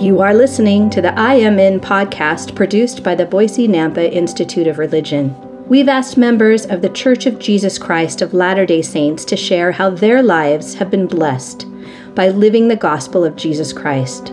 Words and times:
You 0.00 0.22
are 0.22 0.32
listening 0.32 0.88
to 0.90 1.02
the 1.02 1.12
I 1.12 1.34
Am 1.34 1.58
In 1.58 1.78
podcast 1.78 2.56
produced 2.56 3.02
by 3.02 3.14
the 3.14 3.26
Boise 3.26 3.68
Nampa 3.68 4.10
Institute 4.10 4.66
of 4.66 4.78
Religion. 4.78 5.36
We've 5.68 5.90
asked 5.90 6.16
members 6.16 6.64
of 6.64 6.80
the 6.80 6.88
Church 6.88 7.26
of 7.26 7.38
Jesus 7.38 7.76
Christ 7.76 8.22
of 8.22 8.32
Latter 8.32 8.64
day 8.64 8.80
Saints 8.80 9.26
to 9.26 9.36
share 9.36 9.72
how 9.72 9.90
their 9.90 10.22
lives 10.22 10.72
have 10.72 10.90
been 10.90 11.06
blessed 11.06 11.66
by 12.14 12.28
living 12.30 12.68
the 12.68 12.76
gospel 12.76 13.26
of 13.26 13.36
Jesus 13.36 13.74
Christ. 13.74 14.28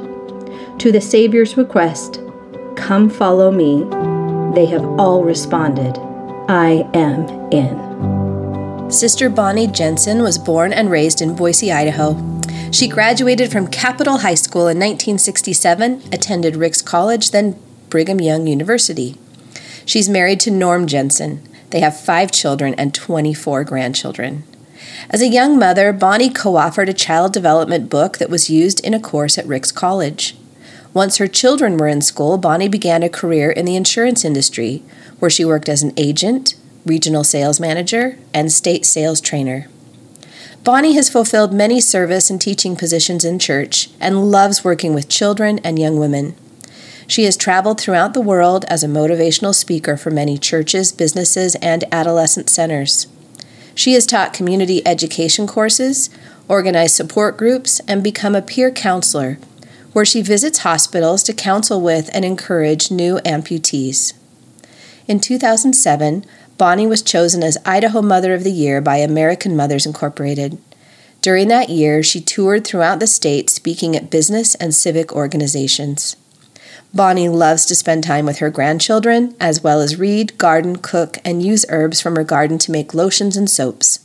To 0.79 0.89
the 0.89 1.01
Savior's 1.01 1.57
request, 1.57 2.21
Come 2.77 3.09
follow 3.09 3.52
me, 3.52 3.84
they 4.55 4.68
have 4.68 4.86
all 4.97 5.25
responded, 5.25 5.97
I 6.47 6.89
am 6.93 7.27
in. 7.51 8.89
Sister 8.89 9.29
Bonnie 9.29 9.68
Jensen 9.68 10.23
was 10.23 10.37
born 10.37 10.71
and 10.71 10.89
raised 10.89 11.21
in 11.21 11.36
Boise, 11.36 11.73
Idaho. 11.73 12.36
She 12.71 12.89
graduated 12.89 13.50
from 13.52 13.68
Capital 13.68 14.20
High 14.20 14.36
School 14.36 14.64
in 14.64 14.78
1967, 14.78 16.04
attended 16.12 16.57
Ricks 16.57 16.82
College, 16.82 17.32
then 17.32 17.57
Brigham 17.90 18.20
Young 18.20 18.46
University. 18.46 19.18
She's 19.86 20.10
married 20.10 20.42
to 20.42 20.52
Norm 20.52 20.86
Jensen. 20.86 21.42
They 21.70 21.80
have 21.80 22.00
five 22.00 22.30
children 22.32 22.74
and 22.76 22.93
24 22.93 23.64
grandchildren. 23.64 24.43
As 25.10 25.21
a 25.21 25.30
young 25.30 25.57
mother, 25.57 25.93
Bonnie 25.93 26.30
co 26.30 26.54
authored 26.54 26.90
a 26.90 26.93
child 26.93 27.32
development 27.32 27.90
book 27.90 28.18
that 28.18 28.30
was 28.30 28.50
used 28.50 28.86
in 28.86 28.93
a 28.93 29.00
course 29.00 29.38
at 29.38 29.48
Ricks 29.48 29.71
College. 29.71 30.36
Once 30.93 31.18
her 31.18 31.28
children 31.28 31.78
were 31.78 31.88
in 31.88 32.02
school, 32.02 32.38
Bonnie 32.38 32.68
began 32.68 33.02
a 33.02 33.09
career 33.09 33.50
in 33.50 33.66
the 33.66 33.78
insurance 33.78 34.26
industry, 34.26 34.84
where 35.20 35.31
she 35.31 35.45
worked 35.45 35.70
as 35.70 35.84
an 35.84 35.94
agent, 35.95 36.56
regional 36.86 37.23
sales 37.23 37.59
manager, 37.59 38.18
and 38.34 38.52
state 38.52 38.86
sales 38.86 39.22
trainer. 39.22 39.68
Bonnie 40.68 40.96
has 40.96 41.08
fulfilled 41.08 41.54
many 41.54 41.80
service 41.80 42.30
and 42.30 42.42
teaching 42.42 42.76
positions 42.76 43.23
in 43.23 43.40
church 43.40 43.90
and 44.02 44.30
loves 44.30 44.66
working 44.66 44.94
with 44.94 45.08
children 45.08 45.59
and 45.59 45.80
young 45.80 45.98
women. 45.98 46.36
She 47.08 47.24
has 47.24 47.38
traveled 47.38 47.80
throughout 47.80 48.14
the 48.14 48.20
world 48.20 48.66
as 48.66 48.84
a 48.84 48.88
motivational 48.88 49.56
speaker 49.56 49.96
for 49.96 50.12
many 50.12 50.38
churches, 50.38 50.92
businesses, 50.92 51.56
and 51.62 51.86
adolescent 51.90 52.50
centers. 52.50 53.08
She 53.76 53.94
has 53.94 54.06
taught 54.06 54.34
community 54.34 54.86
education 54.86 55.48
courses, 55.48 56.09
organized 56.50 56.98
support 56.98 57.38
groups, 57.38 57.80
and 57.88 58.04
become 58.04 58.36
a 58.36 58.42
peer 58.42 58.70
counselor, 58.70 59.40
where 59.94 60.04
she 60.04 60.22
visits 60.22 60.59
hospitals 60.59 61.24
to 61.24 61.34
counsel 61.34 61.80
with 61.80 62.09
and 62.14 62.26
encourage 62.26 62.92
new 62.92 63.20
amputees. 63.20 64.12
In 65.08 65.22
2007, 65.22 66.26
Bonnie 66.58 66.88
was 66.88 67.03
chosen 67.03 67.44
as 67.44 67.58
Idaho 67.66 68.02
Mother 68.02 68.33
of 68.33 68.44
the 68.44 68.52
Year 68.52 68.81
by 68.81 68.97
American 68.97 69.55
Mothers 69.55 69.86
Incorporated. 69.86 70.58
During 71.22 71.50
that 71.50 71.69
year, 71.69 72.02
she 72.02 72.19
toured 72.19 72.66
throughout 72.66 73.00
the 73.00 73.05
state 73.05 73.52
speaking 73.52 73.95
at 73.95 74.09
business 74.09 74.55
and 74.55 74.73
civic 74.73 75.13
organizations. 75.13 76.16
Bonnie 76.94 77.30
loves 77.30 77.66
to 77.67 77.75
spend 77.75 78.03
time 78.03 78.25
with 78.25 78.39
her 78.39 78.50
grandchildren, 78.50 79.35
as 79.39 79.61
well 79.61 79.81
as 79.81 80.00
read, 80.00 80.35
garden, 80.39 80.78
cook, 80.78 81.19
and 81.23 81.44
use 81.44 81.66
herbs 81.69 82.02
from 82.02 82.16
her 82.16 82.23
garden 82.23 82.58
to 82.58 82.72
make 82.72 82.94
lotions 82.94 83.38
and 83.38 83.50
soaps. 83.50 84.00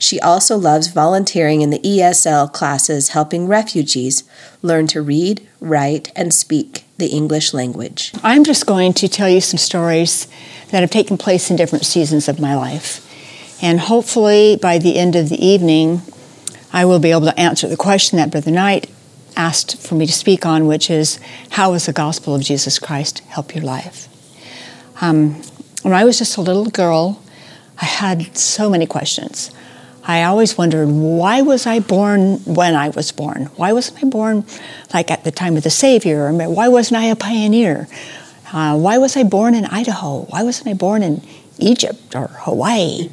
She 0.00 0.18
also 0.18 0.56
loves 0.56 0.88
volunteering 0.88 1.60
in 1.60 1.70
the 1.70 1.80
ESL 1.80 2.52
classes 2.52 3.10
helping 3.10 3.46
refugees 3.46 4.24
learn 4.62 4.88
to 4.88 5.02
read, 5.02 5.46
write, 5.60 6.10
and 6.16 6.34
speak 6.34 6.84
the 6.98 7.06
English 7.06 7.54
language. 7.54 8.12
I'm 8.24 8.42
just 8.42 8.66
going 8.66 8.92
to 8.94 9.08
tell 9.08 9.28
you 9.28 9.40
some 9.40 9.58
stories 9.58 10.26
that 10.70 10.80
have 10.80 10.90
taken 10.90 11.16
place 11.16 11.48
in 11.48 11.56
different 11.56 11.86
seasons 11.86 12.28
of 12.28 12.40
my 12.40 12.56
life. 12.56 13.04
And 13.62 13.78
hopefully 13.78 14.58
by 14.60 14.78
the 14.78 14.98
end 14.98 15.14
of 15.14 15.28
the 15.28 15.44
evening, 15.44 16.02
I 16.72 16.84
will 16.84 16.98
be 16.98 17.12
able 17.12 17.22
to 17.26 17.40
answer 17.40 17.68
the 17.68 17.76
question 17.76 18.18
that 18.18 18.30
Brother 18.30 18.50
Knight 18.50 18.90
asked 19.36 19.80
for 19.80 19.94
me 19.94 20.06
to 20.06 20.12
speak 20.12 20.44
on, 20.44 20.66
which 20.66 20.90
is 20.90 21.20
how 21.50 21.72
does 21.72 21.86
the 21.86 21.92
gospel 21.92 22.34
of 22.34 22.42
Jesus 22.42 22.80
Christ 22.80 23.20
help 23.28 23.54
your 23.54 23.64
life? 23.64 24.08
Um, 25.00 25.40
when 25.82 25.94
I 25.94 26.04
was 26.04 26.18
just 26.18 26.36
a 26.36 26.40
little 26.40 26.66
girl, 26.66 27.22
I 27.80 27.84
had 27.84 28.36
so 28.36 28.68
many 28.68 28.86
questions. 28.86 29.52
I 30.08 30.22
always 30.22 30.56
wondered 30.56 30.88
why 30.88 31.42
was 31.42 31.66
I 31.66 31.80
born 31.80 32.38
when 32.44 32.74
I 32.74 32.88
was 32.88 33.12
born? 33.12 33.50
Why 33.56 33.74
wasn't 33.74 34.02
I 34.02 34.08
born 34.08 34.46
like 34.94 35.10
at 35.10 35.22
the 35.22 35.30
time 35.30 35.58
of 35.58 35.64
the 35.64 35.70
Savior? 35.70 36.26
Or 36.26 36.32
why 36.32 36.68
wasn't 36.68 37.02
I 37.02 37.04
a 37.04 37.16
pioneer? 37.16 37.86
Uh, 38.50 38.78
why 38.78 38.96
was 38.96 39.18
I 39.18 39.22
born 39.24 39.54
in 39.54 39.66
Idaho? 39.66 40.22
Why 40.30 40.42
wasn't 40.42 40.68
I 40.68 40.72
born 40.72 41.02
in 41.02 41.20
Egypt 41.58 42.16
or 42.16 42.28
Hawaii? 42.28 43.10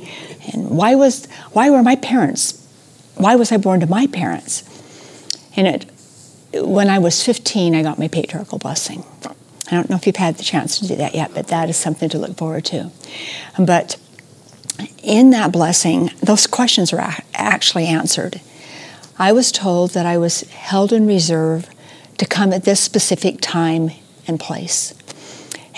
And 0.53 0.69
why 0.69 0.95
was 0.95 1.25
why 1.51 1.69
were 1.69 1.83
my 1.83 1.97
parents? 1.97 2.65
Why 3.15 3.35
was 3.35 3.51
I 3.51 3.57
born 3.57 3.81
to 3.81 3.87
my 3.87 4.07
parents? 4.07 4.63
And 5.57 5.67
it, 5.67 5.91
when 6.65 6.89
I 6.89 6.99
was 6.99 7.21
15, 7.21 7.75
I 7.75 7.83
got 7.83 7.99
my 7.99 8.07
patriarchal 8.07 8.57
blessing. 8.57 9.03
I 9.67 9.71
don't 9.71 9.89
know 9.89 9.95
if 9.97 10.05
you've 10.05 10.15
had 10.15 10.37
the 10.37 10.43
chance 10.43 10.79
to 10.79 10.87
do 10.87 10.95
that 10.95 11.15
yet, 11.15 11.31
but 11.33 11.47
that 11.47 11.69
is 11.69 11.75
something 11.75 12.07
to 12.09 12.19
look 12.19 12.37
forward 12.37 12.65
to. 12.65 12.91
But 13.57 13.97
in 15.05 15.29
that 15.29 15.51
blessing, 15.51 16.11
those 16.21 16.47
questions 16.47 16.91
are 16.91 17.15
actually 17.33 17.85
answered. 17.85 18.41
I 19.17 19.31
was 19.31 19.51
told 19.51 19.91
that 19.91 20.05
I 20.05 20.17
was 20.17 20.41
held 20.41 20.91
in 20.91 21.07
reserve 21.07 21.69
to 22.17 22.25
come 22.25 22.51
at 22.51 22.65
this 22.65 22.79
specific 22.79 23.39
time 23.39 23.91
and 24.27 24.39
place 24.39 24.93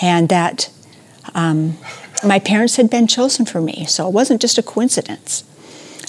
and 0.01 0.29
that 0.29 0.69
um, 1.33 1.77
my 2.23 2.39
parents 2.39 2.75
had 2.75 2.89
been 2.89 3.07
chosen 3.07 3.45
for 3.45 3.61
me, 3.61 3.85
so 3.85 4.07
it 4.07 4.13
wasn't 4.13 4.41
just 4.41 4.57
a 4.57 4.63
coincidence. 4.63 5.43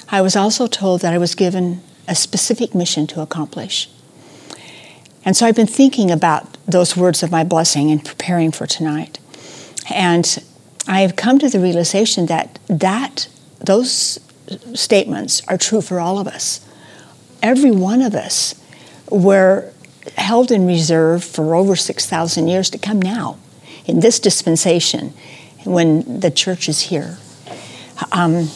I 0.09 0.21
was 0.21 0.35
also 0.35 0.67
told 0.67 1.01
that 1.01 1.13
I 1.13 1.17
was 1.17 1.35
given 1.35 1.81
a 2.07 2.15
specific 2.15 2.73
mission 2.73 3.05
to 3.07 3.21
accomplish. 3.21 3.89
And 5.23 5.35
so 5.35 5.45
I've 5.45 5.55
been 5.55 5.67
thinking 5.67 6.09
about 6.09 6.57
those 6.65 6.97
words 6.97 7.21
of 7.21 7.31
my 7.31 7.43
blessing 7.43 7.91
and 7.91 8.03
preparing 8.03 8.51
for 8.51 8.65
tonight. 8.65 9.19
And 9.93 10.43
I 10.89 11.01
have 11.01 11.15
come 11.15 11.37
to 11.37 11.47
the 11.47 11.59
realization 11.59 12.25
that 12.25 12.57
that 12.67 13.29
those 13.59 14.19
statements 14.73 15.43
are 15.47 15.57
true 15.57 15.81
for 15.81 15.99
all 15.99 16.17
of 16.17 16.27
us. 16.27 16.65
Every 17.43 17.69
one 17.69 18.01
of 18.01 18.15
us 18.15 18.55
were 19.11 19.71
held 20.17 20.51
in 20.51 20.65
reserve 20.65 21.23
for 21.23 21.53
over 21.53 21.75
6,000 21.75 22.47
years 22.47 22.71
to 22.71 22.79
come 22.79 22.99
now 22.99 23.37
in 23.85 23.99
this 23.99 24.19
dispensation 24.19 25.13
when 25.63 26.21
the 26.21 26.31
church 26.31 26.67
is 26.67 26.81
here. 26.81 27.19
Um, 28.11 28.49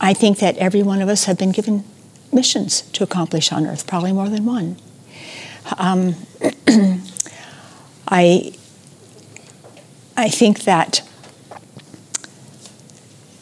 I 0.00 0.14
think 0.14 0.38
that 0.38 0.56
every 0.56 0.82
one 0.82 1.02
of 1.02 1.10
us 1.10 1.24
have 1.24 1.36
been 1.36 1.52
given 1.52 1.84
missions 2.32 2.82
to 2.92 3.04
accomplish 3.04 3.52
on 3.52 3.66
earth, 3.66 3.86
probably 3.86 4.12
more 4.12 4.30
than 4.30 4.46
one. 4.46 4.76
Um, 5.76 6.14
I, 8.08 8.54
I 10.16 10.28
think 10.30 10.60
that 10.60 11.02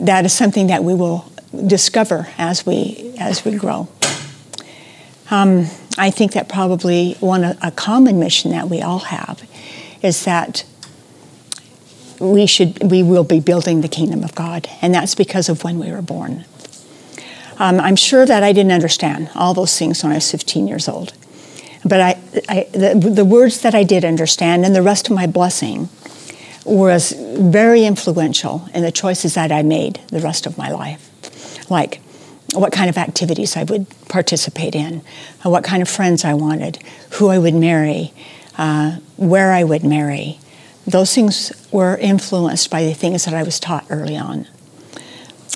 that 0.00 0.24
is 0.24 0.32
something 0.32 0.66
that 0.68 0.84
we 0.84 0.94
will 0.94 1.30
discover 1.66 2.28
as 2.38 2.66
we 2.66 3.14
as 3.18 3.44
we 3.44 3.56
grow. 3.56 3.88
Um, 5.30 5.66
I 5.98 6.10
think 6.10 6.32
that 6.32 6.48
probably 6.48 7.14
one 7.20 7.44
a 7.44 7.72
common 7.74 8.18
mission 8.18 8.50
that 8.50 8.68
we 8.68 8.82
all 8.82 8.98
have 8.98 9.42
is 10.02 10.24
that 10.24 10.64
we 12.20 12.46
should 12.46 12.90
we 12.90 13.02
will 13.02 13.24
be 13.24 13.40
building 13.40 13.80
the 13.80 13.88
kingdom 13.88 14.22
of 14.22 14.34
God, 14.34 14.68
and 14.80 14.94
that's 14.94 15.14
because 15.14 15.48
of 15.48 15.64
when 15.64 15.78
we 15.78 15.90
were 15.90 16.02
born. 16.02 16.44
Um, 17.58 17.80
I'm 17.80 17.96
sure 17.96 18.26
that 18.26 18.42
I 18.42 18.52
didn't 18.52 18.72
understand 18.72 19.30
all 19.34 19.54
those 19.54 19.78
things 19.78 20.02
when 20.02 20.12
I 20.12 20.16
was 20.16 20.30
15 20.30 20.68
years 20.68 20.88
old, 20.88 21.14
but 21.84 22.00
I, 22.00 22.18
I 22.48 22.66
the, 22.72 22.94
the 22.94 23.24
words 23.24 23.60
that 23.62 23.74
I 23.74 23.82
did 23.82 24.04
understand, 24.04 24.64
and 24.64 24.74
the 24.74 24.82
rest 24.82 25.08
of 25.08 25.14
my 25.14 25.26
blessing, 25.26 25.88
was 26.66 27.12
very 27.12 27.84
influential 27.84 28.68
in 28.74 28.82
the 28.82 28.90
choices 28.90 29.34
that 29.34 29.52
I 29.52 29.62
made 29.62 30.00
the 30.08 30.20
rest 30.20 30.46
of 30.46 30.58
my 30.58 30.70
life, 30.70 31.70
like 31.70 32.00
what 32.54 32.72
kind 32.72 32.90
of 32.90 32.98
activities 32.98 33.56
I 33.56 33.64
would 33.64 33.86
participate 34.08 34.74
in, 34.74 35.02
what 35.42 35.64
kind 35.64 35.80
of 35.80 35.88
friends 35.88 36.24
I 36.24 36.34
wanted, 36.34 36.82
who 37.12 37.28
I 37.28 37.38
would 37.38 37.54
marry, 37.54 38.12
uh, 38.58 38.96
where 39.16 39.52
I 39.52 39.62
would 39.62 39.84
marry, 39.84 40.38
those 40.86 41.14
things 41.14 41.52
were 41.70 41.96
influenced 41.96 42.70
by 42.70 42.84
the 42.84 42.94
things 42.94 43.24
that 43.24 43.34
I 43.34 43.42
was 43.42 43.60
taught 43.60 43.86
early 43.90 44.16
on. 44.16 44.46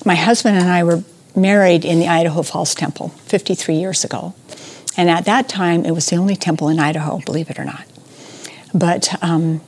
My 0.04 0.14
husband 0.14 0.58
and 0.58 0.68
I 0.68 0.82
were 0.84 1.04
married 1.36 1.84
in 1.84 2.00
the 2.00 2.08
Idaho 2.08 2.42
Falls 2.42 2.74
Temple 2.74 3.08
53 3.26 3.74
years 3.74 4.04
ago. 4.04 4.34
And 4.96 5.08
at 5.08 5.24
that 5.26 5.48
time, 5.48 5.84
it 5.84 5.92
was 5.92 6.06
the 6.06 6.16
only 6.16 6.36
temple 6.36 6.68
in 6.68 6.80
Idaho, 6.80 7.20
believe 7.20 7.48
it 7.48 7.58
or 7.58 7.64
not. 7.64 7.84
But 8.74 9.22
um, 9.22 9.60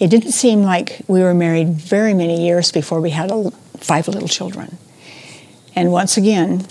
it 0.00 0.08
didn't 0.08 0.32
seem 0.32 0.62
like 0.62 1.02
we 1.06 1.20
were 1.22 1.34
married 1.34 1.68
very 1.68 2.14
many 2.14 2.44
years 2.46 2.72
before 2.72 3.00
we 3.00 3.10
had 3.10 3.30
a, 3.30 3.50
five 3.78 4.08
little 4.08 4.28
children. 4.28 4.78
And 5.76 5.92
once 5.92 6.16
again, 6.16 6.66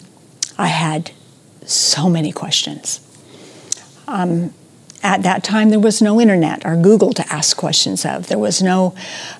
I 0.57 0.67
had 0.67 1.11
so 1.65 2.09
many 2.09 2.31
questions. 2.31 2.99
Um, 4.07 4.53
at 5.03 5.23
that 5.23 5.43
time, 5.43 5.69
there 5.69 5.79
was 5.79 6.01
no 6.01 6.19
internet 6.19 6.65
or 6.65 6.75
Google 6.75 7.13
to 7.13 7.33
ask 7.33 7.55
questions 7.55 8.03
of. 8.05 8.27
There 8.27 8.39
was 8.39 8.61
no 8.61 8.95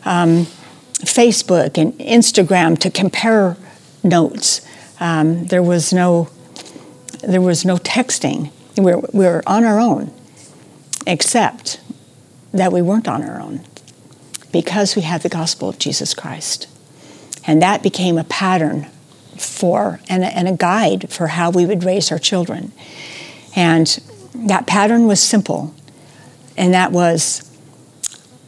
um, 0.06 0.46
Facebook 1.00 1.78
and 1.78 1.94
Instagram 2.00 2.78
to 2.80 2.92
compare 2.92 3.58
notes. 4.04 4.62
Um, 5.00 5.48
there 5.48 5.64
was 5.64 5.92
no 5.92 6.30
there 7.24 7.42
was 7.42 7.66
no 7.66 7.78
texting. 7.78 8.52
We 8.78 8.96
were, 8.96 9.02
we 9.14 9.26
were 9.26 9.44
on 9.46 9.66
our 9.66 9.80
own. 9.80 10.12
except 11.08 11.82
that 12.54 12.72
we 12.72 12.82
weren't 12.82 13.08
on 13.08 13.24
our 13.24 13.42
own 13.42 13.66
because 14.51 14.96
we 14.96 15.04
had 15.04 15.22
the 15.22 15.30
gospel 15.30 15.69
of 15.69 15.80
Jesus 15.80 16.13
Christ. 16.13 16.68
And 17.46 17.62
that 17.62 17.84
became 17.84 18.18
a 18.18 18.24
pattern 18.24 18.88
for 19.38 20.00
and 20.10 20.24
a, 20.24 20.28
and 20.28 20.48
a 20.48 20.54
guide 20.54 21.10
for 21.10 21.28
how 21.28 21.50
we 21.50 21.66
would 21.66 21.84
raise 21.84 22.12
our 22.12 22.19
children. 22.19 22.72
And 23.56 23.88
that 24.36 24.68
pattern 24.68 25.07
was 25.07 25.22
simple, 25.22 25.74
and 26.57 26.74
that 26.74 26.92
was 26.92 27.46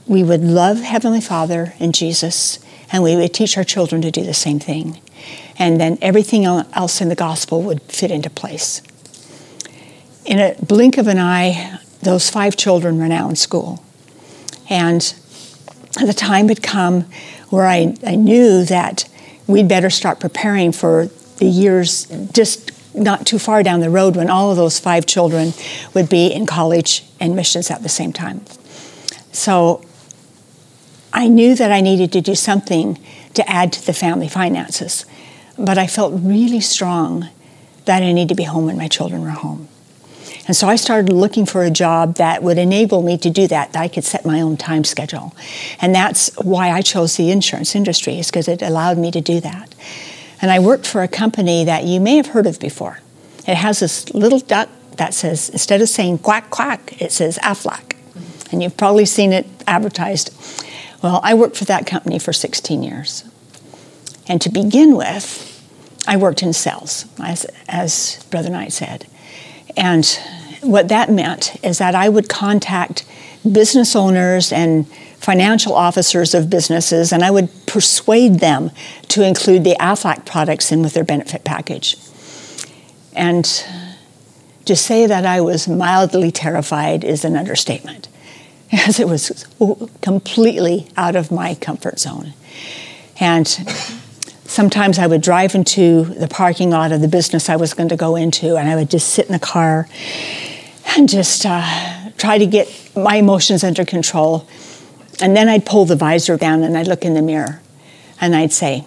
we 0.07 0.23
would 0.23 0.41
love 0.41 0.81
Heavenly 0.81 1.21
Father 1.21 1.73
and 1.79 1.93
Jesus, 1.93 2.59
and 2.91 3.03
we 3.03 3.15
would 3.15 3.33
teach 3.33 3.57
our 3.57 3.63
children 3.63 4.01
to 4.01 4.11
do 4.11 4.23
the 4.23 4.33
same 4.33 4.59
thing. 4.59 4.99
And 5.57 5.79
then 5.79 5.97
everything 6.01 6.45
else 6.45 7.01
in 7.01 7.09
the 7.09 7.15
gospel 7.15 7.61
would 7.63 7.81
fit 7.83 8.11
into 8.11 8.29
place. 8.29 8.81
In 10.25 10.39
a 10.39 10.55
blink 10.63 10.97
of 10.97 11.07
an 11.07 11.17
eye, 11.17 11.79
those 12.01 12.29
five 12.29 12.57
children 12.57 12.97
were 12.97 13.07
now 13.07 13.29
in 13.29 13.35
school. 13.35 13.83
And 14.69 15.13
the 15.95 16.13
time 16.13 16.47
had 16.47 16.63
come 16.63 17.05
where 17.49 17.67
I, 17.67 17.95
I 18.05 18.15
knew 18.15 18.63
that 18.65 19.09
we'd 19.47 19.67
better 19.67 19.89
start 19.89 20.19
preparing 20.19 20.71
for 20.71 21.07
the 21.37 21.45
years 21.45 22.05
just 22.33 22.71
not 22.93 23.25
too 23.25 23.39
far 23.39 23.63
down 23.63 23.79
the 23.79 23.89
road 23.89 24.15
when 24.15 24.29
all 24.29 24.51
of 24.51 24.57
those 24.57 24.79
five 24.79 25.05
children 25.05 25.53
would 25.93 26.09
be 26.09 26.27
in 26.27 26.45
college 26.45 27.05
and 27.19 27.35
missions 27.35 27.71
at 27.71 27.83
the 27.83 27.89
same 27.89 28.13
time. 28.13 28.43
So 29.31 29.83
I 31.13 31.27
knew 31.27 31.55
that 31.55 31.71
I 31.71 31.81
needed 31.81 32.11
to 32.13 32.21
do 32.21 32.35
something 32.35 32.99
to 33.33 33.49
add 33.49 33.73
to 33.73 33.85
the 33.85 33.93
family 33.93 34.27
finances, 34.27 35.05
but 35.57 35.77
I 35.77 35.87
felt 35.87 36.13
really 36.15 36.61
strong 36.61 37.29
that 37.85 38.03
I 38.03 38.11
needed 38.11 38.29
to 38.29 38.35
be 38.35 38.43
home 38.43 38.65
when 38.65 38.77
my 38.77 38.87
children 38.87 39.21
were 39.21 39.29
home. 39.29 39.67
And 40.47 40.55
so 40.55 40.67
I 40.67 40.75
started 40.75 41.13
looking 41.13 41.45
for 41.45 41.63
a 41.63 41.69
job 41.69 42.15
that 42.15 42.41
would 42.41 42.57
enable 42.57 43.03
me 43.03 43.17
to 43.19 43.29
do 43.29 43.47
that, 43.47 43.73
that 43.73 43.81
I 43.81 43.87
could 43.87 44.03
set 44.03 44.25
my 44.25 44.41
own 44.41 44.57
time 44.57 44.83
schedule. 44.83 45.35
And 45.79 45.93
that's 45.93 46.35
why 46.37 46.71
I 46.71 46.81
chose 46.81 47.15
the 47.15 47.29
insurance 47.29 47.75
industry, 47.75 48.19
is 48.19 48.31
because 48.31 48.47
it 48.47 48.61
allowed 48.61 48.97
me 48.97 49.11
to 49.11 49.21
do 49.21 49.39
that. 49.41 49.75
And 50.41 50.49
I 50.49 50.59
worked 50.59 50.87
for 50.87 51.03
a 51.03 51.07
company 51.07 51.63
that 51.65 51.83
you 51.83 51.99
may 51.99 52.15
have 52.17 52.27
heard 52.27 52.47
of 52.47 52.59
before. 52.59 52.99
It 53.47 53.55
has 53.55 53.79
this 53.79 54.11
little 54.13 54.39
duck 54.39 54.69
that 54.97 55.13
says, 55.13 55.49
instead 55.49 55.81
of 55.81 55.89
saying 55.89 56.19
quack 56.19 56.49
quack, 56.49 56.99
it 57.01 57.11
says 57.11 57.37
Aflac. 57.39 57.95
And 58.51 58.61
you've 58.61 58.77
probably 58.77 59.05
seen 59.05 59.33
it 59.33 59.47
advertised. 59.67 60.33
Well, 61.01 61.21
I 61.23 61.33
worked 61.33 61.57
for 61.57 61.65
that 61.65 61.85
company 61.85 62.19
for 62.19 62.33
16 62.33 62.83
years. 62.83 63.23
And 64.27 64.41
to 64.41 64.49
begin 64.49 64.95
with, 64.95 65.47
I 66.07 66.17
worked 66.17 66.43
in 66.43 66.53
sales, 66.53 67.05
as, 67.19 67.45
as 67.67 68.23
Brother 68.29 68.49
Knight 68.49 68.73
said. 68.73 69.07
And 69.77 70.05
what 70.61 70.87
that 70.89 71.09
meant 71.09 71.55
is 71.63 71.77
that 71.79 71.95
I 71.95 72.09
would 72.09 72.29
contact 72.29 73.05
business 73.49 73.95
owners 73.95 74.51
and 74.51 74.87
financial 75.17 75.73
officers 75.73 76.33
of 76.33 76.49
businesses, 76.49 77.11
and 77.11 77.23
I 77.23 77.31
would 77.31 77.49
persuade 77.67 78.39
them 78.39 78.71
to 79.09 79.25
include 79.25 79.63
the 79.63 79.75
AFLAC 79.79 80.25
products 80.25 80.71
in 80.71 80.81
with 80.81 80.93
their 80.93 81.03
benefit 81.03 81.43
package. 81.43 81.95
And 83.13 83.45
to 84.65 84.75
say 84.75 85.05
that 85.05 85.25
I 85.25 85.41
was 85.41 85.67
mildly 85.67 86.31
terrified 86.31 87.03
is 87.03 87.23
an 87.23 87.35
understatement, 87.35 88.07
as 88.71 88.99
it 88.99 89.07
was 89.07 89.45
completely 90.01 90.87
out 90.97 91.15
of 91.15 91.31
my 91.31 91.55
comfort 91.55 91.99
zone. 91.99 92.33
And 93.19 93.45
sometimes 94.51 94.99
I 94.99 95.07
would 95.07 95.21
drive 95.21 95.55
into 95.55 96.03
the 96.03 96.27
parking 96.27 96.71
lot 96.71 96.91
of 96.91 96.99
the 96.99 97.07
business 97.07 97.47
I 97.47 97.55
was 97.55 97.73
going 97.73 97.87
to 97.89 97.95
go 97.95 98.17
into, 98.17 98.57
and 98.57 98.69
I 98.69 98.75
would 98.75 98.89
just 98.89 99.09
sit 99.09 99.25
in 99.25 99.31
the 99.31 99.39
car 99.39 99.87
and 100.97 101.07
just 101.07 101.45
uh, 101.45 102.11
try 102.17 102.37
to 102.37 102.45
get 102.45 102.67
my 102.95 103.15
emotions 103.15 103.63
under 103.63 103.85
control. 103.85 104.45
And 105.21 105.37
then 105.37 105.47
I'd 105.47 105.65
pull 105.65 105.85
the 105.85 105.95
visor 105.95 106.35
down 106.35 106.63
and 106.63 106.77
I'd 106.77 106.87
look 106.87 107.05
in 107.05 107.13
the 107.13 107.21
mirror 107.21 107.61
and 108.19 108.35
I'd 108.35 108.51
say, 108.51 108.85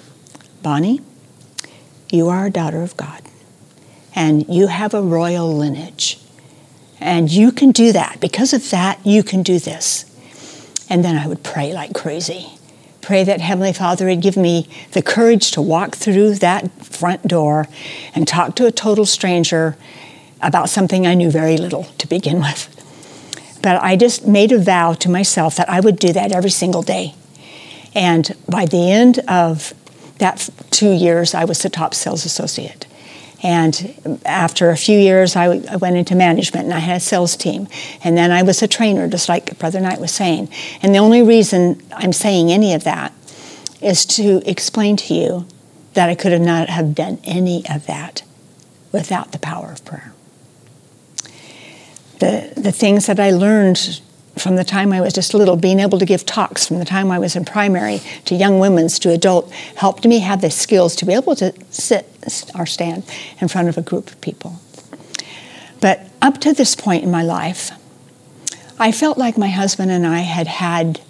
Bonnie, 0.62 1.00
you 2.10 2.28
are 2.28 2.46
a 2.46 2.50
daughter 2.50 2.82
of 2.82 2.96
God, 2.96 3.22
and 4.14 4.46
you 4.48 4.66
have 4.66 4.92
a 4.92 5.02
royal 5.02 5.52
lineage. 5.52 6.20
And 7.00 7.30
you 7.30 7.52
can 7.52 7.72
do 7.72 7.92
that. 7.92 8.18
Because 8.20 8.52
of 8.52 8.70
that, 8.70 9.04
you 9.04 9.22
can 9.22 9.42
do 9.42 9.58
this. 9.58 10.04
And 10.88 11.04
then 11.04 11.16
I 11.16 11.26
would 11.26 11.42
pray 11.42 11.72
like 11.72 11.94
crazy 11.94 12.53
pray 13.04 13.22
that 13.24 13.40
Heavenly 13.40 13.72
Father 13.72 14.06
would 14.06 14.22
give 14.22 14.36
me 14.36 14.68
the 14.92 15.02
courage 15.02 15.50
to 15.52 15.62
walk 15.62 15.94
through 15.94 16.36
that 16.36 16.70
front 16.84 17.26
door 17.26 17.68
and 18.14 18.26
talk 18.26 18.56
to 18.56 18.66
a 18.66 18.72
total 18.72 19.04
stranger 19.04 19.76
about 20.40 20.68
something 20.68 21.06
I 21.06 21.14
knew 21.14 21.30
very 21.30 21.56
little 21.56 21.84
to 21.98 22.06
begin 22.06 22.40
with. 22.40 22.70
But 23.62 23.82
I 23.82 23.96
just 23.96 24.26
made 24.26 24.52
a 24.52 24.58
vow 24.58 24.94
to 24.94 25.08
myself 25.08 25.56
that 25.56 25.68
I 25.68 25.80
would 25.80 25.98
do 25.98 26.12
that 26.12 26.32
every 26.32 26.50
single 26.50 26.82
day. 26.82 27.14
And 27.94 28.34
by 28.48 28.66
the 28.66 28.90
end 28.90 29.20
of 29.28 29.72
that 30.18 30.48
two 30.70 30.92
years, 30.92 31.34
I 31.34 31.44
was 31.44 31.62
the 31.62 31.70
top 31.70 31.94
sales 31.94 32.24
associate. 32.24 32.86
And 33.44 34.20
after 34.24 34.70
a 34.70 34.76
few 34.76 34.98
years, 34.98 35.36
I, 35.36 35.48
went 35.76 35.96
into 35.96 36.14
management 36.14 36.64
and 36.64 36.72
I 36.72 36.78
had 36.78 36.96
a 36.96 37.00
sales 37.00 37.36
team. 37.36 37.68
And 38.02 38.16
then 38.16 38.32
I 38.32 38.42
was 38.42 38.62
a 38.62 38.66
trainer, 38.66 39.06
just 39.06 39.28
like 39.28 39.58
Brother 39.58 39.80
Knight 39.80 40.00
was 40.00 40.12
saying. 40.12 40.48
And 40.80 40.94
the 40.94 40.98
only 40.98 41.22
reason 41.22 41.82
I'm 41.92 42.14
saying 42.14 42.50
any 42.50 42.72
of 42.72 42.84
that 42.84 43.12
is 43.82 44.06
to 44.06 44.42
explain 44.48 44.96
to 44.96 45.14
you 45.14 45.46
that 45.92 46.08
I 46.08 46.14
could 46.14 46.32
have 46.32 46.40
not 46.40 46.70
have 46.70 46.94
done 46.94 47.20
any 47.22 47.68
of 47.68 47.86
that 47.86 48.22
without 48.92 49.32
the 49.32 49.38
power 49.38 49.70
of 49.70 49.84
prayer. 49.84 50.14
The, 52.20 52.50
the 52.56 52.72
things 52.72 53.06
that 53.06 53.20
I 53.20 53.30
learned 53.30 54.00
from 54.36 54.56
the 54.56 54.64
time 54.64 54.92
I 54.92 55.00
was 55.00 55.12
just 55.12 55.34
little, 55.34 55.56
being 55.56 55.80
able 55.80 55.98
to 55.98 56.04
give 56.04 56.26
talks 56.26 56.66
from 56.66 56.78
the 56.78 56.84
time 56.84 57.10
I 57.10 57.18
was 57.18 57.36
in 57.36 57.44
primary 57.44 58.00
to 58.24 58.34
young 58.34 58.58
women's 58.58 58.98
to 59.00 59.10
adult, 59.10 59.50
helped 59.76 60.04
me 60.04 60.18
have 60.20 60.40
the 60.40 60.50
skills 60.50 60.96
to 60.96 61.06
be 61.06 61.14
able 61.14 61.36
to 61.36 61.54
sit 61.70 62.06
or 62.58 62.66
stand 62.66 63.04
in 63.40 63.48
front 63.48 63.68
of 63.68 63.78
a 63.78 63.82
group 63.82 64.10
of 64.10 64.20
people. 64.20 64.60
But 65.80 66.08
up 66.22 66.40
to 66.40 66.52
this 66.52 66.74
point 66.74 67.04
in 67.04 67.10
my 67.10 67.22
life, 67.22 67.70
I 68.78 68.90
felt 68.90 69.18
like 69.18 69.38
my 69.38 69.48
husband 69.48 69.90
and 69.90 70.06
I 70.06 70.20
had 70.20 70.46
had 70.46 71.00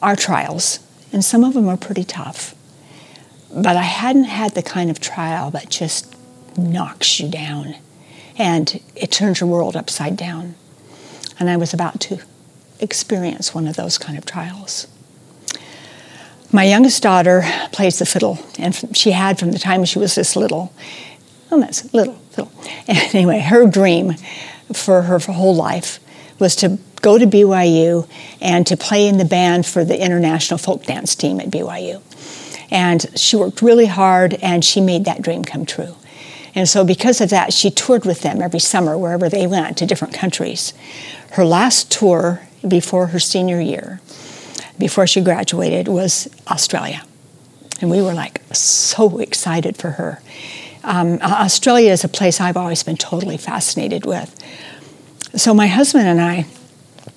our 0.00 0.14
trials, 0.14 0.78
and 1.12 1.24
some 1.24 1.42
of 1.42 1.54
them 1.54 1.66
were 1.66 1.76
pretty 1.76 2.04
tough. 2.04 2.54
But 3.52 3.76
I 3.76 3.82
hadn't 3.82 4.24
had 4.24 4.54
the 4.54 4.62
kind 4.62 4.90
of 4.90 5.00
trial 5.00 5.50
that 5.50 5.70
just 5.70 6.14
knocks 6.56 7.18
you 7.18 7.28
down 7.28 7.76
and 8.36 8.80
it 8.94 9.10
turns 9.10 9.40
your 9.40 9.48
world 9.48 9.76
upside 9.76 10.16
down. 10.16 10.54
And 11.40 11.50
I 11.50 11.56
was 11.56 11.74
about 11.74 12.00
to 12.02 12.20
experience 12.80 13.54
one 13.54 13.66
of 13.66 13.76
those 13.76 13.98
kind 13.98 14.18
of 14.18 14.24
trials. 14.24 14.86
My 16.50 16.64
youngest 16.64 17.02
daughter 17.02 17.42
plays 17.72 17.98
the 17.98 18.06
fiddle, 18.06 18.38
and 18.58 18.74
she 18.96 19.10
had 19.10 19.38
from 19.38 19.52
the 19.52 19.58
time 19.58 19.84
she 19.84 19.98
was 19.98 20.14
this 20.14 20.34
little. 20.34 20.72
Oh, 21.50 21.60
that's 21.60 21.92
little 21.92 22.18
little. 22.36 22.52
Anyway, 22.88 23.40
her 23.40 23.66
dream 23.66 24.14
for 24.72 25.02
her 25.02 25.18
whole 25.18 25.54
life 25.54 26.00
was 26.38 26.56
to 26.56 26.78
go 27.02 27.18
to 27.18 27.26
BYU 27.26 28.08
and 28.40 28.66
to 28.66 28.76
play 28.76 29.06
in 29.06 29.18
the 29.18 29.24
band 29.24 29.66
for 29.66 29.84
the 29.84 30.02
international 30.02 30.58
folk 30.58 30.84
dance 30.84 31.14
team 31.14 31.40
at 31.40 31.50
BYU. 31.50 32.02
And 32.70 33.06
she 33.18 33.36
worked 33.36 33.62
really 33.62 33.86
hard, 33.86 34.34
and 34.34 34.64
she 34.64 34.80
made 34.80 35.04
that 35.04 35.22
dream 35.22 35.44
come 35.44 35.66
true. 35.66 35.96
And 36.54 36.68
so, 36.68 36.84
because 36.84 37.20
of 37.20 37.30
that, 37.30 37.52
she 37.52 37.70
toured 37.70 38.04
with 38.04 38.22
them 38.22 38.40
every 38.40 38.60
summer 38.60 38.96
wherever 38.96 39.28
they 39.28 39.46
went 39.46 39.76
to 39.78 39.86
different 39.86 40.14
countries. 40.14 40.72
Her 41.32 41.44
last 41.44 41.90
tour 41.90 42.47
before 42.68 43.08
her 43.08 43.18
senior 43.18 43.60
year, 43.60 44.00
before 44.78 45.06
she 45.06 45.20
graduated, 45.20 45.88
was 45.88 46.28
Australia. 46.48 47.02
And 47.80 47.90
we 47.90 48.02
were 48.02 48.14
like 48.14 48.42
so 48.52 49.18
excited 49.18 49.76
for 49.76 49.90
her. 49.92 50.20
Um, 50.84 51.18
Australia 51.22 51.92
is 51.92 52.04
a 52.04 52.08
place 52.08 52.40
I've 52.40 52.56
always 52.56 52.82
been 52.82 52.96
totally 52.96 53.36
fascinated 53.36 54.06
with. 54.06 54.34
So 55.36 55.52
my 55.52 55.66
husband 55.66 56.08
and 56.08 56.20
I 56.20 56.46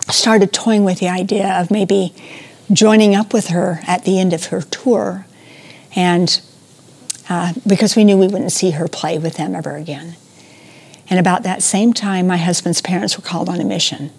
started 0.10 0.52
toying 0.52 0.84
with 0.84 1.00
the 1.00 1.10
idea 1.10 1.60
of 1.60 1.72
maybe 1.72 2.14
joining 2.74 3.16
up 3.16 3.34
with 3.34 3.48
her 3.48 3.80
at 3.88 4.06
the 4.06 4.20
end 4.20 4.34
of 4.34 4.46
her 4.46 4.62
tour, 4.62 5.26
and 5.96 6.42
uh, 7.30 7.54
because 7.66 7.96
we 7.96 8.04
knew 8.04 8.18
we 8.18 8.28
wouldn't 8.28 8.52
see 8.52 8.72
her 8.72 8.88
play 8.88 9.18
with 9.18 9.36
them 9.36 9.56
ever 9.56 9.76
again. 9.76 10.16
And 11.10 11.20
about 11.20 11.44
that 11.44 11.62
same 11.62 11.94
time, 11.94 12.28
my 12.28 12.38
husband's 12.38 12.82
parents 12.82 13.18
were 13.18 13.24
called 13.24 13.50
on 13.50 13.60
a 13.60 13.66
mission 13.66 14.12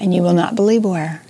and 0.00 0.14
you 0.14 0.22
will 0.22 0.34
not 0.34 0.54
believe 0.54 0.84
where 0.84 1.22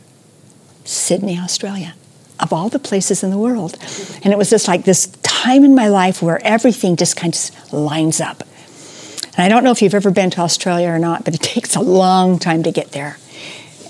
Sydney, 0.85 1.39
Australia, 1.39 1.95
of 2.41 2.53
all 2.53 2.69
the 2.69 2.79
places 2.79 3.23
in 3.23 3.31
the 3.31 3.39
world. 3.39 3.77
And 4.23 4.33
it 4.33 4.39
was 4.39 4.51
just 4.51 4.69
like 4.69 4.85
this 4.85 5.07
time 5.23 5.65
in 5.65 5.75
my 5.75 5.89
life 5.89 6.23
where 6.23 6.45
everything 6.45 6.97
just 6.97 7.17
kind 7.17 7.35
of 7.35 7.73
lines 7.73 8.21
up. 8.21 8.43
And 9.37 9.45
I 9.45 9.49
don't 9.49 9.65
know 9.65 9.71
if 9.71 9.83
you've 9.83 9.95
ever 9.95 10.11
been 10.11 10.31
to 10.31 10.41
Australia 10.41 10.89
or 10.89 10.99
not, 10.99 11.25
but 11.25 11.35
it 11.35 11.41
takes 11.43 11.77
a 11.77 11.81
long 11.81 12.39
time 12.39 12.63
to 12.63 12.73
get 12.73 12.93
there. 12.93 13.19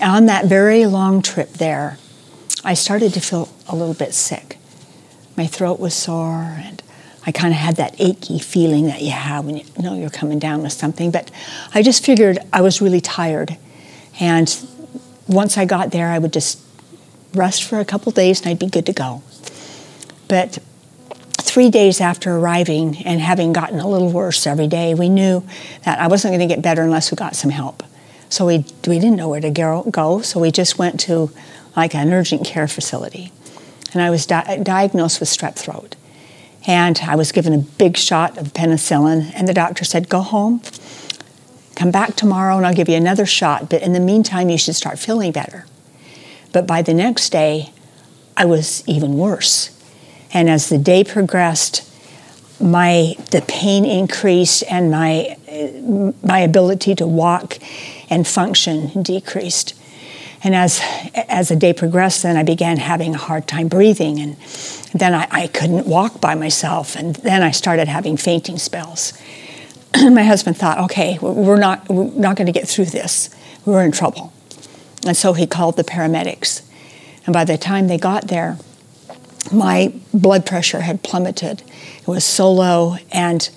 On 0.01 0.25
that 0.25 0.45
very 0.45 0.85
long 0.85 1.21
trip 1.21 1.53
there, 1.53 1.97
I 2.63 2.73
started 2.73 3.13
to 3.13 3.21
feel 3.21 3.49
a 3.67 3.75
little 3.75 3.93
bit 3.93 4.13
sick. 4.13 4.57
My 5.37 5.47
throat 5.47 5.79
was 5.79 5.93
sore, 5.93 6.57
and 6.59 6.81
I 7.25 7.31
kind 7.31 7.53
of 7.53 7.59
had 7.59 7.75
that 7.75 7.95
achy 7.99 8.39
feeling 8.39 8.87
that 8.87 9.01
you 9.01 9.11
have 9.11 9.45
when 9.45 9.57
you 9.57 9.65
know 9.77 9.95
you're 9.95 10.09
coming 10.09 10.39
down 10.39 10.63
with 10.63 10.73
something. 10.73 11.11
But 11.11 11.29
I 11.73 11.81
just 11.81 12.05
figured 12.05 12.39
I 12.51 12.61
was 12.61 12.81
really 12.81 13.01
tired 13.01 13.57
and 14.19 14.67
once 15.27 15.57
I 15.57 15.65
got 15.65 15.91
there, 15.91 16.09
I 16.09 16.19
would 16.19 16.33
just 16.33 16.59
rest 17.33 17.63
for 17.63 17.79
a 17.79 17.85
couple 17.85 18.11
days 18.11 18.41
and 18.41 18.49
I'd 18.49 18.59
be 18.59 18.67
good 18.67 18.85
to 18.85 18.93
go. 18.93 19.23
But 20.27 20.59
three 21.33 21.69
days 21.69 22.01
after 22.01 22.35
arriving 22.35 22.97
and 23.05 23.19
having 23.19 23.53
gotten 23.53 23.79
a 23.79 23.87
little 23.87 24.11
worse 24.11 24.47
every 24.47 24.67
day, 24.67 24.93
we 24.93 25.09
knew 25.09 25.45
that 25.83 25.99
I 25.99 26.07
wasn't 26.07 26.33
going 26.33 26.47
to 26.47 26.53
get 26.53 26.61
better 26.61 26.81
unless 26.81 27.11
we 27.11 27.15
got 27.15 27.35
some 27.35 27.51
help. 27.51 27.83
So 28.29 28.45
we, 28.45 28.59
we 28.87 28.99
didn't 28.99 29.15
know 29.15 29.29
where 29.29 29.41
to 29.41 29.51
go, 29.51 30.21
so 30.21 30.39
we 30.39 30.51
just 30.51 30.77
went 30.77 30.99
to 31.01 31.31
like 31.75 31.93
an 31.93 32.11
urgent 32.11 32.45
care 32.45 32.67
facility. 32.67 33.31
And 33.93 34.01
I 34.01 34.09
was 34.09 34.25
di- 34.25 34.59
diagnosed 34.63 35.19
with 35.19 35.29
strep 35.29 35.55
throat. 35.55 35.95
And 36.67 36.99
I 37.05 37.15
was 37.15 37.31
given 37.31 37.53
a 37.53 37.59
big 37.59 37.95
shot 37.95 38.37
of 38.37 38.53
penicillin, 38.53 39.31
and 39.35 39.47
the 39.47 39.53
doctor 39.53 39.85
said, 39.85 40.09
Go 40.09 40.21
home, 40.21 40.61
come 41.75 41.91
back 41.91 42.15
tomorrow, 42.15 42.57
and 42.57 42.65
I'll 42.65 42.73
give 42.73 42.89
you 42.89 42.95
another 42.95 43.25
shot. 43.25 43.69
But 43.69 43.81
in 43.81 43.93
the 43.93 43.99
meantime, 43.99 44.49
you 44.49 44.57
should 44.57 44.75
start 44.75 44.97
feeling 44.99 45.31
better. 45.31 45.65
But 46.51 46.65
by 46.65 46.81
the 46.81 46.93
next 46.93 47.31
day, 47.31 47.71
I 48.37 48.45
was 48.45 48.83
even 48.87 49.13
worse. 49.17 49.71
And 50.33 50.49
as 50.49 50.69
the 50.69 50.77
day 50.77 51.03
progressed, 51.03 51.89
my 52.59 53.15
the 53.31 53.43
pain 53.47 53.85
increased 53.85 54.63
and 54.69 54.89
my 54.89 55.37
my 56.23 56.39
ability 56.39 56.95
to 56.95 57.07
walk 57.07 57.57
and 58.09 58.27
function 58.27 59.01
decreased. 59.01 59.73
And 60.43 60.55
as 60.55 60.81
as 61.27 61.49
the 61.49 61.55
day 61.55 61.73
progressed, 61.73 62.23
then 62.23 62.37
I 62.37 62.43
began 62.43 62.77
having 62.77 63.15
a 63.15 63.17
hard 63.17 63.47
time 63.47 63.67
breathing, 63.67 64.19
and 64.19 64.37
then 64.93 65.13
I, 65.13 65.27
I 65.31 65.47
couldn't 65.47 65.87
walk 65.87 66.21
by 66.21 66.35
myself, 66.35 66.95
and 66.95 67.15
then 67.15 67.41
I 67.41 67.51
started 67.51 67.87
having 67.87 68.15
fainting 68.17 68.57
spells. 68.57 69.13
my 70.11 70.23
husband 70.23 70.57
thought, 70.57 70.77
okay, 70.79 71.17
we're 71.21 71.57
not 71.57 71.87
we're 71.89 72.11
not 72.11 72.35
going 72.35 72.47
to 72.47 72.51
get 72.51 72.67
through 72.67 72.85
this. 72.85 73.29
We're 73.65 73.83
in 73.83 73.91
trouble, 73.91 74.33
and 75.05 75.15
so 75.15 75.33
he 75.33 75.47
called 75.47 75.77
the 75.77 75.83
paramedics. 75.83 76.61
And 77.25 77.33
by 77.33 77.45
the 77.45 77.57
time 77.57 77.87
they 77.87 77.97
got 77.97 78.27
there, 78.27 78.57
my 79.51 79.93
blood 80.13 80.45
pressure 80.45 80.81
had 80.81 81.01
plummeted. 81.03 81.63
It 81.99 82.07
was 82.07 82.23
so 82.23 82.51
low, 82.51 82.97
and 83.11 83.49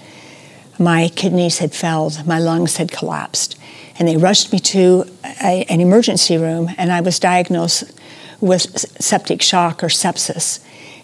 my 0.78 1.10
kidneys 1.14 1.58
had 1.58 1.74
failed, 1.74 2.26
my 2.26 2.38
lungs 2.38 2.76
had 2.76 2.90
collapsed. 2.90 3.58
And 3.98 4.06
they 4.06 4.16
rushed 4.16 4.52
me 4.52 4.60
to 4.60 5.04
a, 5.42 5.64
an 5.64 5.80
emergency 5.80 6.36
room, 6.36 6.70
and 6.78 6.92
I 6.92 7.00
was 7.00 7.18
diagnosed 7.18 7.84
with 8.40 8.78
septic 9.02 9.42
shock 9.42 9.82
or 9.82 9.88
sepsis. 9.88 10.60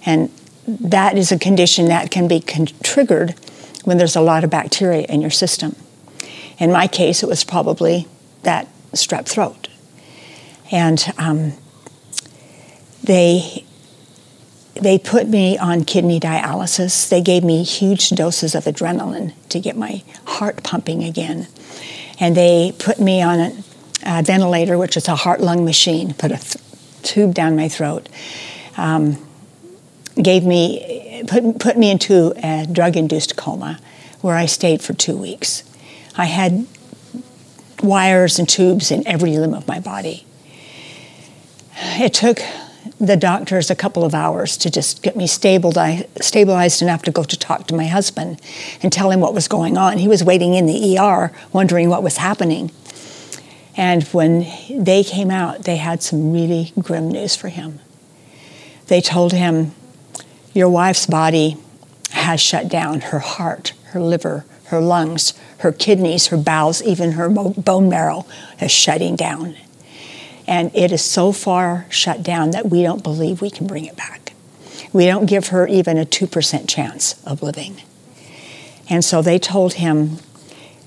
And 0.06 0.30
that 0.66 1.18
is 1.18 1.32
a 1.32 1.38
condition 1.38 1.86
that 1.86 2.10
can 2.10 2.28
be 2.28 2.40
con- 2.40 2.68
triggered 2.82 3.34
when 3.84 3.98
there's 3.98 4.16
a 4.16 4.20
lot 4.20 4.44
of 4.44 4.50
bacteria 4.50 5.02
in 5.02 5.20
your 5.20 5.30
system. 5.30 5.76
In 6.58 6.72
my 6.72 6.86
case, 6.86 7.22
it 7.22 7.28
was 7.28 7.44
probably 7.44 8.06
that 8.42 8.68
strep 8.92 9.26
throat. 9.26 9.68
And 10.70 11.04
um, 11.18 11.52
they 13.02 13.64
they 14.74 14.98
put 14.98 15.28
me 15.28 15.56
on 15.56 15.84
kidney 15.84 16.18
dialysis. 16.18 17.08
They 17.08 17.20
gave 17.20 17.44
me 17.44 17.62
huge 17.62 18.10
doses 18.10 18.54
of 18.54 18.64
adrenaline 18.64 19.32
to 19.50 19.60
get 19.60 19.76
my 19.76 20.02
heart 20.24 20.64
pumping 20.64 21.04
again. 21.04 21.46
And 22.18 22.36
they 22.36 22.74
put 22.78 23.00
me 23.00 23.22
on 23.22 23.38
a, 23.38 23.64
a 24.04 24.22
ventilator, 24.22 24.76
which 24.76 24.96
is 24.96 25.06
a 25.06 25.14
heart 25.14 25.40
lung 25.40 25.64
machine, 25.64 26.12
put 26.14 26.32
a 26.32 26.38
th- 26.38 26.56
tube 27.02 27.34
down 27.34 27.54
my 27.54 27.68
throat. 27.68 28.08
Um, 28.76 29.24
gave 30.22 30.44
me, 30.44 31.22
put, 31.26 31.58
put 31.58 31.76
me 31.76 31.90
into 31.90 32.32
a 32.42 32.66
drug 32.70 32.96
induced 32.96 33.36
coma 33.36 33.80
where 34.20 34.36
I 34.36 34.46
stayed 34.46 34.80
for 34.82 34.94
two 34.94 35.16
weeks. 35.16 35.64
I 36.16 36.26
had 36.26 36.66
wires 37.82 38.38
and 38.38 38.48
tubes 38.48 38.90
in 38.90 39.06
every 39.06 39.36
limb 39.36 39.54
of 39.54 39.66
my 39.68 39.80
body. 39.80 40.24
It 41.76 42.14
took 42.14 42.38
the 43.00 43.16
doctors 43.16 43.70
a 43.70 43.74
couple 43.74 44.04
of 44.04 44.14
hours 44.14 44.56
to 44.58 44.70
just 44.70 45.02
get 45.02 45.16
me 45.16 45.26
stabilized 45.26 46.82
enough 46.82 47.02
to 47.02 47.10
go 47.10 47.24
to 47.24 47.36
talk 47.38 47.66
to 47.66 47.74
my 47.74 47.86
husband 47.86 48.40
and 48.82 48.92
tell 48.92 49.10
him 49.10 49.20
what 49.20 49.34
was 49.34 49.48
going 49.48 49.76
on. 49.76 49.98
He 49.98 50.08
was 50.08 50.22
waiting 50.22 50.54
in 50.54 50.66
the 50.66 50.98
ER, 50.98 51.32
wondering 51.52 51.88
what 51.88 52.02
was 52.02 52.18
happening. 52.18 52.70
And 53.76 54.04
when 54.04 54.46
they 54.70 55.02
came 55.02 55.30
out, 55.30 55.64
they 55.64 55.76
had 55.76 56.02
some 56.02 56.32
really 56.32 56.72
grim 56.78 57.08
news 57.08 57.34
for 57.34 57.48
him. 57.48 57.80
They 58.86 59.00
told 59.00 59.32
him, 59.32 59.72
Your 60.54 60.70
wife's 60.70 61.06
body 61.06 61.56
has 62.12 62.40
shut 62.40 62.68
down 62.68 63.00
her 63.00 63.18
heart, 63.18 63.72
her 63.86 64.00
liver, 64.00 64.46
her 64.66 64.80
lungs, 64.80 65.34
her 65.58 65.72
kidneys, 65.72 66.28
her 66.28 66.36
bowels, 66.36 66.80
even 66.82 67.12
her 67.12 67.28
bone 67.28 67.88
marrow 67.88 68.24
is 68.60 68.70
shutting 68.70 69.16
down. 69.16 69.56
And 70.46 70.70
it 70.74 70.92
is 70.92 71.02
so 71.02 71.32
far 71.32 71.86
shut 71.90 72.22
down 72.22 72.52
that 72.52 72.70
we 72.70 72.82
don't 72.82 73.02
believe 73.02 73.40
we 73.40 73.50
can 73.50 73.66
bring 73.66 73.84
it 73.84 73.96
back. 73.96 74.32
We 74.92 75.06
don't 75.06 75.26
give 75.26 75.48
her 75.48 75.66
even 75.66 75.98
a 75.98 76.04
2% 76.04 76.68
chance 76.68 77.20
of 77.24 77.42
living. 77.42 77.82
And 78.88 79.04
so 79.04 79.22
they 79.22 79.38
told 79.38 79.74
him, 79.74 80.18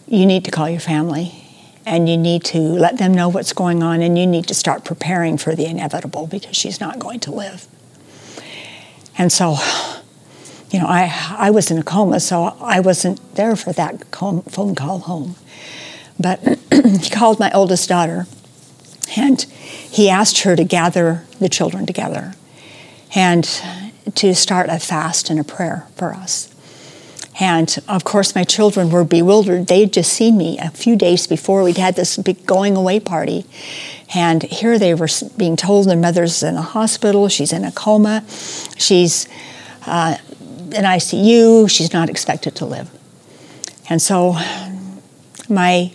You 0.07 0.25
need 0.25 0.45
to 0.45 0.51
call 0.51 0.69
your 0.69 0.79
family 0.79 1.43
and 1.85 2.07
you 2.07 2.17
need 2.17 2.43
to 2.45 2.59
let 2.59 2.99
them 2.99 3.13
know 3.13 3.27
what's 3.29 3.53
going 3.53 3.83
on 3.83 4.01
and 4.01 4.17
you 4.17 4.27
need 4.27 4.47
to 4.47 4.53
start 4.53 4.85
preparing 4.85 5.37
for 5.37 5.55
the 5.55 5.65
inevitable 5.65 6.27
because 6.27 6.55
she's 6.55 6.79
not 6.79 6.99
going 6.99 7.19
to 7.21 7.31
live. 7.31 7.67
And 9.17 9.31
so, 9.31 9.57
you 10.71 10.79
know, 10.79 10.85
I, 10.87 11.35
I 11.37 11.49
was 11.49 11.71
in 11.71 11.77
a 11.77 11.83
coma, 11.83 12.19
so 12.19 12.55
I 12.61 12.79
wasn't 12.79 13.35
there 13.35 13.55
for 13.55 13.73
that 13.73 14.05
phone 14.13 14.75
call 14.75 14.99
home. 14.99 15.35
But 16.19 16.39
he 16.71 17.09
called 17.09 17.39
my 17.39 17.51
oldest 17.51 17.89
daughter 17.89 18.27
and 19.15 19.41
he 19.41 20.09
asked 20.09 20.41
her 20.41 20.55
to 20.55 20.63
gather 20.63 21.23
the 21.39 21.49
children 21.49 21.85
together 21.85 22.33
and 23.15 23.43
to 24.15 24.35
start 24.35 24.69
a 24.69 24.79
fast 24.79 25.29
and 25.29 25.39
a 25.39 25.43
prayer 25.43 25.87
for 25.95 26.13
us. 26.13 26.53
And 27.39 27.77
of 27.87 28.03
course, 28.03 28.33
my 28.33 28.43
children 28.43 28.89
were 28.89 29.03
bewildered. 29.03 29.67
They 29.67 29.81
had 29.81 29.93
just 29.93 30.11
seen 30.11 30.37
me 30.37 30.57
a 30.57 30.71
few 30.71 30.95
days 30.95 31.27
before. 31.27 31.63
We'd 31.63 31.77
had 31.77 31.95
this 31.95 32.17
big 32.17 32.45
going 32.45 32.75
away 32.75 32.99
party. 32.99 33.45
And 34.15 34.41
here 34.43 34.79
they 34.79 34.93
were 34.93 35.09
being 35.35 35.55
told 35.55 35.87
their 35.87 35.97
mother's 35.97 36.41
in 36.41 36.55
a 36.55 36.61
hospital, 36.61 37.27
she's 37.27 37.51
in 37.51 37.63
a 37.63 37.71
coma, 37.71 38.23
she's 38.77 39.27
uh, 39.85 40.17
in 40.39 40.83
ICU, 40.83 41.69
she's 41.69 41.93
not 41.93 42.09
expected 42.09 42.55
to 42.55 42.65
live. 42.65 42.89
And 43.89 44.01
so 44.01 44.37
my 45.49 45.91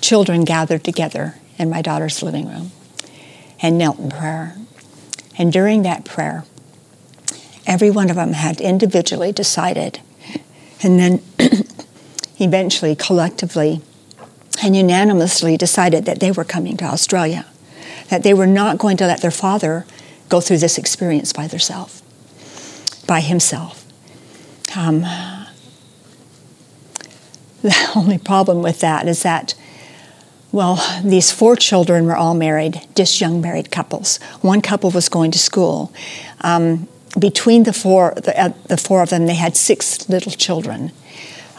children 0.00 0.44
gathered 0.44 0.84
together 0.84 1.36
in 1.58 1.70
my 1.70 1.80
daughter's 1.80 2.22
living 2.22 2.48
room 2.48 2.72
and 3.60 3.78
knelt 3.78 3.98
in 3.98 4.10
prayer. 4.10 4.56
And 5.38 5.52
during 5.52 5.82
that 5.82 6.04
prayer, 6.04 6.44
every 7.66 7.90
one 7.90 8.10
of 8.10 8.16
them 8.16 8.32
had 8.32 8.60
individually 8.60 9.32
decided, 9.32 10.00
and 10.84 10.98
then 10.98 11.22
eventually 12.38 12.94
collectively 12.94 13.80
and 14.62 14.76
unanimously 14.76 15.56
decided 15.56 16.04
that 16.04 16.20
they 16.20 16.30
were 16.30 16.44
coming 16.44 16.76
to 16.76 16.84
Australia, 16.84 17.46
that 18.10 18.22
they 18.22 18.34
were 18.34 18.46
not 18.46 18.78
going 18.78 18.96
to 18.98 19.06
let 19.06 19.22
their 19.22 19.30
father 19.30 19.86
go 20.28 20.40
through 20.40 20.58
this 20.58 20.78
experience 20.78 21.32
by 21.32 21.46
themselves, 21.46 22.02
by 23.06 23.20
himself. 23.20 23.86
Um, 24.76 25.00
the 27.62 27.90
only 27.96 28.18
problem 28.18 28.62
with 28.62 28.80
that 28.80 29.08
is 29.08 29.22
that 29.22 29.54
well, 30.52 31.00
these 31.02 31.32
four 31.32 31.56
children 31.56 32.06
were 32.06 32.14
all 32.14 32.34
married, 32.34 32.80
just 32.94 33.20
young 33.20 33.40
married 33.40 33.72
couples. 33.72 34.18
One 34.40 34.60
couple 34.60 34.92
was 34.92 35.08
going 35.08 35.32
to 35.32 35.38
school. 35.40 35.92
Um, 36.42 36.86
between 37.18 37.62
the 37.62 37.72
four, 37.72 38.14
the, 38.16 38.38
uh, 38.40 38.52
the, 38.66 38.76
four 38.76 39.02
of 39.02 39.10
them, 39.10 39.26
they 39.26 39.34
had 39.34 39.56
six 39.56 40.08
little 40.08 40.32
children. 40.32 40.92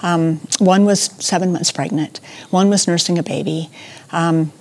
Um, 0.02 0.42
one 0.60 0.86
was 0.86 1.02
seven 1.20 1.52
months 1.52 1.72
pregnant. 1.72 2.20
One 2.50 2.70
was 2.70 2.88
nursing 2.88 3.18
a 3.18 3.24
baby. 3.24 3.70
Um, 4.12 4.52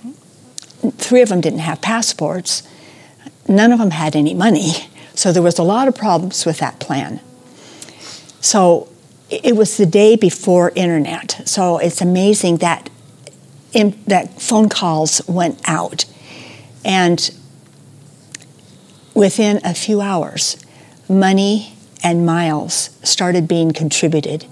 three 0.97 1.21
of 1.21 1.29
them 1.29 1.41
didn't 1.41 1.59
have 1.59 1.81
passports. 1.81 2.63
None 3.47 3.71
of 3.71 3.79
them 3.79 3.91
had 3.91 4.15
any 4.15 4.33
money. 4.33 4.71
So 5.13 5.31
there 5.31 5.43
was 5.43 5.59
a 5.59 5.63
lot 5.63 5.87
of 5.87 5.95
problems 5.95 6.45
with 6.45 6.59
that 6.59 6.79
plan. 6.79 7.19
So 8.41 8.89
it 9.29 9.55
was 9.55 9.77
the 9.77 9.85
day 9.85 10.15
before 10.15 10.71
internet. 10.75 11.41
So 11.45 11.77
it's 11.77 12.01
amazing 12.01 12.57
that 12.57 12.89
in, 13.73 13.99
that 14.07 14.41
phone 14.41 14.69
calls 14.69 15.21
went 15.27 15.59
out. 15.65 16.05
And 16.83 17.31
within 19.13 19.61
a 19.63 19.73
few 19.73 20.01
hours, 20.01 20.57
money 21.09 21.73
and 22.03 22.25
miles 22.25 22.97
started 23.03 23.47
being 23.47 23.71
contributed 23.71 24.45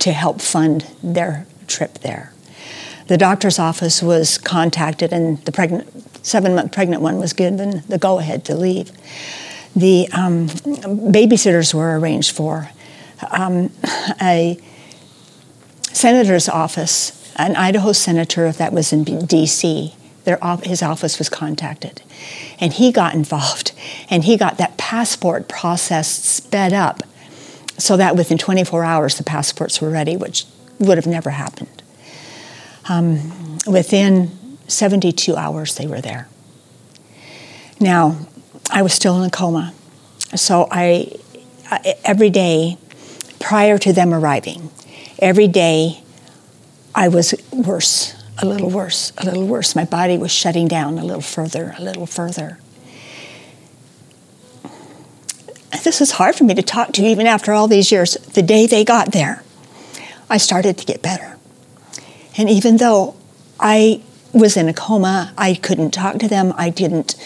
to 0.00 0.12
help 0.12 0.40
fund 0.40 0.86
their 1.02 1.46
trip 1.66 1.98
there. 1.98 2.32
The 3.08 3.18
doctor's 3.18 3.58
office 3.58 4.02
was 4.02 4.38
contacted, 4.38 5.12
and 5.12 5.38
the 5.44 5.52
pregnant, 5.52 6.24
seven 6.24 6.54
month 6.54 6.72
pregnant 6.72 7.02
one 7.02 7.18
was 7.18 7.32
given 7.32 7.82
the 7.88 7.98
go 7.98 8.18
ahead 8.18 8.44
to 8.46 8.54
leave. 8.54 8.92
The 9.74 10.08
um, 10.12 10.48
babysitters 10.48 11.74
were 11.74 11.98
arranged 11.98 12.34
for. 12.34 12.70
Um, 13.30 13.70
a 14.20 14.58
senator's 15.92 16.48
office 16.48 17.20
an 17.40 17.56
Idaho 17.56 17.92
senator 17.92 18.52
that 18.52 18.72
was 18.72 18.92
in 18.92 19.04
D.C. 19.04 19.94
Their, 20.24 20.38
his 20.62 20.82
office 20.82 21.18
was 21.18 21.28
contacted. 21.28 22.02
And 22.58 22.72
he 22.72 22.92
got 22.92 23.14
involved 23.14 23.72
and 24.10 24.24
he 24.24 24.36
got 24.36 24.58
that 24.58 24.76
passport 24.76 25.48
process 25.48 26.08
sped 26.08 26.72
up 26.72 27.02
so 27.78 27.96
that 27.96 28.16
within 28.16 28.38
24 28.38 28.84
hours 28.84 29.16
the 29.16 29.24
passports 29.24 29.80
were 29.80 29.90
ready, 29.90 30.16
which 30.16 30.44
would 30.78 30.98
have 30.98 31.06
never 31.06 31.30
happened. 31.30 31.82
Um, 32.88 33.58
within 33.66 34.30
72 34.68 35.36
hours, 35.36 35.76
they 35.76 35.86
were 35.86 36.00
there. 36.00 36.28
Now, 37.78 38.18
I 38.70 38.82
was 38.82 38.92
still 38.92 39.20
in 39.20 39.26
a 39.26 39.30
coma, 39.30 39.72
so 40.34 40.68
I, 40.70 41.12
I 41.70 41.94
every 42.04 42.30
day 42.30 42.76
prior 43.38 43.78
to 43.78 43.92
them 43.92 44.12
arriving, 44.12 44.70
every 45.18 45.48
day 45.48 46.02
I 46.94 47.08
was 47.08 47.34
worse, 47.52 48.14
a 48.40 48.46
little 48.46 48.70
worse, 48.70 49.12
a 49.18 49.24
little 49.24 49.46
worse. 49.46 49.76
My 49.76 49.84
body 49.84 50.16
was 50.18 50.30
shutting 50.30 50.68
down 50.68 50.98
a 50.98 51.04
little 51.04 51.22
further, 51.22 51.74
a 51.78 51.82
little 51.82 52.06
further. 52.06 52.58
This 55.84 56.00
is 56.00 56.12
hard 56.12 56.34
for 56.34 56.44
me 56.44 56.54
to 56.54 56.62
talk 56.62 56.92
to 56.92 57.02
even 57.02 57.26
after 57.26 57.52
all 57.52 57.68
these 57.68 57.90
years. 57.90 58.14
The 58.14 58.42
day 58.42 58.66
they 58.66 58.84
got 58.84 59.12
there, 59.12 59.42
I 60.28 60.36
started 60.36 60.76
to 60.78 60.84
get 60.84 61.02
better. 61.02 61.38
And 62.36 62.48
even 62.48 62.76
though 62.76 63.16
I 63.58 64.02
was 64.32 64.56
in 64.56 64.68
a 64.68 64.74
coma, 64.74 65.32
I 65.36 65.54
couldn't 65.54 65.92
talk 65.92 66.18
to 66.18 66.28
them, 66.28 66.52
I 66.56 66.70
didn't 66.70 67.16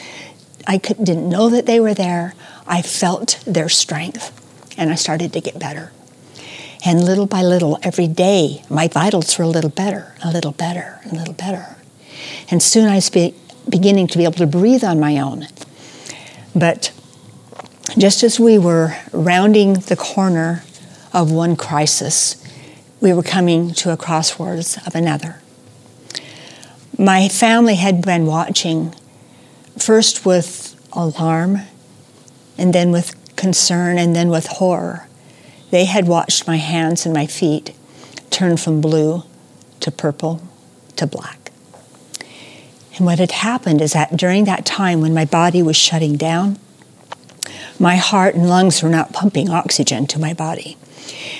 I 0.67 0.79
could, 0.79 1.05
didn't 1.05 1.29
know 1.29 1.51
that 1.51 1.67
they 1.67 1.79
were 1.79 1.95
there. 1.95 2.35
I 2.67 2.83
felt 2.83 3.43
their 3.47 3.69
strength 3.69 4.33
and 4.79 4.91
I 4.91 4.95
started 4.95 5.33
to 5.35 5.41
get 5.41 5.59
better. 5.59 5.93
And 6.87 7.03
little 7.03 7.27
by 7.27 7.43
little, 7.43 7.79
every 7.83 8.07
day, 8.07 8.63
my 8.69 8.89
vitals 8.89 9.39
were 9.39 9.45
a 9.45 9.49
little 9.49 9.71
better, 9.71 10.15
a 10.23 10.31
little 10.31 10.53
better, 10.53 11.01
a 11.11 11.15
little 11.15 11.33
better. 11.33 11.77
And 12.51 12.63
soon 12.63 12.89
I 12.89 12.97
was 12.97 13.09
be, 13.09 13.35
beginning 13.69 14.07
to 14.09 14.19
be 14.19 14.25
able 14.25 14.35
to 14.35 14.47
breathe 14.47 14.85
on 14.85 15.01
my 15.01 15.19
own. 15.19 15.49
But 16.55 16.93
just 17.97 18.23
as 18.23 18.39
we 18.39 18.59
were 18.59 18.97
rounding 19.13 19.75
the 19.75 19.97
corner 19.97 20.63
of 21.15 21.33
one 21.33 21.57
crisis, 21.57 22.37
we 23.01 23.15
were 23.15 23.23
coming 23.23 23.73
to 23.75 23.91
a 23.91 23.97
crossroads 23.97 24.79
of 24.87 24.95
another. 24.95 25.41
My 26.99 27.29
family 27.29 27.77
had 27.77 28.05
been 28.05 28.27
watching, 28.27 28.95
first 29.79 30.27
with 30.27 30.75
alarm, 30.93 31.61
and 32.59 32.75
then 32.75 32.93
with 32.93 33.37
concern, 33.37 33.99
and 33.99 34.15
then 34.15 34.29
with 34.29 34.47
horror. 34.47 35.09
They 35.75 35.87
had 35.87 36.07
watched 36.07 36.47
my 36.47 36.59
hands 36.59 37.05
and 37.05 37.13
my 37.13 37.27
feet 37.27 37.75
turn 38.31 38.57
from 38.59 38.81
blue 38.81 39.25
to 39.81 39.91
purple 39.91 40.41
to 40.95 41.05
black. 41.05 41.51
And 42.97 43.05
what 43.05 43.19
had 43.19 43.33
happened 43.33 43.81
is 43.81 43.93
that 43.93 44.17
during 44.17 44.45
that 44.45 44.65
time 44.65 45.01
when 45.01 45.13
my 45.13 45.25
body 45.25 45.65
was 45.65 45.77
shutting 45.77 46.17
down, 46.17 46.61
my 47.81 47.97
heart 47.97 48.37
and 48.37 48.49
lungs 48.49 48.85
were 48.85 48.89
not 48.89 49.13
pumping 49.13 49.51
oxygen 49.51 50.07
to 50.07 50.21
my 50.21 50.33
body. 50.33 50.77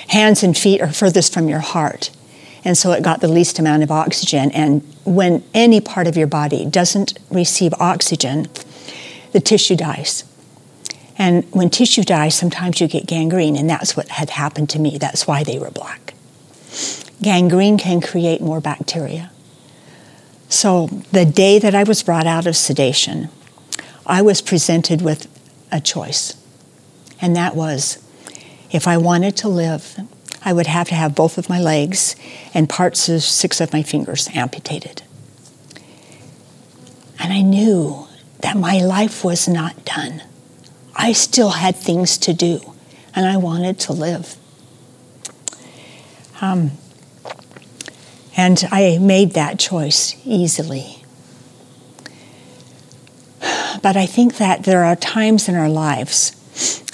Hands 0.09 0.43
and 0.43 0.57
feet 0.57 0.81
are 0.81 0.91
furthest 0.91 1.33
from 1.33 1.47
your 1.47 1.61
heart. 1.61 2.11
And 2.65 2.77
so 2.77 2.91
it 2.91 3.03
got 3.03 3.21
the 3.21 3.29
least 3.29 3.57
amount 3.57 3.83
of 3.83 3.91
oxygen. 3.91 4.51
And 4.51 4.81
when 5.05 5.45
any 5.53 5.79
part 5.79 6.07
of 6.07 6.17
your 6.17 6.27
body 6.27 6.65
doesn't 6.65 7.17
receive 7.31 7.73
oxygen, 7.79 8.47
the 9.31 9.39
tissue 9.39 9.77
dies. 9.77 10.25
And 11.17 11.45
when 11.51 11.69
tissue 11.69 12.03
dies, 12.03 12.35
sometimes 12.35 12.81
you 12.81 12.87
get 12.87 13.07
gangrene, 13.07 13.55
and 13.55 13.69
that's 13.69 13.95
what 13.95 14.09
had 14.09 14.31
happened 14.31 14.69
to 14.71 14.79
me. 14.79 14.97
That's 14.97 15.25
why 15.25 15.43
they 15.43 15.57
were 15.57 15.71
black. 15.71 16.13
Gangrene 17.21 17.77
can 17.77 18.01
create 18.01 18.41
more 18.41 18.59
bacteria. 18.59 19.31
So 20.49 20.87
the 21.11 21.25
day 21.25 21.59
that 21.59 21.73
I 21.73 21.83
was 21.83 22.03
brought 22.03 22.27
out 22.27 22.45
of 22.45 22.55
sedation, 22.55 23.29
I 24.05 24.21
was 24.21 24.41
presented 24.41 25.01
with 25.01 25.27
a 25.71 25.79
choice. 25.79 26.35
And 27.21 27.35
that 27.35 27.55
was 27.55 27.97
if 28.71 28.87
I 28.87 28.97
wanted 28.97 29.37
to 29.37 29.47
live, 29.47 29.97
I 30.43 30.53
would 30.53 30.67
have 30.67 30.89
to 30.89 30.95
have 30.95 31.15
both 31.15 31.37
of 31.37 31.49
my 31.49 31.59
legs 31.59 32.15
and 32.53 32.69
parts 32.69 33.09
of 33.09 33.23
six 33.23 33.61
of 33.61 33.73
my 33.73 33.81
fingers 33.81 34.29
amputated. 34.33 35.01
And 37.19 37.33
I 37.33 37.41
knew 37.41 38.07
that 38.41 38.57
my 38.57 38.79
life 38.79 39.23
was 39.23 39.47
not 39.47 39.85
done. 39.85 40.21
I 40.95 41.11
still 41.11 41.49
had 41.51 41.75
things 41.75 42.17
to 42.19 42.33
do, 42.33 42.73
and 43.15 43.25
I 43.25 43.37
wanted 43.37 43.79
to 43.79 43.93
live. 43.93 44.35
Um, 46.41 46.71
and 48.37 48.63
I 48.71 48.97
made 48.99 49.31
that 49.31 49.59
choice 49.59 50.15
easily. 50.25 51.03
But 53.81 53.95
I 53.95 54.05
think 54.05 54.37
that 54.37 54.63
there 54.63 54.83
are 54.83 54.95
times 54.95 55.47
in 55.47 55.55
our 55.55 55.69
lives 55.69 56.31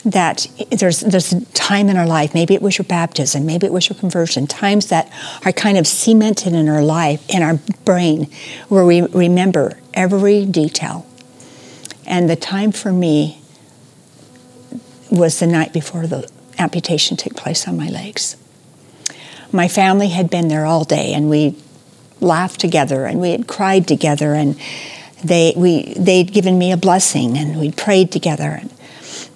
that 0.04 0.48
there's 0.72 1.02
there's 1.02 1.32
a 1.32 1.46
time 1.54 1.88
in 1.88 1.96
our 1.96 2.08
life, 2.08 2.34
maybe 2.34 2.56
it 2.56 2.62
was 2.62 2.78
your 2.78 2.86
baptism, 2.86 3.46
maybe 3.46 3.68
it 3.68 3.72
was 3.72 3.88
your 3.88 3.98
conversion, 3.98 4.48
times 4.48 4.88
that 4.88 5.12
are 5.46 5.52
kind 5.52 5.78
of 5.78 5.86
cemented 5.86 6.54
in 6.54 6.68
our 6.68 6.82
life, 6.82 7.24
in 7.30 7.44
our 7.44 7.60
brain, 7.86 8.30
where 8.68 8.84
we 8.84 9.02
remember 9.02 9.80
every 9.94 10.46
detail. 10.46 11.06
And 12.06 12.30
the 12.30 12.36
time 12.36 12.72
for 12.72 12.92
me 12.92 13.41
was 15.12 15.40
the 15.40 15.48
night 15.48 15.74
before 15.74 16.08
the 16.08 16.30
amputation 16.58 17.18
took 17.18 17.36
place 17.36 17.68
on 17.68 17.78
my 17.78 17.90
legs. 17.90 18.38
My 19.52 19.68
family 19.68 20.10
had 20.10 20.30
been 20.30 20.48
there 20.48 20.66
all 20.66 20.86
day, 20.86 21.14
and 21.14 21.30
we 21.30 21.56
laughed 22.22 22.60
together, 22.60 23.06
and 23.06 23.20
we 23.20 23.32
had 23.32 23.48
cried 23.48 23.88
together, 23.88 24.34
and 24.34 24.60
they 25.24 25.54
we 25.56 25.94
they'd 25.96 26.32
given 26.32 26.58
me 26.58 26.72
a 26.72 26.78
blessing, 26.78 27.38
and 27.38 27.60
we 27.60 27.72
prayed 27.72 28.12
together. 28.12 28.60
And 28.62 28.74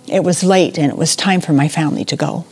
it 0.07 0.23
was 0.23 0.43
late, 0.43 0.77
and 0.77 0.91
it 0.91 0.97
was 0.97 1.15
time 1.15 1.41
for 1.41 1.51
my 1.51 1.67
family 1.67 2.05
to 2.05 2.15
go. 2.15 2.45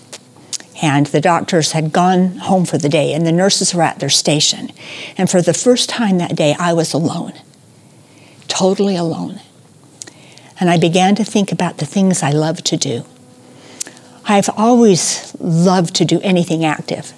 And 0.81 1.05
the 1.07 1.21
doctors 1.21 1.71
had 1.71 1.93
gone 1.93 2.37
home 2.39 2.65
for 2.65 2.77
the 2.77 2.89
day, 2.89 3.13
and 3.13 3.25
the 3.25 3.31
nurses 3.31 3.73
were 3.73 3.83
at 3.83 3.99
their 3.99 4.09
station. 4.09 4.69
And 5.17 5.29
for 5.29 5.41
the 5.41 5.53
first 5.53 5.87
time 5.87 6.17
that 6.17 6.35
day, 6.35 6.55
I 6.59 6.73
was 6.73 6.93
alone, 6.93 7.33
totally 8.49 8.97
alone. 8.97 9.39
And 10.59 10.69
I 10.69 10.77
began 10.77 11.15
to 11.15 11.23
think 11.23 11.51
about 11.51 11.77
the 11.77 11.85
things 11.85 12.21
I 12.21 12.31
love 12.31 12.63
to 12.63 12.75
do. 12.75 13.05
I've 14.25 14.49
always 14.55 15.35
loved 15.39 15.95
to 15.95 16.05
do 16.05 16.19
anything 16.21 16.63
active. 16.63 17.13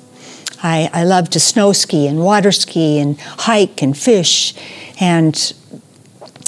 I, 0.63 0.89
I 0.94 1.04
love 1.04 1.30
to 1.32 1.39
snow 1.39 1.74
ski 1.74 2.08
and 2.08 2.20
water 2.20 2.52
ski 2.52 3.00
and 3.00 3.20
hike 3.20 3.82
and 3.82 3.96
fish. 3.98 4.56
And 5.00 5.54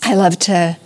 I 0.04 0.16
love 0.16 0.40
to, 0.40 0.78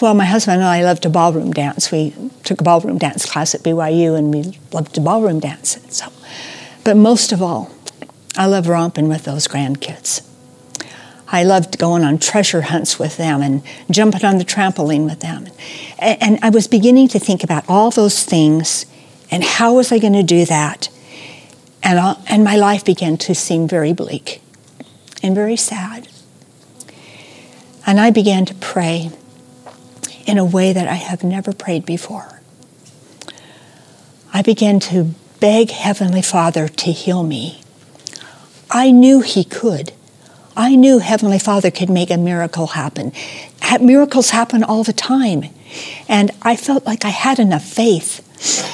well, 0.00 0.14
my 0.14 0.24
husband 0.24 0.56
and 0.56 0.64
I 0.64 0.82
love 0.82 1.00
to 1.02 1.10
ballroom 1.10 1.52
dance. 1.52 1.92
We 1.92 2.14
took 2.42 2.60
a 2.60 2.64
ballroom 2.64 2.98
dance 2.98 3.30
class 3.30 3.54
at 3.54 3.62
BYU 3.62 4.18
and 4.18 4.34
we 4.34 4.58
loved 4.72 4.94
to 4.94 5.00
ballroom 5.00 5.40
dance. 5.40 5.78
So, 5.94 6.06
but 6.82 6.96
most 6.96 7.30
of 7.32 7.40
all, 7.42 7.70
I 8.36 8.46
love 8.46 8.68
romping 8.68 9.08
with 9.08 9.24
those 9.24 9.46
grandkids. 9.46 10.26
I 11.32 11.44
loved 11.44 11.78
going 11.78 12.02
on 12.02 12.18
treasure 12.18 12.62
hunts 12.62 12.98
with 12.98 13.16
them 13.16 13.40
and 13.40 13.62
jumping 13.90 14.24
on 14.24 14.38
the 14.38 14.44
trampoline 14.44 15.04
with 15.04 15.20
them. 15.20 15.46
And, 15.98 16.22
and 16.22 16.38
I 16.42 16.50
was 16.50 16.66
beginning 16.66 17.08
to 17.08 17.18
think 17.18 17.44
about 17.44 17.64
all 17.68 17.90
those 17.90 18.24
things 18.24 18.86
and 19.30 19.44
how 19.44 19.74
was 19.74 19.92
I 19.92 19.98
going 19.98 20.14
to 20.14 20.22
do 20.22 20.44
that? 20.46 20.88
And, 21.82 22.16
and 22.28 22.44
my 22.44 22.56
life 22.56 22.84
began 22.84 23.16
to 23.18 23.34
seem 23.34 23.68
very 23.68 23.92
bleak 23.92 24.42
and 25.22 25.34
very 25.34 25.56
sad. 25.56 26.08
And 27.86 28.00
I 28.00 28.10
began 28.10 28.44
to 28.46 28.54
pray 28.54 29.10
in 30.26 30.36
a 30.36 30.44
way 30.44 30.72
that 30.72 30.88
I 30.88 30.94
have 30.94 31.24
never 31.24 31.52
prayed 31.52 31.86
before. 31.86 32.40
I 34.32 34.42
began 34.42 34.78
to 34.80 35.14
beg 35.40 35.70
Heavenly 35.70 36.22
Father 36.22 36.68
to 36.68 36.92
heal 36.92 37.22
me. 37.22 37.62
I 38.70 38.90
knew 38.90 39.20
He 39.20 39.44
could. 39.44 39.92
I 40.56 40.74
knew 40.74 40.98
Heavenly 40.98 41.38
Father 41.38 41.70
could 41.70 41.90
make 41.90 42.10
a 42.10 42.16
miracle 42.16 42.68
happen. 42.68 43.12
Miracles 43.80 44.30
happen 44.30 44.64
all 44.64 44.82
the 44.82 44.92
time. 44.92 45.44
And 46.08 46.32
I 46.42 46.56
felt 46.56 46.86
like 46.86 47.04
I 47.04 47.10
had 47.10 47.38
enough 47.38 47.64
faith. 47.64 48.26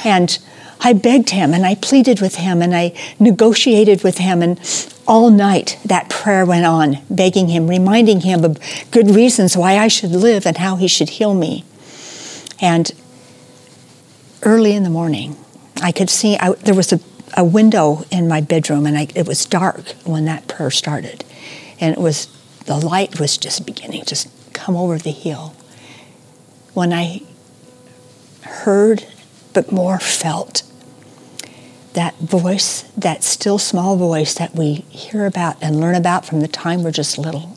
And 0.05 0.39
I 0.81 0.93
begged 0.93 1.31
him 1.31 1.53
and 1.53 1.67
I 1.67 1.75
pleaded 1.75 2.21
with 2.21 2.37
him 2.37 2.63
and 2.63 2.75
I 2.75 2.93
negotiated 3.19 4.03
with 4.03 4.19
him. 4.19 4.43
And 4.43 4.59
all 5.07 5.31
night 5.31 5.79
that 5.85 6.09
prayer 6.09 6.47
went 6.47 6.65
on, 6.65 6.99
begging 7.11 7.49
him, 7.49 7.69
reminding 7.69 8.23
him 8.23 8.45
of 8.45 8.59
good 8.91 9.11
reasons 9.11 9.57
why 9.57 9.79
I 9.79 9.89
should 9.89 10.11
live 10.13 10.47
and 10.47 10.57
how 10.57 10.77
he 10.77 10.89
should 10.89 11.11
heal 11.11 11.35
me. 11.35 11.65
And 12.61 12.91
early 14.43 14.73
in 14.73 14.83
the 14.83 14.91
morning, 14.91 15.37
I 15.83 15.93
could 15.93 16.09
see 16.09 16.37
I, 16.39 16.53
there 16.53 16.75
was 16.75 16.93
a, 16.93 17.01
a 17.37 17.45
window 17.45 18.05
in 18.11 18.29
my 18.29 18.41
bedroom 18.41 18.87
and 18.87 18.97
I, 18.97 19.09
it 19.15 19.27
was 19.27 19.45
dark 19.45 19.89
when 20.05 20.25
that 20.25 20.49
prayer 20.49 20.71
started 20.71 21.25
and 21.81 21.93
it 21.93 22.01
was 22.01 22.27
the 22.65 22.77
light 22.77 23.21
was 23.21 23.39
just 23.39 23.65
beginning 23.65 24.05
to 24.07 24.29
come 24.53 24.77
over 24.77 24.99
the 24.99 25.11
hill. 25.11 25.55
When 26.75 26.93
I 26.93 27.23
heard, 28.43 29.07
but 29.53 29.71
more 29.73 29.99
felt, 29.99 30.63
that 31.95 32.17
voice, 32.19 32.83
that 32.97 33.25
still 33.25 33.59
small 33.59 33.97
voice 33.97 34.35
that 34.35 34.55
we 34.55 34.75
hear 34.91 35.25
about 35.25 35.57
and 35.63 35.81
learn 35.81 35.95
about 35.95 36.27
from 36.27 36.41
the 36.41 36.49
time 36.49 36.83
we're 36.83 36.91
just 36.91 37.19
little. 37.19 37.57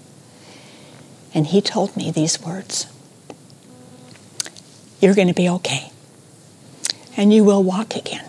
and 1.33 1.47
he 1.47 1.61
told 1.61 1.95
me 1.95 2.11
these 2.11 2.41
words 2.41 2.87
You're 5.01 5.15
going 5.15 5.27
to 5.27 5.33
be 5.33 5.49
okay, 5.49 5.91
and 7.17 7.33
you 7.33 7.43
will 7.43 7.63
walk 7.63 7.95
again. 7.95 8.25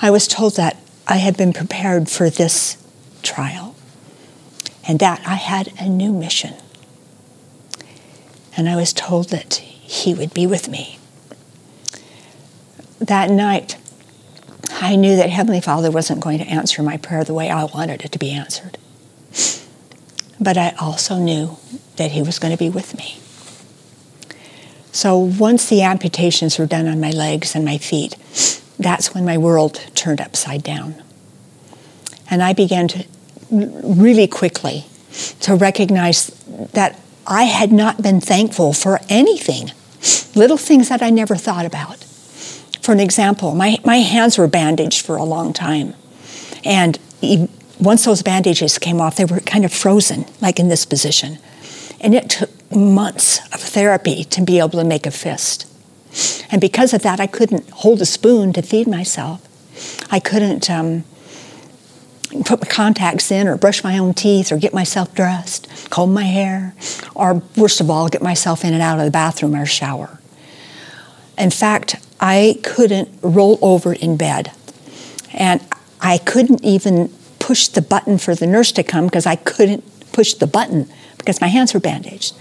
I 0.00 0.10
was 0.10 0.26
told 0.26 0.56
that 0.56 0.76
I 1.06 1.16
had 1.16 1.36
been 1.36 1.52
prepared 1.52 2.08
for 2.08 2.28
this 2.30 2.76
trial 3.22 3.71
and 4.86 4.98
that 4.98 5.22
I 5.26 5.34
had 5.34 5.72
a 5.78 5.88
new 5.88 6.12
mission. 6.12 6.54
And 8.56 8.68
I 8.68 8.76
was 8.76 8.92
told 8.92 9.30
that 9.30 9.54
he 9.54 10.14
would 10.14 10.34
be 10.34 10.46
with 10.46 10.68
me. 10.68 10.98
That 12.98 13.30
night, 13.30 13.76
I 14.70 14.96
knew 14.96 15.16
that 15.16 15.30
Heavenly 15.30 15.60
Father 15.60 15.90
wasn't 15.90 16.20
going 16.20 16.38
to 16.38 16.44
answer 16.44 16.82
my 16.82 16.96
prayer 16.96 17.24
the 17.24 17.34
way 17.34 17.50
I 17.50 17.64
wanted 17.64 18.04
it 18.04 18.12
to 18.12 18.18
be 18.18 18.32
answered. 18.32 18.78
But 20.40 20.56
I 20.56 20.74
also 20.80 21.18
knew 21.18 21.56
that 21.96 22.12
He 22.12 22.22
was 22.22 22.38
going 22.38 22.52
to 22.52 22.58
be 22.58 22.68
with 22.68 22.96
me. 22.96 23.18
So 24.90 25.16
once 25.16 25.68
the 25.68 25.82
amputations 25.82 26.58
were 26.58 26.66
done 26.66 26.88
on 26.88 27.00
my 27.00 27.10
legs 27.10 27.54
and 27.54 27.64
my 27.64 27.78
feet, 27.78 28.16
that's 28.78 29.14
when 29.14 29.24
my 29.24 29.38
world 29.38 29.74
turned 29.94 30.20
upside 30.20 30.62
down. 30.62 31.00
And 32.28 32.42
I 32.42 32.52
began 32.52 32.88
to 32.88 33.06
really 33.52 34.26
quickly 34.26 34.86
to 35.40 35.54
recognize 35.54 36.28
that 36.72 36.98
I 37.26 37.44
had 37.44 37.70
not 37.70 38.02
been 38.02 38.20
thankful 38.20 38.72
for 38.72 38.98
anything, 39.08 39.70
little 40.34 40.56
things 40.56 40.88
that 40.88 41.02
I 41.02 41.10
never 41.10 41.36
thought 41.36 41.66
about. 41.66 41.98
For 42.80 42.92
an 42.92 43.00
example, 43.00 43.54
my, 43.54 43.78
my 43.84 43.98
hands 43.98 44.38
were 44.38 44.48
bandaged 44.48 45.06
for 45.06 45.16
a 45.16 45.24
long 45.24 45.52
time. 45.52 45.94
And 46.64 46.98
once 47.78 48.04
those 48.04 48.22
bandages 48.22 48.78
came 48.78 49.00
off, 49.00 49.16
they 49.16 49.24
were 49.24 49.40
kind 49.40 49.64
of 49.64 49.72
frozen, 49.72 50.24
like 50.40 50.58
in 50.58 50.68
this 50.68 50.84
position. 50.84 51.38
And 52.00 52.14
it 52.14 52.30
took 52.30 52.50
months 52.74 53.38
of 53.52 53.60
therapy 53.60 54.24
to 54.24 54.42
be 54.42 54.58
able 54.58 54.70
to 54.70 54.84
make 54.84 55.06
a 55.06 55.10
fist. 55.10 55.68
And 56.50 56.60
because 56.60 56.92
of 56.92 57.02
that, 57.02 57.20
I 57.20 57.26
couldn't 57.26 57.68
hold 57.70 58.00
a 58.00 58.06
spoon 58.06 58.52
to 58.54 58.62
feed 58.62 58.88
myself. 58.88 59.40
I 60.10 60.18
couldn't 60.18 60.68
um, 60.68 61.04
put 62.44 62.60
my 62.60 62.66
contacts 62.68 63.30
in 63.30 63.46
or 63.46 63.56
brush 63.56 63.84
my 63.84 63.98
own 63.98 64.14
teeth 64.14 64.50
or 64.50 64.56
get 64.56 64.72
myself 64.72 65.14
dressed, 65.14 65.68
comb 65.90 66.14
my 66.14 66.24
hair, 66.24 66.74
or 67.14 67.42
worst 67.56 67.80
of 67.80 67.90
all, 67.90 68.08
get 68.08 68.22
myself 68.22 68.64
in 68.64 68.72
and 68.72 68.82
out 68.82 68.98
of 68.98 69.04
the 69.04 69.10
bathroom 69.10 69.54
or 69.54 69.66
shower. 69.66 70.18
In 71.36 71.50
fact, 71.50 71.96
I 72.20 72.58
couldn't 72.62 73.10
roll 73.22 73.58
over 73.60 73.92
in 73.92 74.16
bed. 74.16 74.52
And 75.34 75.60
I 76.00 76.18
couldn't 76.18 76.64
even 76.64 77.12
push 77.38 77.68
the 77.68 77.82
button 77.82 78.18
for 78.18 78.34
the 78.34 78.46
nurse 78.46 78.72
to 78.72 78.82
come 78.82 79.06
because 79.06 79.26
I 79.26 79.36
couldn't 79.36 79.84
push 80.12 80.34
the 80.34 80.46
button 80.46 80.88
because 81.18 81.40
my 81.40 81.48
hands 81.48 81.74
were 81.74 81.80
bandaged. 81.80 82.34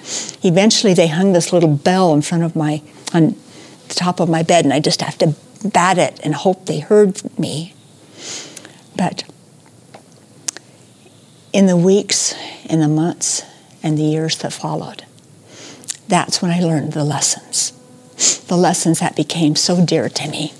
Eventually, 0.44 0.94
they 0.94 1.08
hung 1.08 1.34
this 1.34 1.54
little 1.54 1.76
bell 1.76 2.14
in 2.14 2.22
front 2.22 2.44
of 2.44 2.56
my, 2.56 2.82
on 3.14 3.36
the 3.88 3.96
top 3.96 4.20
of 4.20 4.30
my 4.30 4.44
bed, 4.44 4.66
and 4.66 4.74
I 4.74 4.80
just 4.80 5.02
have 5.02 5.18
to 5.20 5.36
bat 5.64 5.98
it 5.98 6.20
and 6.24 6.34
hope 6.34 6.66
they 6.66 6.80
heard 6.80 7.22
me. 7.40 7.74
But 8.96 9.24
in 11.54 11.66
the 11.66 11.78
weeks, 11.78 12.34
in 12.66 12.80
the 12.80 12.88
months, 12.88 13.44
and 13.84 13.98
the 13.98 14.04
years 14.04 14.38
that 14.40 14.54
followed, 14.54 15.06
that's 16.08 16.42
when 16.42 16.52
I 16.52 16.60
learned 16.60 16.94
the 16.94 17.04
lessons. 17.04 17.72
The 18.48 18.58
lessons 18.58 19.00
that 19.00 19.16
became 19.16 19.56
so 19.56 19.86
dear 19.86 20.10
to 20.10 20.30
me. 20.30 20.54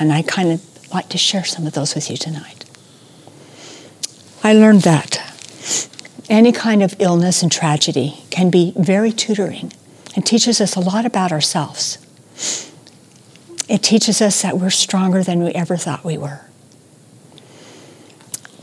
And 0.00 0.12
I 0.12 0.22
kind 0.22 0.52
of 0.52 0.92
like 0.92 1.08
to 1.10 1.18
share 1.18 1.44
some 1.44 1.66
of 1.66 1.72
those 1.72 1.94
with 1.94 2.10
you 2.10 2.16
tonight. 2.16 2.64
I 4.42 4.52
learned 4.52 4.82
that 4.82 5.20
any 6.28 6.52
kind 6.52 6.82
of 6.82 6.94
illness 7.00 7.42
and 7.42 7.50
tragedy 7.50 8.22
can 8.30 8.50
be 8.50 8.72
very 8.76 9.12
tutoring 9.12 9.72
and 10.14 10.24
teaches 10.24 10.60
us 10.60 10.76
a 10.76 10.80
lot 10.80 11.04
about 11.04 11.32
ourselves. 11.32 11.98
It 13.68 13.82
teaches 13.82 14.20
us 14.20 14.42
that 14.42 14.58
we're 14.58 14.70
stronger 14.70 15.22
than 15.22 15.42
we 15.42 15.50
ever 15.52 15.76
thought 15.76 16.04
we 16.04 16.18
were. 16.18 16.42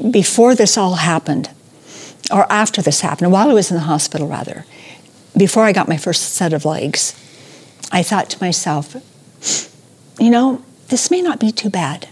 Before 0.10 0.56
this 0.56 0.78
all 0.78 0.96
happened, 0.96 1.50
or 2.32 2.52
after 2.52 2.82
this 2.82 3.02
happened, 3.02 3.32
while 3.32 3.50
I 3.50 3.54
was 3.54 3.70
in 3.70 3.76
the 3.76 3.84
hospital, 3.84 4.28
rather, 4.28 4.66
before 5.38 5.64
I 5.64 5.74
got 5.74 5.88
my 5.88 5.98
first 5.98 6.34
set 6.34 6.54
of 6.54 6.66
legs, 6.66 7.16
I 7.92 8.04
thought 8.04 8.30
to 8.32 8.44
myself, 8.44 8.96
you 10.20 10.30
know, 10.30 10.64
this 10.88 11.12
may 11.12 11.22
not 11.22 11.40
be 11.40 11.52
too 11.52 11.70
bad. 11.70 12.08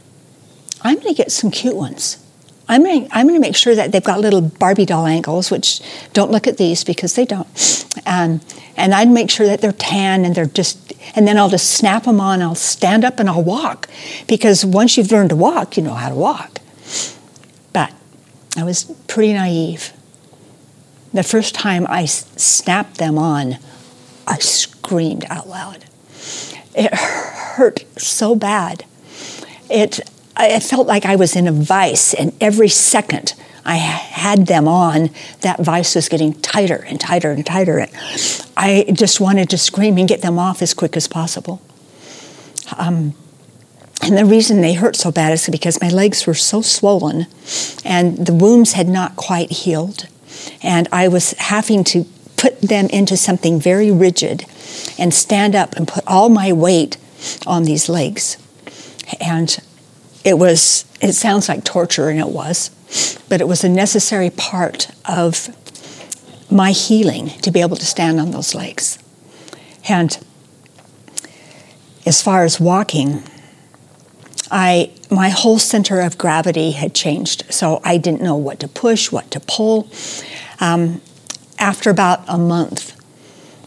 I'm 0.81 0.95
going 0.95 1.07
to 1.07 1.13
get 1.13 1.31
some 1.31 1.51
cute 1.51 1.75
ones. 1.75 2.23
I'm 2.67 2.83
going, 2.83 3.07
to, 3.07 3.15
I'm 3.17 3.27
going 3.27 3.39
to 3.39 3.45
make 3.45 3.55
sure 3.55 3.73
that 3.75 3.91
they've 3.91 4.03
got 4.03 4.19
little 4.19 4.41
Barbie 4.41 4.85
doll 4.85 5.07
ankles, 5.07 5.49
which 5.49 5.81
don't 6.13 6.31
look 6.31 6.47
at 6.47 6.57
these 6.57 6.83
because 6.83 7.15
they 7.15 7.25
don't. 7.25 7.47
Um, 8.05 8.41
and 8.77 8.93
I'd 8.93 9.09
make 9.09 9.29
sure 9.29 9.47
that 9.47 9.59
they're 9.59 9.71
tan 9.71 10.23
and 10.23 10.35
they're 10.35 10.45
just, 10.45 10.93
and 11.15 11.27
then 11.27 11.37
I'll 11.37 11.49
just 11.49 11.71
snap 11.71 12.03
them 12.03 12.21
on. 12.21 12.41
I'll 12.41 12.55
stand 12.55 13.03
up 13.03 13.19
and 13.19 13.27
I'll 13.27 13.43
walk 13.43 13.89
because 14.27 14.63
once 14.63 14.97
you've 14.97 15.11
learned 15.11 15.31
to 15.31 15.35
walk, 15.35 15.77
you 15.77 15.83
know 15.83 15.95
how 15.95 16.09
to 16.09 16.15
walk. 16.15 16.59
But 17.73 17.93
I 18.57 18.63
was 18.63 18.85
pretty 19.07 19.33
naive. 19.33 19.93
The 21.13 21.23
first 21.23 21.55
time 21.55 21.85
I 21.89 22.05
snapped 22.05 22.97
them 22.97 23.17
on, 23.17 23.57
I 24.27 24.37
screamed 24.37 25.25
out 25.29 25.47
loud. 25.47 25.85
It 26.75 26.93
hurt 26.93 27.85
so 27.97 28.35
bad. 28.35 28.85
It 29.69 29.99
I 30.35 30.59
felt 30.61 30.87
like 30.87 31.05
I 31.05 31.17
was 31.17 31.35
in 31.35 31.47
a 31.47 31.51
vice, 31.51 32.13
and 32.13 32.31
every 32.39 32.69
second 32.69 33.33
I 33.65 33.75
had 33.75 34.47
them 34.47 34.69
on, 34.69 35.09
that 35.41 35.59
vice 35.59 35.95
was 35.95 36.07
getting 36.07 36.33
tighter 36.33 36.85
and 36.87 36.99
tighter 36.99 37.31
and 37.31 37.45
tighter. 37.45 37.77
And 37.79 37.91
I 38.55 38.85
just 38.93 39.19
wanted 39.19 39.49
to 39.49 39.57
scream 39.57 39.97
and 39.97 40.07
get 40.07 40.21
them 40.21 40.39
off 40.39 40.61
as 40.61 40.73
quick 40.73 40.95
as 40.95 41.07
possible. 41.09 41.61
Um, 42.77 43.15
and 44.01 44.17
the 44.17 44.25
reason 44.25 44.61
they 44.61 44.73
hurt 44.73 44.95
so 44.95 45.11
bad 45.11 45.33
is 45.33 45.49
because 45.49 45.81
my 45.81 45.89
legs 45.89 46.25
were 46.25 46.33
so 46.33 46.61
swollen 46.61 47.27
and 47.83 48.17
the 48.17 48.33
wounds 48.33 48.73
had 48.73 48.87
not 48.87 49.15
quite 49.15 49.51
healed. 49.51 50.07
And 50.63 50.87
I 50.91 51.07
was 51.07 51.31
having 51.33 51.83
to 51.85 52.05
put 52.37 52.61
them 52.61 52.87
into 52.87 53.17
something 53.17 53.59
very 53.59 53.91
rigid 53.91 54.45
and 54.97 55.13
stand 55.13 55.55
up 55.55 55.75
and 55.75 55.87
put 55.87 56.05
all 56.07 56.29
my 56.29 56.53
weight 56.53 56.97
on 57.45 57.65
these 57.65 57.89
legs. 57.89 58.37
And 59.19 59.57
it 60.23 60.37
was 60.37 60.85
it 61.01 61.13
sounds 61.13 61.49
like 61.49 61.63
torture 61.63 62.09
and 62.09 62.19
it 62.19 62.27
was 62.27 62.71
but 63.29 63.41
it 63.41 63.47
was 63.47 63.63
a 63.63 63.69
necessary 63.69 64.29
part 64.29 64.89
of 65.05 65.49
my 66.51 66.71
healing 66.71 67.29
to 67.41 67.51
be 67.51 67.61
able 67.61 67.77
to 67.77 67.85
stand 67.85 68.19
on 68.19 68.31
those 68.31 68.53
legs 68.53 68.99
and 69.87 70.19
as 72.05 72.21
far 72.21 72.43
as 72.43 72.59
walking 72.59 73.23
i 74.51 74.89
my 75.09 75.29
whole 75.29 75.59
center 75.59 75.99
of 75.99 76.17
gravity 76.17 76.71
had 76.71 76.93
changed 76.93 77.43
so 77.49 77.81
i 77.83 77.97
didn't 77.97 78.21
know 78.21 78.35
what 78.35 78.59
to 78.59 78.67
push 78.67 79.11
what 79.11 79.29
to 79.31 79.39
pull 79.39 79.89
um, 80.59 81.01
after 81.57 81.89
about 81.89 82.23
a 82.27 82.37
month 82.37 82.95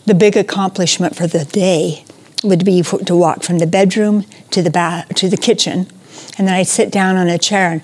the 0.07 0.15
big 0.15 0.37
accomplishment 0.37 1.15
for 1.15 1.27
the 1.27 1.45
day 1.45 2.05
would 2.43 2.65
be 2.65 2.83
to 2.83 3.15
walk 3.15 3.43
from 3.43 3.59
the 3.59 3.67
bedroom 3.67 4.23
to 4.51 4.63
the 4.63 4.71
ba- 4.71 5.07
to 5.15 5.29
the 5.29 5.37
kitchen 5.37 5.87
and 6.39 6.49
then 6.49 6.55
I'd 6.55 6.67
sit 6.67 6.91
down 6.91 7.17
on 7.17 7.29
a 7.29 7.39
chair 7.39 7.71
and, 7.73 7.83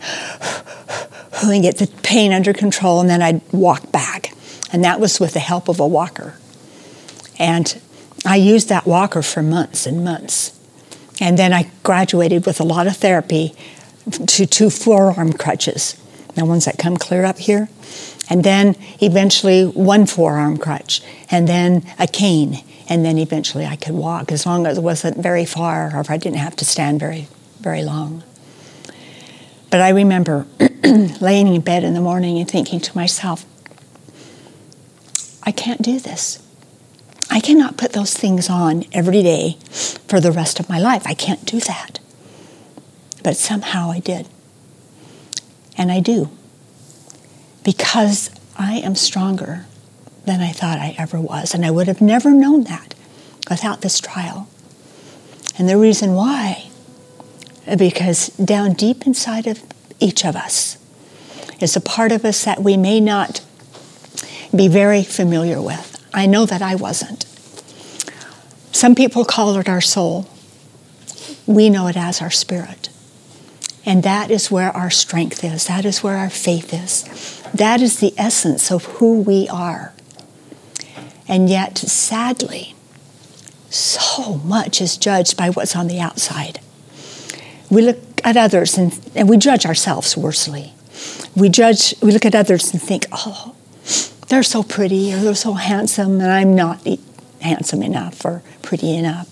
and 1.52 1.62
get 1.62 1.78
the 1.78 1.86
pain 2.02 2.32
under 2.32 2.52
control, 2.52 3.00
and 3.00 3.08
then 3.08 3.22
I'd 3.22 3.40
walk 3.52 3.92
back. 3.92 4.32
And 4.72 4.84
that 4.84 5.00
was 5.00 5.20
with 5.20 5.34
the 5.34 5.40
help 5.40 5.68
of 5.68 5.80
a 5.80 5.86
walker. 5.86 6.34
And 7.38 7.80
I 8.24 8.36
used 8.36 8.68
that 8.68 8.86
walker 8.86 9.22
for 9.22 9.42
months 9.42 9.86
and 9.86 10.04
months. 10.04 10.57
And 11.20 11.38
then 11.38 11.52
I 11.52 11.70
graduated 11.82 12.46
with 12.46 12.60
a 12.60 12.64
lot 12.64 12.86
of 12.86 12.96
therapy 12.96 13.54
to 14.10 14.46
two 14.46 14.70
forearm 14.70 15.32
crutches, 15.32 16.00
the 16.34 16.44
ones 16.44 16.64
that 16.64 16.78
come 16.78 16.96
clear 16.96 17.24
up 17.24 17.38
here. 17.38 17.68
And 18.30 18.44
then 18.44 18.76
eventually 19.00 19.64
one 19.64 20.06
forearm 20.06 20.58
crutch, 20.58 21.02
and 21.30 21.48
then 21.48 21.84
a 21.98 22.06
cane. 22.06 22.62
And 22.88 23.04
then 23.04 23.18
eventually 23.18 23.66
I 23.66 23.76
could 23.76 23.94
walk 23.94 24.32
as 24.32 24.46
long 24.46 24.66
as 24.66 24.78
it 24.78 24.82
wasn't 24.82 25.18
very 25.18 25.44
far 25.44 25.94
or 25.94 26.00
if 26.00 26.10
I 26.10 26.16
didn't 26.16 26.38
have 26.38 26.56
to 26.56 26.64
stand 26.64 27.00
very, 27.00 27.28
very 27.60 27.82
long. 27.82 28.22
But 29.70 29.80
I 29.80 29.90
remember 29.90 30.46
laying 31.20 31.48
in 31.48 31.60
bed 31.60 31.84
in 31.84 31.94
the 31.94 32.00
morning 32.00 32.38
and 32.38 32.50
thinking 32.50 32.80
to 32.80 32.96
myself, 32.96 33.44
I 35.42 35.52
can't 35.52 35.82
do 35.82 35.98
this. 35.98 36.42
I 37.30 37.40
cannot 37.40 37.76
put 37.76 37.92
those 37.92 38.14
things 38.14 38.48
on 38.48 38.84
every 38.92 39.22
day 39.22 39.58
for 40.06 40.20
the 40.20 40.32
rest 40.32 40.60
of 40.60 40.68
my 40.68 40.78
life. 40.78 41.06
I 41.06 41.14
can't 41.14 41.44
do 41.44 41.60
that. 41.60 42.00
But 43.22 43.36
somehow 43.36 43.90
I 43.90 44.00
did. 44.00 44.28
And 45.76 45.92
I 45.92 46.00
do. 46.00 46.30
Because 47.64 48.30
I 48.56 48.74
am 48.76 48.94
stronger 48.94 49.66
than 50.24 50.40
I 50.40 50.52
thought 50.52 50.78
I 50.78 50.94
ever 50.98 51.20
was. 51.20 51.54
And 51.54 51.64
I 51.64 51.70
would 51.70 51.86
have 51.86 52.00
never 52.00 52.30
known 52.30 52.64
that 52.64 52.94
without 53.50 53.82
this 53.82 54.00
trial. 54.00 54.48
And 55.58 55.68
the 55.68 55.76
reason 55.76 56.14
why 56.14 56.68
because 57.76 58.28
down 58.28 58.72
deep 58.72 59.06
inside 59.06 59.46
of 59.46 59.62
each 60.00 60.24
of 60.24 60.36
us 60.36 60.78
is 61.60 61.76
a 61.76 61.80
part 61.80 62.12
of 62.12 62.24
us 62.24 62.44
that 62.44 62.62
we 62.62 62.76
may 62.76 63.00
not 63.00 63.44
be 64.54 64.68
very 64.68 65.02
familiar 65.02 65.60
with. 65.60 65.97
I 66.12 66.26
know 66.26 66.46
that 66.46 66.62
I 66.62 66.74
wasn't. 66.74 67.24
Some 68.72 68.94
people 68.94 69.24
call 69.24 69.56
it 69.56 69.68
our 69.68 69.80
soul. 69.80 70.28
We 71.46 71.70
know 71.70 71.86
it 71.88 71.96
as 71.96 72.20
our 72.20 72.30
spirit. 72.30 72.88
And 73.84 74.02
that 74.02 74.30
is 74.30 74.50
where 74.50 74.70
our 74.70 74.90
strength 74.90 75.42
is. 75.42 75.66
That 75.66 75.84
is 75.84 76.02
where 76.02 76.16
our 76.16 76.30
faith 76.30 76.74
is. 76.74 77.42
That 77.54 77.80
is 77.80 78.00
the 78.00 78.14
essence 78.18 78.70
of 78.70 78.84
who 78.84 79.20
we 79.20 79.48
are. 79.48 79.92
And 81.26 81.48
yet, 81.48 81.78
sadly, 81.78 82.74
so 83.70 84.34
much 84.44 84.80
is 84.80 84.96
judged 84.96 85.36
by 85.36 85.50
what's 85.50 85.74
on 85.76 85.88
the 85.88 86.00
outside. 86.00 86.60
We 87.70 87.82
look 87.82 87.98
at 88.24 88.36
others 88.36 88.78
and, 88.78 88.98
and 89.14 89.28
we 89.28 89.36
judge 89.36 89.66
ourselves 89.66 90.16
worsely. 90.16 90.72
We 91.36 91.48
judge, 91.48 91.94
we 92.02 92.12
look 92.12 92.24
at 92.24 92.34
others 92.34 92.72
and 92.72 92.80
think, 92.82 93.06
oh, 93.12 93.54
they're 94.28 94.42
so 94.42 94.62
pretty 94.62 95.12
or 95.14 95.18
they're 95.18 95.34
so 95.34 95.54
handsome 95.54 96.20
and 96.20 96.30
I'm 96.30 96.54
not 96.54 96.86
handsome 97.40 97.82
enough 97.82 98.24
or 98.24 98.42
pretty 98.62 98.96
enough. 98.96 99.28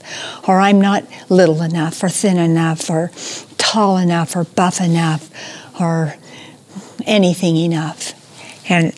Or 0.48 0.60
I'm 0.60 0.80
not 0.80 1.04
little 1.28 1.62
enough 1.62 2.02
or 2.02 2.08
thin 2.08 2.38
enough 2.38 2.88
or 2.88 3.10
tall 3.58 3.96
enough 3.98 4.36
or 4.36 4.44
buff 4.44 4.80
enough 4.80 5.30
or 5.80 6.14
anything 7.04 7.56
enough. 7.56 8.14
And 8.70 8.92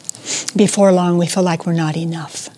before 0.57 0.93
long, 0.93 1.19
we 1.19 1.27
feel 1.27 1.43
like 1.43 1.67
we're 1.67 1.73
not 1.73 1.97
enough. 1.97 2.49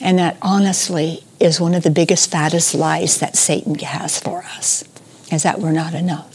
And 0.00 0.18
that 0.18 0.36
honestly 0.42 1.24
is 1.38 1.60
one 1.60 1.74
of 1.74 1.82
the 1.82 1.90
biggest, 1.90 2.30
fattest 2.30 2.74
lies 2.74 3.18
that 3.18 3.36
Satan 3.36 3.74
has 3.76 4.18
for 4.18 4.42
us, 4.42 4.84
is 5.30 5.42
that 5.42 5.58
we're 5.58 5.72
not 5.72 5.94
enough. 5.94 6.26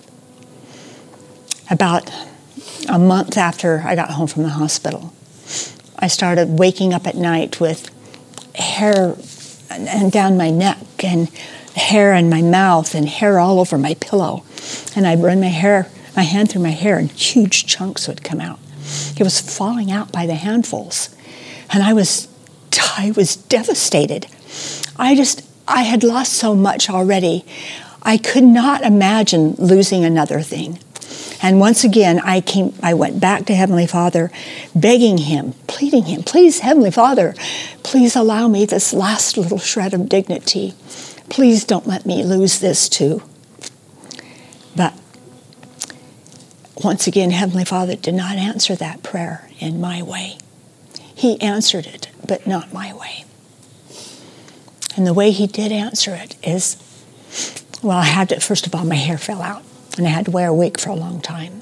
About 1.70 2.12
a 2.88 3.00
month 3.00 3.38
after 3.38 3.82
I 3.86 3.96
got 3.96 4.12
home 4.12 4.28
from 4.28 4.44
the 4.44 4.50
hospital, 4.50 5.14
I 5.98 6.08
started 6.08 6.60
waking 6.60 6.94
up 6.94 7.08
at 7.08 7.16
night 7.16 7.60
with 7.60 7.90
hair 8.56 9.16
and 9.70 10.12
down 10.12 10.38
my 10.38 10.50
neck 10.50 11.04
and 11.04 11.30
hair 11.76 12.14
in 12.14 12.30
my 12.30 12.42
mouth 12.42 12.96
and 12.96 13.08
hair 13.08 13.40
all 13.40 13.60
over 13.60 13.78
my 13.78 13.96
pillow. 13.96 14.44
And 14.96 15.06
I'd 15.06 15.22
run 15.22 15.40
my 15.40 15.48
hair, 15.48 15.90
my 16.16 16.24
hand 16.24 16.52
through 16.52 16.62
my 16.62 16.70
hair, 16.70 16.98
and 16.98 17.12
huge 17.12 17.66
chunks 17.66 18.08
would 18.08 18.24
come 18.24 18.40
out. 18.40 18.60
It 19.18 19.24
was 19.24 19.42
falling 19.42 19.92
out 19.92 20.12
by 20.12 20.26
the 20.26 20.36
handfuls. 20.36 21.16
And 21.72 21.84
I 21.84 21.94
was 21.94 22.28
I 22.98 23.12
was 23.16 23.36
devastated. 23.36 24.28
I 24.98 25.16
just 25.16 25.44
I 25.68 25.84
had 25.84 26.04
lost 26.04 26.34
so 26.34 26.56
much 26.56 26.90
already. 26.90 27.46
I 28.04 28.18
could 28.18 28.44
not 28.44 28.84
imagine 28.84 29.56
losing 29.58 30.06
another 30.06 30.42
thing. 30.42 30.80
And 31.42 31.60
once 31.60 31.84
again, 31.84 32.20
I 32.20 32.42
came, 32.42 32.74
I 32.82 32.94
went 32.94 33.20
back 33.20 33.46
to 33.46 33.56
Heavenly 33.56 33.88
Father, 33.88 34.32
begging 34.74 35.18
Him, 35.20 35.54
pleading 35.68 36.06
Him, 36.06 36.24
please, 36.24 36.60
Heavenly 36.60 36.92
Father, 36.92 37.36
please 37.84 38.16
allow 38.16 38.48
me 38.48 38.66
this 38.66 38.94
last 38.94 39.38
little 39.38 39.60
shred 39.60 39.94
of 39.94 40.10
dignity. 40.10 40.74
Please 41.30 41.64
don't 41.64 41.88
let 41.88 42.06
me 42.06 42.24
lose 42.24 42.60
this 42.60 42.88
too. 42.88 43.24
But 44.76 44.94
once 46.84 47.08
again, 47.08 47.32
Heavenly 47.32 47.66
Father 47.66 47.96
did 47.96 48.14
not 48.14 48.38
answer 48.38 48.76
that 48.76 49.04
prayer 49.04 49.50
in 49.60 49.80
my 49.82 50.02
way. 50.02 50.38
He 51.16 51.40
answered 51.42 51.86
it, 51.86 52.10
but 52.28 52.46
not 52.46 52.74
my 52.74 52.94
way. 52.94 53.26
And 54.96 55.06
the 55.06 55.14
way 55.14 55.32
He 55.32 55.48
did 55.48 55.72
answer 55.72 56.14
it 56.16 56.36
is 56.44 56.78
well, 57.82 57.98
I 57.98 58.06
had 58.06 58.30
to, 58.30 58.40
first 58.40 58.66
of 58.66 58.74
all, 58.74 58.84
my 58.84 58.96
hair 58.96 59.18
fell 59.18 59.42
out 59.42 59.64
and 59.98 60.08
I 60.08 60.10
had 60.10 60.26
to 60.26 60.32
wear 60.32 60.48
a 60.48 60.54
wig 60.54 60.80
for 60.80 60.90
a 60.90 60.96
long 60.96 61.22
time. 61.22 61.62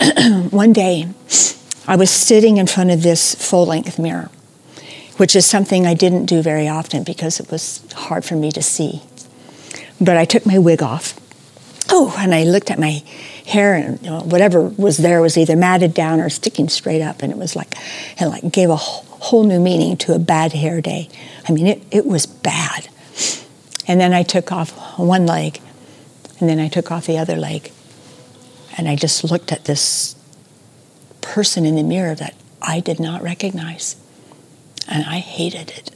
One 0.50 0.72
day, 0.72 1.08
I 1.86 1.96
was 1.96 2.10
sitting 2.10 2.56
in 2.56 2.66
front 2.66 2.90
of 2.90 3.02
this 3.02 3.34
full 3.34 3.66
length 3.66 3.98
mirror, 3.98 4.30
which 5.16 5.36
is 5.36 5.46
something 5.46 5.86
I 5.86 5.94
didn't 5.94 6.26
do 6.26 6.42
very 6.42 6.68
often 6.68 7.04
because 7.04 7.40
it 7.40 7.50
was 7.50 7.84
hard 7.94 8.24
for 8.24 8.34
me 8.34 8.50
to 8.52 8.62
see. 8.62 9.02
But 10.00 10.16
I 10.16 10.24
took 10.24 10.46
my 10.46 10.58
wig 10.58 10.82
off. 10.82 11.18
Oh, 11.90 12.14
and 12.18 12.34
I 12.34 12.44
looked 12.44 12.70
at 12.70 12.78
my 12.78 13.02
hair, 13.46 13.74
and 13.74 14.00
you 14.02 14.10
know, 14.10 14.20
whatever 14.20 14.62
was 14.62 14.96
there 14.96 15.20
was 15.20 15.36
either 15.36 15.54
matted 15.54 15.92
down 15.92 16.20
or 16.20 16.30
sticking 16.30 16.68
straight 16.68 17.02
up, 17.02 17.22
and 17.22 17.30
it 17.30 17.38
was 17.38 17.54
like, 17.54 17.74
it 18.18 18.26
like 18.26 18.50
gave 18.50 18.70
a 18.70 18.76
whole 18.76 19.44
new 19.44 19.60
meaning 19.60 19.96
to 19.98 20.14
a 20.14 20.18
bad 20.18 20.52
hair 20.52 20.80
day. 20.80 21.08
I 21.48 21.52
mean, 21.52 21.66
it, 21.66 21.82
it 21.90 22.06
was 22.06 22.26
bad. 22.26 22.88
And 23.86 24.00
then 24.00 24.14
I 24.14 24.22
took 24.22 24.50
off 24.50 24.98
one 24.98 25.26
leg, 25.26 25.60
and 26.40 26.48
then 26.48 26.58
I 26.58 26.68
took 26.68 26.90
off 26.90 27.06
the 27.06 27.18
other 27.18 27.36
leg. 27.36 27.70
And 28.76 28.88
I 28.88 28.96
just 28.96 29.22
looked 29.24 29.52
at 29.52 29.64
this 29.64 30.16
person 31.20 31.64
in 31.64 31.76
the 31.76 31.82
mirror 31.82 32.14
that 32.14 32.34
I 32.60 32.80
did 32.80 32.98
not 32.98 33.22
recognize. 33.22 33.96
And 34.88 35.04
I 35.04 35.18
hated 35.18 35.70
it. 35.70 35.90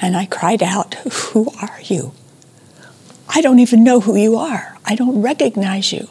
And 0.00 0.16
I 0.16 0.26
cried 0.26 0.62
out, 0.62 0.94
Who 0.94 1.50
are 1.60 1.80
you? 1.82 2.12
I 3.28 3.40
don't 3.40 3.58
even 3.58 3.84
know 3.84 4.00
who 4.00 4.16
you 4.16 4.36
are. 4.36 4.78
I 4.84 4.94
don't 4.94 5.22
recognize 5.22 5.92
you. 5.92 6.08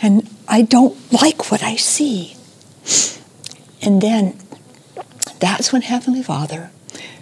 And 0.00 0.28
I 0.48 0.62
don't 0.62 0.96
like 1.12 1.50
what 1.50 1.62
I 1.62 1.76
see. 1.76 2.36
And 3.82 4.00
then 4.00 4.38
that's 5.38 5.72
when 5.72 5.82
Heavenly 5.82 6.22
Father, 6.22 6.70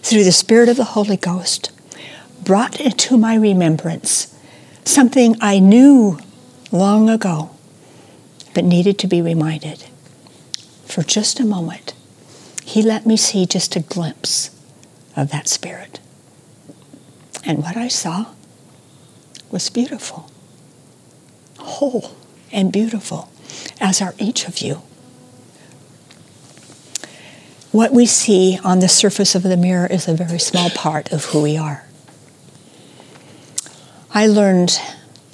through 0.02 0.24
the 0.24 0.32
Spirit 0.32 0.68
of 0.68 0.76
the 0.76 0.84
Holy 0.84 1.16
Ghost, 1.16 1.70
brought 2.42 2.80
into 2.80 3.16
my 3.16 3.34
remembrance 3.34 4.33
something 4.84 5.36
I 5.40 5.58
knew 5.58 6.18
long 6.70 7.08
ago, 7.08 7.50
but 8.54 8.64
needed 8.64 8.98
to 9.00 9.06
be 9.06 9.22
reminded. 9.22 9.84
For 10.86 11.02
just 11.02 11.40
a 11.40 11.44
moment, 11.44 11.94
he 12.64 12.82
let 12.82 13.06
me 13.06 13.16
see 13.16 13.46
just 13.46 13.76
a 13.76 13.80
glimpse 13.80 14.50
of 15.16 15.30
that 15.30 15.48
spirit. 15.48 16.00
And 17.44 17.58
what 17.58 17.76
I 17.76 17.88
saw 17.88 18.26
was 19.50 19.68
beautiful, 19.70 20.30
whole 21.58 22.16
and 22.50 22.72
beautiful, 22.72 23.28
as 23.80 24.00
are 24.00 24.14
each 24.18 24.48
of 24.48 24.58
you. 24.58 24.82
What 27.70 27.92
we 27.92 28.06
see 28.06 28.58
on 28.62 28.78
the 28.78 28.88
surface 28.88 29.34
of 29.34 29.42
the 29.42 29.56
mirror 29.56 29.86
is 29.86 30.06
a 30.06 30.14
very 30.14 30.38
small 30.38 30.70
part 30.70 31.12
of 31.12 31.26
who 31.26 31.42
we 31.42 31.56
are. 31.56 31.83
I 34.16 34.28
learned 34.28 34.80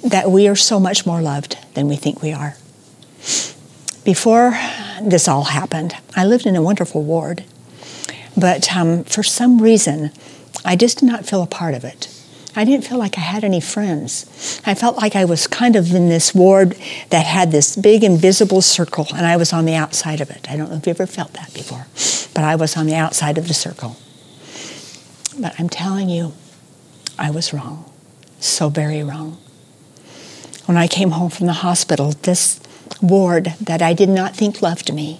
that 0.03 0.31
we 0.31 0.47
are 0.47 0.55
so 0.55 0.79
much 0.79 1.05
more 1.05 1.21
loved 1.21 1.55
than 1.75 1.87
we 1.87 1.95
think 1.95 2.23
we 2.23 2.33
are. 2.33 2.55
Before 4.03 4.57
this 4.99 5.27
all 5.27 5.43
happened, 5.43 5.95
I 6.15 6.25
lived 6.25 6.47
in 6.47 6.55
a 6.55 6.63
wonderful 6.63 7.03
ward, 7.03 7.43
but 8.35 8.75
um, 8.75 9.03
for 9.03 9.21
some 9.21 9.61
reason, 9.61 10.09
I 10.65 10.75
just 10.75 10.97
did 10.97 11.05
not 11.05 11.27
feel 11.27 11.43
a 11.43 11.47
part 11.47 11.75
of 11.75 11.83
it. 11.83 12.07
I 12.55 12.65
didn't 12.65 12.83
feel 12.83 12.97
like 12.97 13.19
I 13.19 13.21
had 13.21 13.43
any 13.43 13.61
friends. 13.61 14.59
I 14.65 14.73
felt 14.73 14.97
like 14.97 15.15
I 15.15 15.25
was 15.25 15.45
kind 15.45 15.75
of 15.75 15.93
in 15.93 16.09
this 16.09 16.33
ward 16.33 16.75
that 17.11 17.27
had 17.27 17.51
this 17.51 17.75
big 17.75 18.03
invisible 18.03 18.63
circle, 18.63 19.05
and 19.15 19.27
I 19.27 19.37
was 19.37 19.53
on 19.53 19.65
the 19.65 19.75
outside 19.75 20.21
of 20.21 20.31
it. 20.31 20.49
I 20.49 20.57
don't 20.57 20.71
know 20.71 20.77
if 20.77 20.87
you 20.87 20.89
ever 20.89 21.05
felt 21.05 21.33
that 21.33 21.53
before, 21.53 21.85
but 22.33 22.43
I 22.43 22.55
was 22.55 22.75
on 22.75 22.87
the 22.87 22.95
outside 22.95 23.37
of 23.37 23.47
the 23.47 23.53
circle. 23.53 23.95
But 25.39 25.53
I'm 25.59 25.69
telling 25.69 26.09
you, 26.09 26.33
I 27.19 27.29
was 27.29 27.53
wrong 27.53 27.90
so 28.41 28.69
very 28.69 29.03
wrong. 29.03 29.37
When 30.65 30.77
I 30.77 30.87
came 30.87 31.11
home 31.11 31.29
from 31.29 31.47
the 31.47 31.53
hospital, 31.53 32.11
this 32.11 32.59
ward 33.01 33.55
that 33.61 33.81
I 33.81 33.93
did 33.93 34.09
not 34.09 34.35
think 34.35 34.61
loved 34.61 34.93
me 34.93 35.19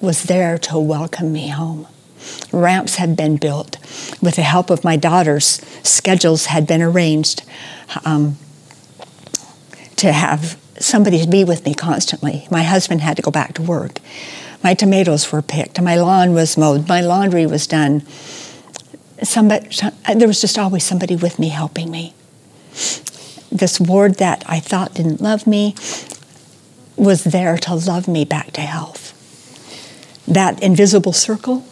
was 0.00 0.24
there 0.24 0.58
to 0.58 0.78
welcome 0.78 1.32
me 1.32 1.48
home. 1.48 1.86
Ramps 2.52 2.96
had 2.96 3.16
been 3.16 3.36
built. 3.36 3.78
With 4.20 4.36
the 4.36 4.42
help 4.42 4.70
of 4.70 4.84
my 4.84 4.96
daughters, 4.96 5.60
schedules 5.82 6.46
had 6.46 6.66
been 6.66 6.82
arranged 6.82 7.44
um, 8.04 8.36
to 9.96 10.12
have 10.12 10.58
somebody 10.78 11.24
be 11.26 11.44
with 11.44 11.64
me 11.64 11.74
constantly. 11.74 12.46
My 12.50 12.62
husband 12.62 13.00
had 13.00 13.16
to 13.16 13.22
go 13.22 13.30
back 13.30 13.54
to 13.54 13.62
work. 13.62 13.98
My 14.62 14.74
tomatoes 14.74 15.30
were 15.30 15.42
picked. 15.42 15.80
My 15.80 15.96
lawn 15.96 16.34
was 16.34 16.56
mowed. 16.56 16.88
My 16.88 17.00
laundry 17.00 17.46
was 17.46 17.66
done 17.66 18.00
somebody, 19.22 19.68
uh, 19.82 20.14
there 20.14 20.28
was 20.28 20.40
just 20.40 20.58
always 20.58 20.84
somebody 20.84 21.16
with 21.16 21.38
me 21.38 21.48
helping 21.48 21.90
me. 21.90 22.14
This 23.50 23.80
ward 23.80 24.16
that 24.16 24.44
I 24.46 24.60
thought 24.60 24.94
didn't 24.94 25.20
love 25.20 25.46
me 25.46 25.74
was 26.96 27.24
there 27.24 27.56
to 27.58 27.74
love 27.74 28.08
me 28.08 28.24
back 28.24 28.52
to 28.52 28.60
health. 28.60 29.12
That 30.26 30.62
invisible 30.62 31.12
circle 31.12 31.64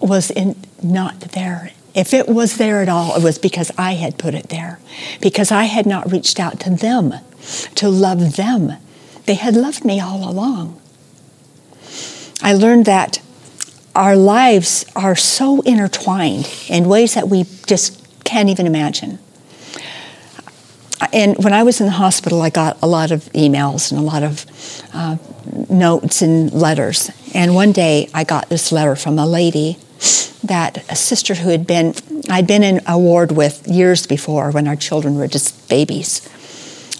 was 0.00 0.30
in, 0.30 0.56
not 0.82 1.20
there. 1.20 1.72
If 1.94 2.14
it 2.14 2.28
was 2.28 2.56
there 2.56 2.80
at 2.80 2.88
all, 2.88 3.16
it 3.16 3.22
was 3.22 3.38
because 3.38 3.70
I 3.76 3.92
had 3.92 4.18
put 4.18 4.34
it 4.34 4.48
there, 4.48 4.80
because 5.20 5.52
I 5.52 5.64
had 5.64 5.86
not 5.86 6.10
reached 6.10 6.40
out 6.40 6.58
to 6.60 6.70
them 6.70 7.14
to 7.74 7.88
love 7.88 8.36
them. 8.36 8.72
They 9.26 9.34
had 9.34 9.54
loved 9.54 9.84
me 9.84 10.00
all 10.00 10.28
along. 10.28 10.80
I 12.42 12.54
learned 12.54 12.86
that 12.86 13.20
our 13.94 14.16
lives 14.16 14.84
are 14.96 15.14
so 15.14 15.60
intertwined 15.62 16.52
in 16.68 16.88
ways 16.88 17.14
that 17.14 17.28
we 17.28 17.44
just 17.66 17.98
can't 18.24 18.48
even 18.48 18.66
imagine. 18.66 19.18
And 21.12 21.36
when 21.42 21.52
I 21.52 21.62
was 21.62 21.80
in 21.80 21.86
the 21.86 21.92
hospital, 21.92 22.40
I 22.42 22.50
got 22.50 22.78
a 22.80 22.86
lot 22.86 23.10
of 23.10 23.24
emails 23.32 23.90
and 23.90 24.00
a 24.00 24.04
lot 24.04 24.22
of 24.22 24.46
uh, 24.94 25.16
notes 25.68 26.22
and 26.22 26.52
letters. 26.52 27.10
And 27.34 27.54
one 27.54 27.72
day 27.72 28.08
I 28.14 28.24
got 28.24 28.48
this 28.48 28.72
letter 28.72 28.94
from 28.94 29.18
a 29.18 29.26
lady 29.26 29.78
that 30.44 30.84
a 30.90 30.96
sister 30.96 31.34
who 31.34 31.50
had 31.50 31.66
been, 31.66 31.94
I'd 32.30 32.46
been 32.46 32.62
in 32.62 32.80
a 32.86 32.98
ward 32.98 33.32
with 33.32 33.66
years 33.66 34.06
before 34.06 34.50
when 34.52 34.66
our 34.68 34.76
children 34.76 35.16
were 35.16 35.28
just 35.28 35.68
babies. 35.68 36.28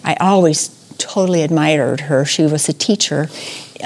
I 0.05 0.15
always 0.15 0.69
totally 0.99 1.43
admired 1.43 2.03
her. 2.03 2.25
She 2.25 2.43
was 2.43 2.69
a 2.69 2.73
teacher, 2.73 3.29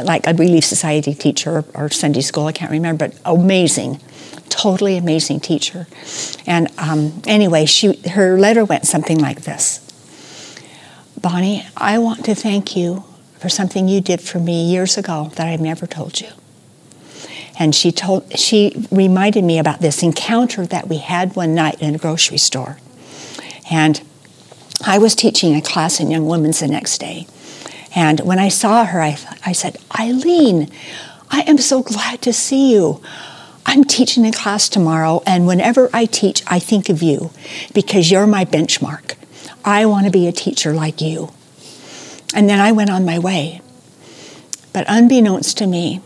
like 0.02 0.26
a 0.26 0.34
Relief 0.34 0.64
Society 0.64 1.14
teacher 1.14 1.64
or 1.74 1.90
Sunday 1.90 2.20
school, 2.20 2.46
I 2.46 2.52
can't 2.52 2.70
remember, 2.70 3.08
but 3.08 3.18
amazing, 3.24 4.00
totally 4.48 4.96
amazing 4.96 5.40
teacher. 5.40 5.86
And 6.46 6.68
um, 6.78 7.22
anyway, 7.26 7.66
she, 7.66 7.96
her 8.10 8.38
letter 8.38 8.64
went 8.64 8.86
something 8.86 9.18
like 9.18 9.42
this 9.42 9.82
Bonnie, 11.20 11.66
I 11.76 11.98
want 11.98 12.24
to 12.26 12.34
thank 12.34 12.76
you 12.76 13.04
for 13.38 13.48
something 13.48 13.88
you 13.88 14.00
did 14.00 14.20
for 14.20 14.38
me 14.38 14.70
years 14.70 14.96
ago 14.96 15.32
that 15.36 15.48
I've 15.48 15.60
never 15.60 15.86
told 15.86 16.20
you. 16.20 16.28
And 17.58 17.74
she 17.74 17.90
told 17.90 18.38
she 18.38 18.86
reminded 18.90 19.44
me 19.44 19.58
about 19.58 19.80
this 19.80 20.02
encounter 20.02 20.66
that 20.66 20.88
we 20.88 20.98
had 20.98 21.34
one 21.34 21.54
night 21.54 21.80
in 21.80 21.94
a 21.94 21.98
grocery 21.98 22.38
store. 22.38 22.78
And 23.70 24.00
I 24.84 24.98
was 24.98 25.14
teaching 25.14 25.54
a 25.54 25.62
class 25.62 26.00
in 26.00 26.10
young 26.10 26.26
women's 26.26 26.60
the 26.60 26.68
next 26.68 26.98
day. 26.98 27.26
And 27.94 28.20
when 28.20 28.38
I 28.38 28.48
saw 28.48 28.84
her, 28.84 29.00
I, 29.00 29.16
I 29.44 29.52
said, 29.52 29.78
Eileen, 29.98 30.70
I 31.30 31.40
am 31.42 31.58
so 31.58 31.82
glad 31.82 32.20
to 32.22 32.32
see 32.32 32.72
you. 32.72 33.02
I'm 33.64 33.84
teaching 33.84 34.26
a 34.26 34.32
class 34.32 34.68
tomorrow, 34.68 35.22
and 35.26 35.46
whenever 35.46 35.90
I 35.92 36.04
teach, 36.04 36.42
I 36.46 36.58
think 36.58 36.88
of 36.88 37.02
you 37.02 37.30
because 37.74 38.10
you're 38.10 38.26
my 38.26 38.44
benchmark. 38.44 39.14
I 39.64 39.86
want 39.86 40.04
to 40.06 40.12
be 40.12 40.28
a 40.28 40.32
teacher 40.32 40.72
like 40.72 41.00
you. 41.00 41.32
And 42.34 42.48
then 42.48 42.60
I 42.60 42.70
went 42.70 42.90
on 42.90 43.04
my 43.04 43.18
way. 43.18 43.60
But 44.72 44.84
unbeknownst 44.88 45.56
to 45.58 45.66
me, 45.66 46.00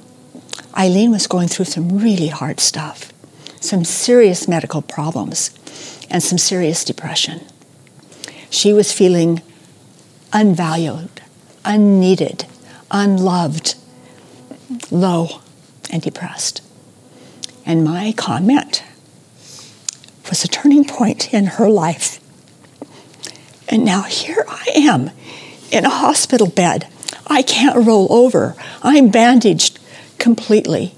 Eileen 0.78 1.10
was 1.10 1.26
going 1.26 1.48
through 1.48 1.66
some 1.66 1.98
really 1.98 2.28
hard 2.28 2.60
stuff, 2.60 3.12
some 3.60 3.84
serious 3.84 4.46
medical 4.46 4.80
problems, 4.80 5.50
and 6.08 6.22
some 6.22 6.38
serious 6.38 6.84
depression. 6.84 7.40
She 8.50 8.72
was 8.72 8.92
feeling 8.92 9.42
unvalued, 10.32 11.22
unneeded, 11.64 12.46
unloved, 12.90 13.76
low, 14.90 15.40
and 15.90 16.02
depressed. 16.02 16.62
And 17.64 17.84
my 17.84 18.12
comment 18.16 18.82
was 20.28 20.44
a 20.44 20.48
turning 20.48 20.84
point 20.84 21.32
in 21.32 21.46
her 21.46 21.68
life. 21.68 22.20
And 23.68 23.84
now 23.84 24.02
here 24.02 24.44
I 24.48 24.64
am 24.74 25.10
in 25.70 25.84
a 25.84 25.90
hospital 25.90 26.48
bed. 26.48 26.88
I 27.26 27.42
can't 27.42 27.86
roll 27.86 28.12
over. 28.12 28.56
I'm 28.82 29.10
bandaged 29.10 29.78
completely. 30.18 30.94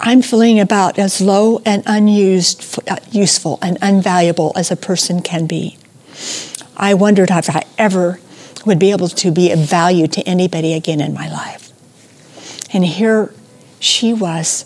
I'm 0.00 0.20
feeling 0.20 0.60
about 0.60 0.98
as 0.98 1.22
low 1.22 1.62
and 1.64 1.82
unused, 1.86 2.78
uh, 2.88 2.96
useful 3.10 3.58
and 3.62 3.80
unvaluable 3.80 4.52
as 4.54 4.70
a 4.70 4.76
person 4.76 5.22
can 5.22 5.46
be. 5.46 5.78
I 6.76 6.94
wondered 6.94 7.30
if 7.30 7.48
I 7.48 7.64
ever 7.78 8.20
would 8.64 8.78
be 8.78 8.90
able 8.90 9.08
to 9.08 9.30
be 9.30 9.50
of 9.52 9.58
value 9.60 10.06
to 10.08 10.22
anybody 10.22 10.74
again 10.74 11.00
in 11.00 11.14
my 11.14 11.30
life. 11.30 11.72
And 12.74 12.84
here 12.84 13.32
she 13.78 14.12
was 14.12 14.64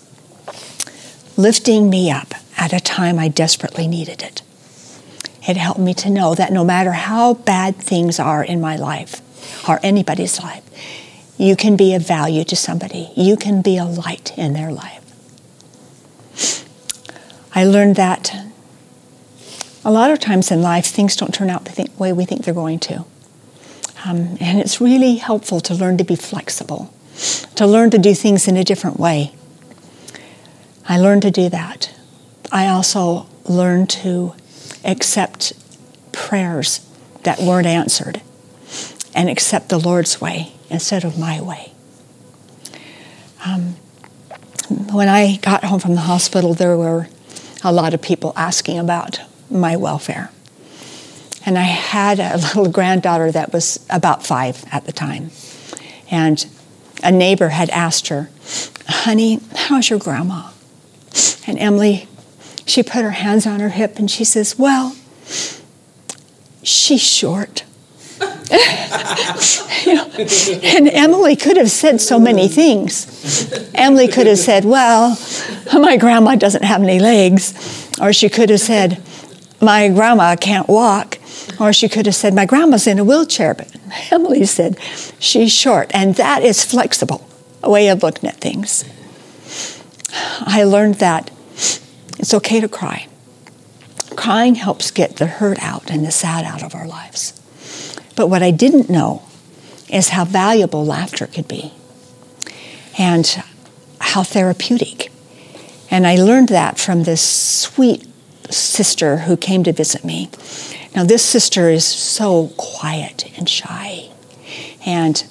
lifting 1.37 1.91
me 1.91 2.11
up 2.11 2.35
at 2.57 2.73
a 2.73 2.81
time 2.81 3.19
I 3.19 3.29
desperately 3.29 3.87
needed 3.87 4.23
it. 4.23 4.43
It 5.49 5.57
helped 5.57 5.81
me 5.81 5.95
to 5.95 6.11
know 6.11 6.35
that 6.35 6.53
no 6.53 6.65
matter 6.65 6.93
how 6.93 7.35
bad 7.35 7.77
things 7.77 8.19
are 8.19 8.45
in 8.45 8.61
my 8.61 8.77
life 8.77 9.21
or 9.69 9.81
anybody's 9.83 10.43
life, 10.43 10.65
you 11.39 11.57
can 11.57 11.77
be 11.77 11.95
of 11.95 12.07
value 12.07 12.45
to 12.45 12.57
somebody. 12.57 13.11
You 13.17 13.37
can 13.37 13.63
be 13.63 13.79
a 13.79 13.85
light 13.85 14.37
in 14.37 14.53
their 14.53 14.71
life. 14.71 14.99
I 17.55 17.65
learned 17.65 17.97
that 17.97 18.35
a 19.85 19.91
lot 19.91 20.11
of 20.11 20.19
times 20.19 20.51
in 20.51 20.63
life, 20.63 20.87
things 20.87 21.17
don't 21.17 21.35
turn 21.35 21.51
out 21.51 21.65
the 21.65 21.89
way 21.99 22.13
we 22.13 22.25
think 22.25 22.45
they're 22.45 22.55
going 22.55 22.79
to. 22.81 23.05
Um, 24.05 24.37
and 24.41 24.59
it's 24.59 24.81
really 24.81 25.17
helpful 25.17 25.61
to 25.61 25.75
learn 25.75 25.97
to 25.99 26.05
be 26.05 26.17
flexible, 26.17 26.93
to 27.55 27.67
learn 27.67 27.91
to 27.91 27.99
do 27.99 28.15
things 28.15 28.49
in 28.49 28.57
a 28.57 28.65
different 28.65 28.99
way. 28.99 29.33
I 30.89 30.99
learned 30.99 31.23
to 31.23 31.31
do 31.31 31.49
that. 31.51 31.91
I 32.51 32.67
also 32.67 33.27
learned 33.45 33.91
to 33.91 34.35
accept 34.85 35.53
prayers 36.13 36.87
that 37.23 37.39
weren't 37.41 37.67
answered 37.67 38.23
and 39.15 39.29
accept 39.29 39.69
the 39.69 39.79
Lord's 39.79 40.21
way 40.21 40.53
instead 40.69 41.05
of 41.05 41.19
my 41.19 41.41
way. 41.41 41.73
Um, 43.45 43.77
when 44.93 45.09
I 45.09 45.37
got 45.37 45.65
home 45.65 45.81
from 45.81 45.95
the 45.95 46.03
hospital, 46.03 46.55
there 46.55 46.77
were 46.77 47.09
a 47.63 47.73
lot 47.73 47.95
of 47.95 48.01
people 48.01 48.33
asking 48.37 48.79
about 48.79 49.21
my 49.51 49.77
welfare. 49.77 50.31
And 51.45 51.59
I 51.59 51.63
had 51.63 52.21
a 52.21 52.37
little 52.55 52.71
granddaughter 52.71 53.33
that 53.33 53.53
was 53.53 53.85
about 53.91 54.25
five 54.25 54.65
at 54.73 54.85
the 54.85 54.93
time. 54.93 55.31
And 56.11 56.47
a 57.03 57.13
neighbor 57.13 57.49
had 57.49 57.71
asked 57.71 58.09
her, 58.09 58.31
Honey, 58.87 59.41
how's 59.55 59.91
your 59.91 59.99
grandma? 59.99 60.51
And 61.47 61.59
Emily, 61.59 62.09
she 62.67 62.83
put 62.83 63.03
her 63.03 63.11
hands 63.11 63.47
on 63.47 63.61
her 63.61 63.71
hip 63.71 63.99
and 63.99 64.11
she 64.11 64.25
says, 64.25 64.59
Well, 64.59 64.97
she's 66.63 67.03
short. 67.03 67.65
you 69.87 69.95
know, 69.95 70.11
and 70.17 70.89
Emily 70.89 71.37
could 71.37 71.57
have 71.57 71.71
said 71.71 72.01
so 72.01 72.19
many 72.19 72.49
things. 72.49 73.71
Emily 73.75 74.09
could 74.09 74.27
have 74.27 74.39
said, 74.39 74.65
Well, 74.65 75.19
my 75.73 75.97
grandma 75.97 76.35
doesn't 76.35 76.65
have 76.65 76.83
any 76.83 76.99
legs. 76.99 77.89
Or 78.01 78.13
she 78.13 78.29
could 78.29 78.51
have 78.51 78.61
said, 78.61 79.01
My 79.61 79.89
grandma 79.89 80.37
can't 80.37 80.69
walk. 80.69 81.19
Or 81.59 81.73
she 81.73 81.89
could 81.89 82.07
have 82.07 82.15
said, 82.15 82.35
My 82.35 82.47
grandma's 82.47 82.87
in 82.87 82.99
a 82.99 83.05
wheelchair. 83.05 83.55
But 83.55 83.75
Emily 84.11 84.45
said, 84.45 84.79
She's 85.19 85.53
short. 85.53 85.91
And 85.93 86.15
that 86.17 86.43
is 86.43 86.65
flexible, 86.65 87.27
a 87.63 87.71
way 87.71 87.89
of 87.89 88.03
looking 88.03 88.29
at 88.29 88.37
things. 88.37 88.85
I 90.41 90.65
learned 90.65 90.97
that 90.97 91.31
it's 92.19 92.35
okay 92.35 92.61
to 92.61 92.69
cry. 92.69 93.07
Crying 94.17 94.57
helps 94.57 94.91
get 94.91 95.17
the 95.17 95.27
hurt 95.27 95.59
out 95.63 95.91
and 95.91 96.05
the 96.05 96.11
sad 96.11 96.45
out 96.45 96.63
of 96.63 96.75
our 96.75 96.87
lives. 96.87 97.33
But 98.17 98.29
what 98.29 98.43
I 98.43 98.51
didn't 98.51 98.91
know 98.91 99.23
is 99.89 100.11
how 100.11 100.25
valuable 100.25 100.85
laughter 100.85 101.27
could 101.27 101.49
be 101.49 101.73
and 102.99 103.43
how 104.01 104.23
therapeutic. 104.23 105.11
And 105.91 106.07
I 106.07 106.17
learned 106.17 106.49
that 106.49 106.79
from 106.79 107.05
this 107.05 107.23
sweet 107.23 108.07
sister 108.51 109.19
who 109.19 109.37
came 109.37 109.65
to 109.65 109.73
visit 109.73 110.05
me. 110.05 110.31
Now, 110.95 111.05
this 111.05 111.25
sister 111.25 111.69
is 111.69 111.85
so 111.85 112.49
quiet 112.57 113.31
and 113.39 113.49
shy. 113.49 114.09
And 114.85 115.25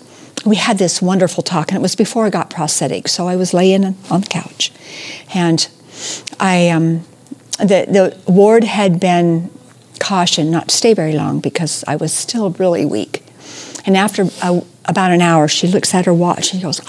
we 0.46 0.56
had 0.56 0.78
this 0.78 1.02
wonderful 1.02 1.44
talk, 1.44 1.70
and 1.70 1.78
it 1.78 1.82
was 1.82 1.96
before 1.96 2.26
I 2.26 2.30
got 2.30 2.50
prosthetic. 2.50 3.08
so 3.08 3.28
I 3.28 3.36
was 3.36 3.54
laying 3.54 3.84
on 4.10 4.22
the 4.22 4.28
couch. 4.28 4.72
And 5.34 5.68
I, 6.40 6.70
um, 6.70 7.04
the, 7.60 7.86
the 7.88 8.18
ward 8.32 8.64
had 8.64 9.00
been 9.00 9.50
cautioned 10.00 10.50
not 10.50 10.70
to 10.70 10.76
stay 10.76 10.94
very 10.94 11.14
long 11.14 11.40
because 11.40 11.84
I 11.88 11.98
was 11.98 12.14
still 12.14 12.52
really 12.52 12.86
weak. 12.86 13.24
And 13.86 13.98
after 13.98 14.28
a, 14.42 14.62
about 14.86 15.12
an 15.12 15.22
hour, 15.22 15.48
she 15.48 15.68
looks 15.68 15.94
at 15.94 16.06
her 16.06 16.14
watch 16.14 16.54
and 16.54 16.62
goes, 16.62 16.82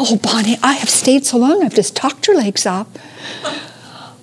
Oh, 0.00 0.16
Bonnie, 0.22 0.56
I 0.62 0.74
have 0.74 0.88
stayed 0.88 1.26
so 1.26 1.38
long, 1.38 1.64
I've 1.64 1.74
just 1.74 1.96
talked 1.96 2.26
your 2.26 2.36
legs 2.36 2.66
off. 2.66 2.86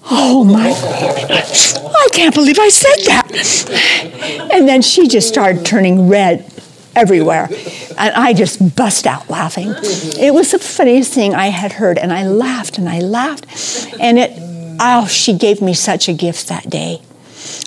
Oh 0.08 0.43
my 0.43 0.72
I 0.72 2.08
can't 2.14 2.34
believe 2.34 2.60
I 2.60 2.70
said 2.70 3.06
that. 3.06 4.49
And 4.51 4.68
then 4.68 4.82
she 4.82 5.08
just 5.08 5.28
started 5.28 5.66
turning 5.66 6.08
red 6.08 6.51
everywhere. 6.95 7.49
And 7.97 8.14
I 8.16 8.34
just 8.34 8.76
bust 8.76 9.08
out 9.08 9.30
laughing. 9.30 9.74
It 10.20 10.34
was 10.34 10.51
the 10.51 10.60
funniest 10.60 11.14
thing 11.14 11.34
I 11.34 11.47
had 11.47 11.74
heard. 11.74 11.97
And 11.97 12.14
I 12.14 12.26
laughed 12.26 12.78
and 12.78 12.88
I 12.88 12.99
laughed. 12.99 13.93
And 13.99 14.18
it, 14.20 14.32
oh, 14.80 15.08
she 15.08 15.34
gave 15.38 15.62
me 15.62 15.74
such 15.74 16.08
a 16.08 16.14
gift 16.14 16.47
that 16.47 16.70
day. 16.70 17.01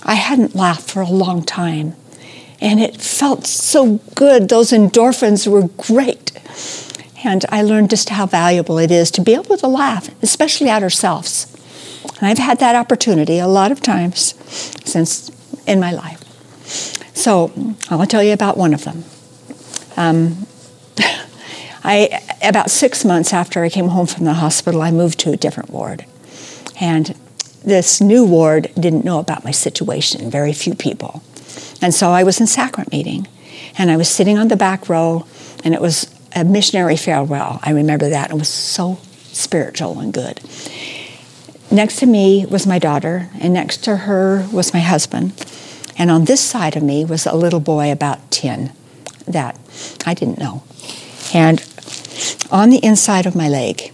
I 0.04 0.14
hadn't 0.14 0.54
laughed 0.54 0.88
for 0.90 1.00
a 1.00 1.10
long 1.10 1.42
time. 1.42 1.94
And 2.60 2.80
it 2.80 3.00
felt 3.00 3.46
so 3.46 4.00
good. 4.14 4.48
Those 4.48 4.70
endorphins 4.70 5.46
were 5.46 5.68
great. 5.68 6.32
And 7.24 7.44
I 7.48 7.62
learned 7.62 7.90
just 7.90 8.10
how 8.10 8.26
valuable 8.26 8.78
it 8.78 8.90
is 8.90 9.10
to 9.12 9.20
be 9.20 9.34
able 9.34 9.56
to 9.56 9.68
laugh, 9.68 10.08
especially 10.22 10.68
at 10.68 10.82
ourselves. 10.82 11.54
And 12.18 12.26
I've 12.26 12.38
had 12.38 12.58
that 12.60 12.74
opportunity 12.74 13.38
a 13.38 13.46
lot 13.46 13.72
of 13.72 13.80
times 13.80 14.34
since 14.84 15.30
in 15.66 15.80
my 15.80 15.92
life. 15.92 16.24
So 17.14 17.52
I'll 17.90 18.06
tell 18.06 18.22
you 18.22 18.32
about 18.32 18.56
one 18.56 18.74
of 18.74 18.84
them. 18.84 19.04
Um, 19.96 20.46
I, 21.84 22.20
about 22.42 22.70
six 22.70 23.04
months 23.04 23.32
after 23.32 23.62
I 23.64 23.68
came 23.68 23.88
home 23.88 24.06
from 24.06 24.24
the 24.24 24.34
hospital, 24.34 24.82
I 24.82 24.90
moved 24.90 25.18
to 25.20 25.32
a 25.32 25.36
different 25.36 25.70
ward. 25.70 26.04
And 26.80 27.14
this 27.64 28.00
new 28.00 28.24
ward 28.24 28.70
didn't 28.78 29.04
know 29.04 29.18
about 29.18 29.44
my 29.44 29.50
situation, 29.50 30.30
very 30.30 30.52
few 30.52 30.74
people. 30.74 31.22
And 31.82 31.94
so 31.94 32.10
I 32.10 32.22
was 32.22 32.40
in 32.40 32.46
sacrament 32.46 32.92
meeting, 32.92 33.26
and 33.76 33.90
I 33.90 33.96
was 33.96 34.08
sitting 34.08 34.38
on 34.38 34.48
the 34.48 34.56
back 34.56 34.88
row, 34.88 35.26
and 35.64 35.74
it 35.74 35.80
was 35.80 36.12
a 36.34 36.44
missionary 36.44 36.96
farewell. 36.96 37.60
I 37.62 37.70
remember 37.70 38.08
that. 38.10 38.30
It 38.30 38.34
was 38.34 38.48
so 38.48 38.98
spiritual 39.32 39.98
and 40.00 40.12
good. 40.12 40.40
Next 41.70 41.96
to 41.96 42.06
me 42.06 42.46
was 42.46 42.66
my 42.66 42.78
daughter, 42.78 43.28
and 43.40 43.52
next 43.52 43.84
to 43.84 43.96
her 43.96 44.48
was 44.52 44.72
my 44.72 44.80
husband. 44.80 45.32
And 45.98 46.10
on 46.10 46.24
this 46.24 46.40
side 46.40 46.76
of 46.76 46.82
me 46.82 47.04
was 47.04 47.26
a 47.26 47.34
little 47.34 47.60
boy 47.60 47.92
about 47.92 48.30
10 48.30 48.72
that 49.26 49.58
I 50.06 50.14
didn't 50.14 50.38
know. 50.38 50.62
And 51.34 51.62
on 52.50 52.70
the 52.70 52.80
inside 52.82 53.26
of 53.26 53.36
my 53.36 53.48
leg 53.48 53.92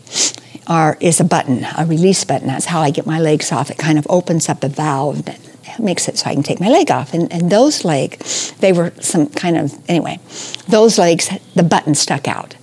are, 0.67 0.97
is 1.01 1.19
a 1.19 1.25
button, 1.25 1.67
a 1.77 1.85
release 1.85 2.25
button. 2.25 2.47
That's 2.47 2.67
how 2.67 2.81
I 2.81 2.91
get 2.91 3.07
my 3.07 3.19
legs 3.19 3.51
off. 3.51 3.71
It 3.71 3.79
kind 3.79 3.99
of 3.99 4.07
opens 4.09 4.49
up 4.49 4.63
a 4.63 4.69
valve 4.69 5.25
that 5.25 5.41
makes 5.81 6.09
it 6.09 6.19
so 6.19 6.31
I 6.31 6.35
can 6.35 6.43
take 6.43 6.61
my 6.61 6.69
leg 6.69 6.91
off. 6.91 7.13
And, 7.13 7.33
and 7.33 7.51
those 7.51 7.85
legs, 7.85 8.53
they 8.61 8.73
were 8.73 8.93
some 9.01 9.27
kind 9.29 9.57
of, 9.57 9.75
anyway, 9.89 10.21
those 10.69 10.99
legs, 10.99 11.31
the 11.55 11.65
button 11.65 11.95
stuck 11.95 12.29
out. 12.29 12.55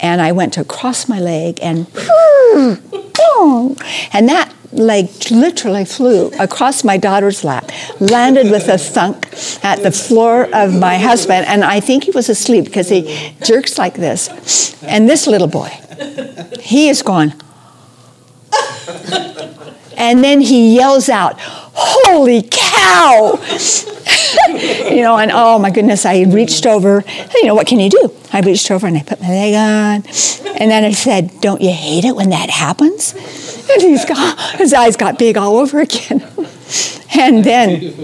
And 0.00 0.20
I 0.20 0.32
went 0.32 0.52
to 0.54 0.64
cross 0.64 1.08
my 1.08 1.20
leg 1.20 1.58
and, 1.62 1.92
boom, 2.54 3.76
and 4.12 4.28
that 4.28 4.52
leg 4.74 5.08
literally 5.30 5.84
flew 5.84 6.28
across 6.38 6.84
my 6.84 6.96
daughter's 6.96 7.44
lap, 7.44 7.70
landed 8.00 8.50
with 8.50 8.68
a 8.68 8.76
thunk 8.76 9.26
at 9.64 9.82
the 9.82 9.92
floor 9.92 10.48
of 10.52 10.78
my 10.78 10.98
husband, 10.98 11.46
and 11.46 11.64
I 11.64 11.80
think 11.80 12.04
he 12.04 12.10
was 12.10 12.28
asleep 12.28 12.64
because 12.64 12.88
he 12.88 13.34
jerks 13.42 13.78
like 13.78 13.94
this. 13.94 14.82
And 14.82 15.08
this 15.08 15.26
little 15.26 15.48
boy, 15.48 15.70
he 16.60 16.88
is 16.88 17.02
gone. 17.02 17.34
and 19.96 20.22
then 20.22 20.40
he 20.40 20.74
yells 20.74 21.08
out, 21.08 21.38
Holy 21.76 22.42
cow! 22.42 23.38
you 24.48 25.02
know, 25.02 25.16
and 25.16 25.30
oh 25.32 25.58
my 25.58 25.70
goodness, 25.70 26.06
I 26.06 26.22
reached 26.22 26.66
over. 26.66 27.04
You 27.34 27.46
know, 27.46 27.54
what 27.54 27.66
can 27.66 27.80
you 27.80 27.90
do? 27.90 28.14
I 28.32 28.40
reached 28.40 28.70
over 28.70 28.86
and 28.86 28.96
I 28.96 29.02
put 29.02 29.20
my 29.20 29.28
leg 29.28 29.54
on. 29.54 30.04
And 30.60 30.70
then 30.70 30.84
I 30.84 30.92
said, 30.92 31.40
Don't 31.40 31.60
you 31.60 31.72
hate 31.72 32.04
it 32.04 32.14
when 32.14 32.30
that 32.30 32.50
happens? 32.50 33.12
And 33.70 33.82
he's 33.82 34.04
got, 34.04 34.38
his 34.58 34.72
eyes 34.72 34.96
got 34.96 35.18
big 35.18 35.36
all 35.36 35.56
over 35.56 35.80
again. 35.80 36.24
and 37.16 37.42
then 37.42 37.94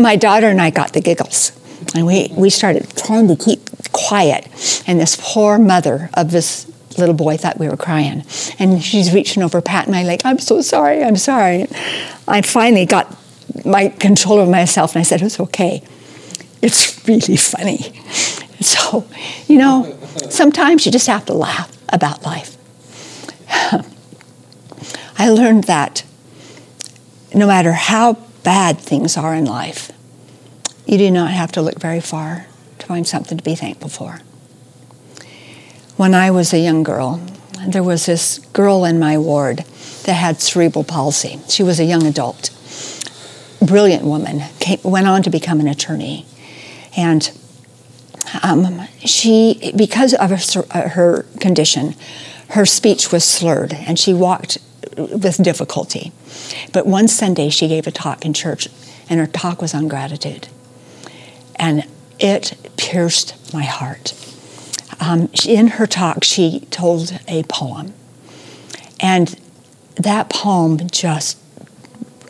my 0.00 0.16
daughter 0.16 0.48
and 0.48 0.60
I 0.60 0.70
got 0.70 0.92
the 0.92 1.00
giggles. 1.00 1.52
And 1.94 2.06
we, 2.06 2.32
we 2.36 2.50
started 2.50 2.88
trying 2.96 3.28
to 3.28 3.36
keep 3.36 3.60
quiet. 3.92 4.48
And 4.86 4.98
this 4.98 5.16
poor 5.20 5.58
mother 5.58 6.10
of 6.14 6.30
this 6.30 6.70
little 6.98 7.14
boy 7.14 7.36
thought 7.36 7.58
we 7.58 7.68
were 7.68 7.76
crying. 7.76 8.24
And 8.58 8.82
she's 8.82 9.12
reaching 9.12 9.42
over, 9.42 9.60
patting 9.60 9.92
my 9.92 10.02
leg. 10.02 10.22
I'm 10.24 10.38
so 10.38 10.60
sorry, 10.60 11.02
I'm 11.02 11.16
sorry. 11.16 11.66
I 12.26 12.42
finally 12.42 12.86
got 12.86 13.16
my 13.64 13.88
control 13.88 14.40
of 14.40 14.48
myself 14.48 14.94
and 14.94 15.00
I 15.00 15.04
said, 15.04 15.22
It's 15.22 15.40
okay. 15.40 15.82
It's 16.62 17.06
really 17.06 17.36
funny. 17.36 17.92
So, 18.60 19.06
you 19.46 19.58
know, 19.58 19.98
sometimes 20.30 20.86
you 20.86 20.92
just 20.92 21.06
have 21.06 21.26
to 21.26 21.34
laugh 21.34 21.70
about 21.90 22.22
life. 22.22 22.56
I 25.18 25.28
learned 25.28 25.64
that 25.64 26.04
no 27.34 27.46
matter 27.46 27.72
how 27.72 28.14
bad 28.42 28.78
things 28.78 29.16
are 29.16 29.34
in 29.34 29.44
life, 29.44 29.90
you 30.86 30.96
do 30.98 31.10
not 31.10 31.30
have 31.30 31.52
to 31.52 31.62
look 31.62 31.78
very 31.78 32.00
far 32.00 32.46
to 32.78 32.86
find 32.86 33.06
something 33.06 33.36
to 33.36 33.44
be 33.44 33.54
thankful 33.54 33.88
for. 33.88 34.20
When 35.96 36.12
I 36.12 36.32
was 36.32 36.52
a 36.52 36.58
young 36.58 36.82
girl, 36.82 37.20
there 37.68 37.82
was 37.82 38.06
this 38.06 38.38
girl 38.52 38.84
in 38.84 38.98
my 38.98 39.16
ward 39.16 39.58
that 40.04 40.14
had 40.14 40.40
cerebral 40.40 40.82
palsy. 40.82 41.38
She 41.48 41.62
was 41.62 41.78
a 41.78 41.84
young 41.84 42.04
adult, 42.04 42.50
brilliant 43.62 44.04
woman, 44.04 44.42
came, 44.58 44.80
went 44.82 45.06
on 45.06 45.22
to 45.22 45.30
become 45.30 45.60
an 45.60 45.68
attorney. 45.68 46.26
And 46.96 47.30
um, 48.42 48.88
she, 48.98 49.72
because 49.76 50.14
of 50.14 50.30
her, 50.30 50.64
uh, 50.72 50.88
her 50.90 51.22
condition, 51.38 51.94
her 52.50 52.66
speech 52.66 53.12
was 53.12 53.24
slurred 53.24 53.72
and 53.72 53.96
she 53.96 54.12
walked 54.12 54.58
with 54.96 55.42
difficulty. 55.42 56.10
But 56.72 56.86
one 56.86 57.06
Sunday 57.06 57.50
she 57.50 57.68
gave 57.68 57.86
a 57.86 57.92
talk 57.92 58.24
in 58.24 58.32
church, 58.32 58.68
and 59.08 59.20
her 59.20 59.26
talk 59.26 59.62
was 59.62 59.74
on 59.74 59.86
gratitude. 59.86 60.48
And 61.56 61.84
it 62.18 62.56
pierced 62.76 63.52
my 63.54 63.62
heart. 63.62 64.12
Um, 65.00 65.30
in 65.46 65.68
her 65.68 65.86
talk, 65.86 66.24
she 66.24 66.60
told 66.70 67.18
a 67.28 67.42
poem. 67.44 67.94
And 69.00 69.38
that 69.96 70.28
poem 70.28 70.88
just, 70.90 71.38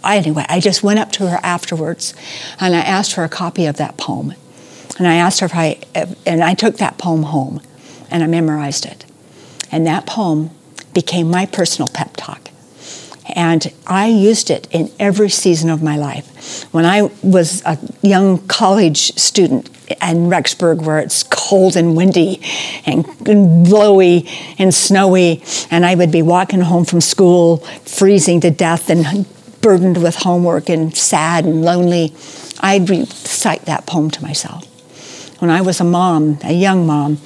I, 0.02 0.18
anyway, 0.18 0.44
I 0.48 0.60
just 0.60 0.82
went 0.82 0.98
up 0.98 1.12
to 1.12 1.28
her 1.28 1.40
afterwards 1.42 2.14
and 2.60 2.74
I 2.74 2.80
asked 2.80 3.14
for 3.14 3.24
a 3.24 3.28
copy 3.28 3.66
of 3.66 3.76
that 3.76 3.96
poem. 3.96 4.34
And 4.98 5.06
I 5.06 5.16
asked 5.16 5.40
her 5.40 5.46
if 5.46 5.54
I, 5.54 5.78
and 6.26 6.42
I 6.42 6.54
took 6.54 6.76
that 6.78 6.98
poem 6.98 7.24
home 7.24 7.60
and 8.10 8.22
I 8.22 8.26
memorized 8.26 8.86
it. 8.86 9.04
And 9.72 9.86
that 9.86 10.06
poem 10.06 10.50
became 10.92 11.30
my 11.30 11.46
personal 11.46 11.88
pep 11.88 12.14
talk. 12.16 12.50
And 13.26 13.72
I 13.86 14.06
used 14.08 14.50
it 14.50 14.68
in 14.70 14.90
every 14.98 15.30
season 15.30 15.70
of 15.70 15.82
my 15.82 15.96
life. 15.96 16.64
When 16.72 16.84
I 16.84 17.10
was 17.22 17.62
a 17.64 17.78
young 18.02 18.46
college 18.48 19.16
student 19.18 19.68
in 19.88 20.28
Rexburg, 20.28 20.82
where 20.82 20.98
it's 20.98 21.22
cold 21.22 21.76
and 21.76 21.96
windy 21.96 22.42
and 22.86 23.04
blowy 23.24 24.28
and 24.58 24.74
snowy, 24.74 25.42
and 25.70 25.86
I 25.86 25.94
would 25.94 26.12
be 26.12 26.22
walking 26.22 26.60
home 26.60 26.84
from 26.84 27.00
school, 27.00 27.58
freezing 27.58 28.40
to 28.40 28.50
death 28.50 28.90
and 28.90 29.26
burdened 29.60 30.02
with 30.02 30.16
homework 30.16 30.68
and 30.68 30.94
sad 30.94 31.46
and 31.46 31.64
lonely, 31.64 32.12
I'd 32.60 32.88
recite 32.90 33.62
that 33.62 33.86
poem 33.86 34.10
to 34.10 34.22
myself. 34.22 34.66
When 35.40 35.50
I 35.50 35.62
was 35.62 35.80
a 35.80 35.84
mom, 35.84 36.38
a 36.44 36.52
young 36.52 36.86
mom, 36.86 37.18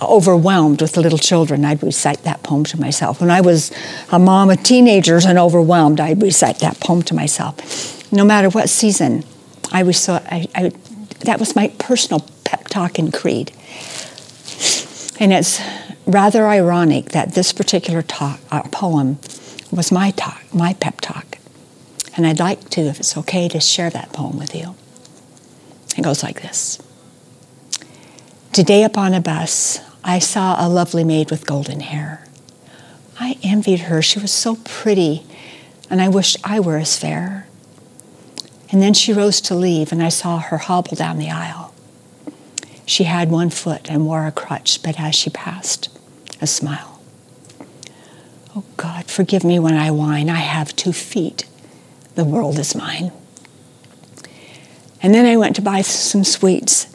overwhelmed 0.00 0.80
with 0.80 0.96
little 0.96 1.18
children, 1.18 1.64
I'd 1.64 1.82
recite 1.82 2.22
that 2.24 2.42
poem 2.42 2.64
to 2.64 2.80
myself. 2.80 3.20
When 3.20 3.30
I 3.30 3.40
was 3.40 3.72
a 4.10 4.18
mom 4.18 4.50
of 4.50 4.62
teenagers 4.62 5.24
and 5.24 5.38
overwhelmed, 5.38 6.00
I'd 6.00 6.22
recite 6.22 6.58
that 6.60 6.80
poem 6.80 7.02
to 7.02 7.14
myself. 7.14 8.12
No 8.12 8.24
matter 8.24 8.48
what 8.48 8.68
season, 8.68 9.24
I 9.72 9.80
recite, 9.80 10.22
I, 10.26 10.48
I, 10.54 10.72
that 11.20 11.38
was 11.40 11.56
my 11.56 11.68
personal 11.78 12.26
pep 12.44 12.68
talk 12.68 12.98
and 12.98 13.12
creed. 13.12 13.52
And 15.18 15.32
it's 15.32 15.60
rather 16.06 16.46
ironic 16.48 17.10
that 17.10 17.34
this 17.34 17.52
particular 17.52 18.02
talk, 18.02 18.40
uh, 18.50 18.62
poem 18.64 19.18
was 19.70 19.92
my 19.92 20.10
talk, 20.10 20.42
my 20.52 20.74
pep 20.74 21.00
talk. 21.00 21.38
And 22.16 22.26
I'd 22.26 22.40
like 22.40 22.68
to, 22.70 22.82
if 22.82 23.00
it's 23.00 23.16
okay, 23.16 23.48
to 23.48 23.60
share 23.60 23.88
that 23.90 24.12
poem 24.12 24.38
with 24.38 24.54
you. 24.54 24.74
It 25.96 26.02
goes 26.02 26.22
like 26.22 26.42
this. 26.42 26.78
Today 28.52 28.84
upon 28.84 29.14
a 29.14 29.20
bus, 29.22 29.80
I 30.04 30.18
saw 30.18 30.56
a 30.58 30.68
lovely 30.68 31.04
maid 31.04 31.30
with 31.30 31.46
golden 31.46 31.80
hair. 31.80 32.26
I 33.18 33.38
envied 33.42 33.80
her. 33.80 34.02
She 34.02 34.18
was 34.18 34.30
so 34.30 34.56
pretty, 34.56 35.24
and 35.88 36.02
I 36.02 36.08
wished 36.10 36.36
I 36.44 36.60
were 36.60 36.76
as 36.76 36.98
fair. 36.98 37.46
And 38.70 38.82
then 38.82 38.92
she 38.92 39.14
rose 39.14 39.40
to 39.42 39.54
leave, 39.54 39.90
and 39.90 40.02
I 40.02 40.10
saw 40.10 40.38
her 40.38 40.58
hobble 40.58 40.94
down 40.94 41.16
the 41.16 41.30
aisle. 41.30 41.72
She 42.84 43.04
had 43.04 43.30
one 43.30 43.48
foot 43.48 43.90
and 43.90 44.04
wore 44.04 44.26
a 44.26 44.32
crutch, 44.32 44.82
but 44.82 45.00
as 45.00 45.14
she 45.14 45.30
passed, 45.30 45.88
a 46.38 46.46
smile. 46.46 47.00
Oh 48.54 48.64
God, 48.76 49.06
forgive 49.06 49.44
me 49.44 49.60
when 49.60 49.78
I 49.78 49.90
whine. 49.90 50.28
I 50.28 50.40
have 50.40 50.76
two 50.76 50.92
feet. 50.92 51.46
The 52.16 52.24
world 52.26 52.58
is 52.58 52.74
mine. 52.74 53.12
And 55.02 55.14
then 55.14 55.24
I 55.24 55.38
went 55.38 55.56
to 55.56 55.62
buy 55.62 55.80
some 55.80 56.22
sweets 56.22 56.91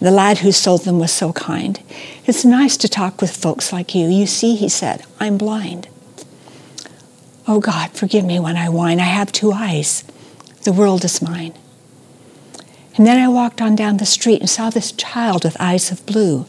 the 0.00 0.10
lad 0.10 0.38
who 0.38 0.50
sold 0.50 0.84
them 0.84 0.98
was 0.98 1.12
so 1.12 1.32
kind. 1.32 1.80
It's 2.24 2.44
nice 2.44 2.76
to 2.78 2.88
talk 2.88 3.20
with 3.20 3.36
folks 3.36 3.72
like 3.72 3.94
you. 3.94 4.08
You 4.08 4.26
see, 4.26 4.56
he 4.56 4.68
said, 4.68 5.04
I'm 5.20 5.36
blind. 5.36 5.88
Oh 7.46 7.60
God, 7.60 7.90
forgive 7.90 8.24
me 8.24 8.40
when 8.40 8.56
I 8.56 8.68
whine. 8.68 8.98
I 8.98 9.04
have 9.04 9.30
two 9.30 9.52
eyes. 9.52 10.04
The 10.64 10.72
world 10.72 11.04
is 11.04 11.20
mine. 11.20 11.54
And 12.96 13.06
then 13.06 13.18
I 13.18 13.28
walked 13.28 13.60
on 13.60 13.76
down 13.76 13.98
the 13.98 14.06
street 14.06 14.40
and 14.40 14.48
saw 14.48 14.70
this 14.70 14.92
child 14.92 15.44
with 15.44 15.56
eyes 15.60 15.90
of 15.90 16.04
blue. 16.06 16.46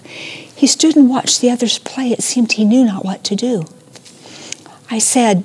He 0.56 0.68
stood 0.68 0.96
and 0.96 1.10
watched 1.10 1.42
the 1.42 1.50
others 1.50 1.80
play. 1.80 2.12
It 2.12 2.24
seemed 2.24 2.54
he 2.54 2.66
knew 2.66 2.86
not 2.86 3.04
what 3.04 3.24
to 3.26 3.36
do. 3.36 3.66
I 4.90 5.00
said, 5.00 5.44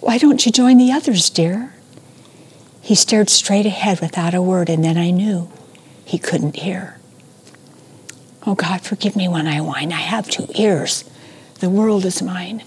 Why 0.00 0.18
don't 0.18 0.44
you 0.44 0.52
join 0.52 0.78
the 0.78 0.92
others, 0.92 1.28
dear? 1.30 1.74
He 2.80 2.94
stared 2.94 3.30
straight 3.30 3.66
ahead 3.66 4.00
without 4.00 4.34
a 4.34 4.42
word, 4.42 4.68
and 4.68 4.84
then 4.84 4.96
I 4.96 5.10
knew 5.10 5.50
he 6.04 6.18
couldn't 6.18 6.56
hear. 6.56 6.98
Oh 8.44 8.54
God, 8.54 8.80
forgive 8.80 9.14
me 9.14 9.28
when 9.28 9.46
I 9.46 9.60
whine. 9.60 9.92
I 9.92 10.00
have 10.00 10.28
two 10.28 10.48
ears. 10.56 11.04
The 11.60 11.70
world 11.70 12.04
is 12.04 12.22
mine. 12.22 12.64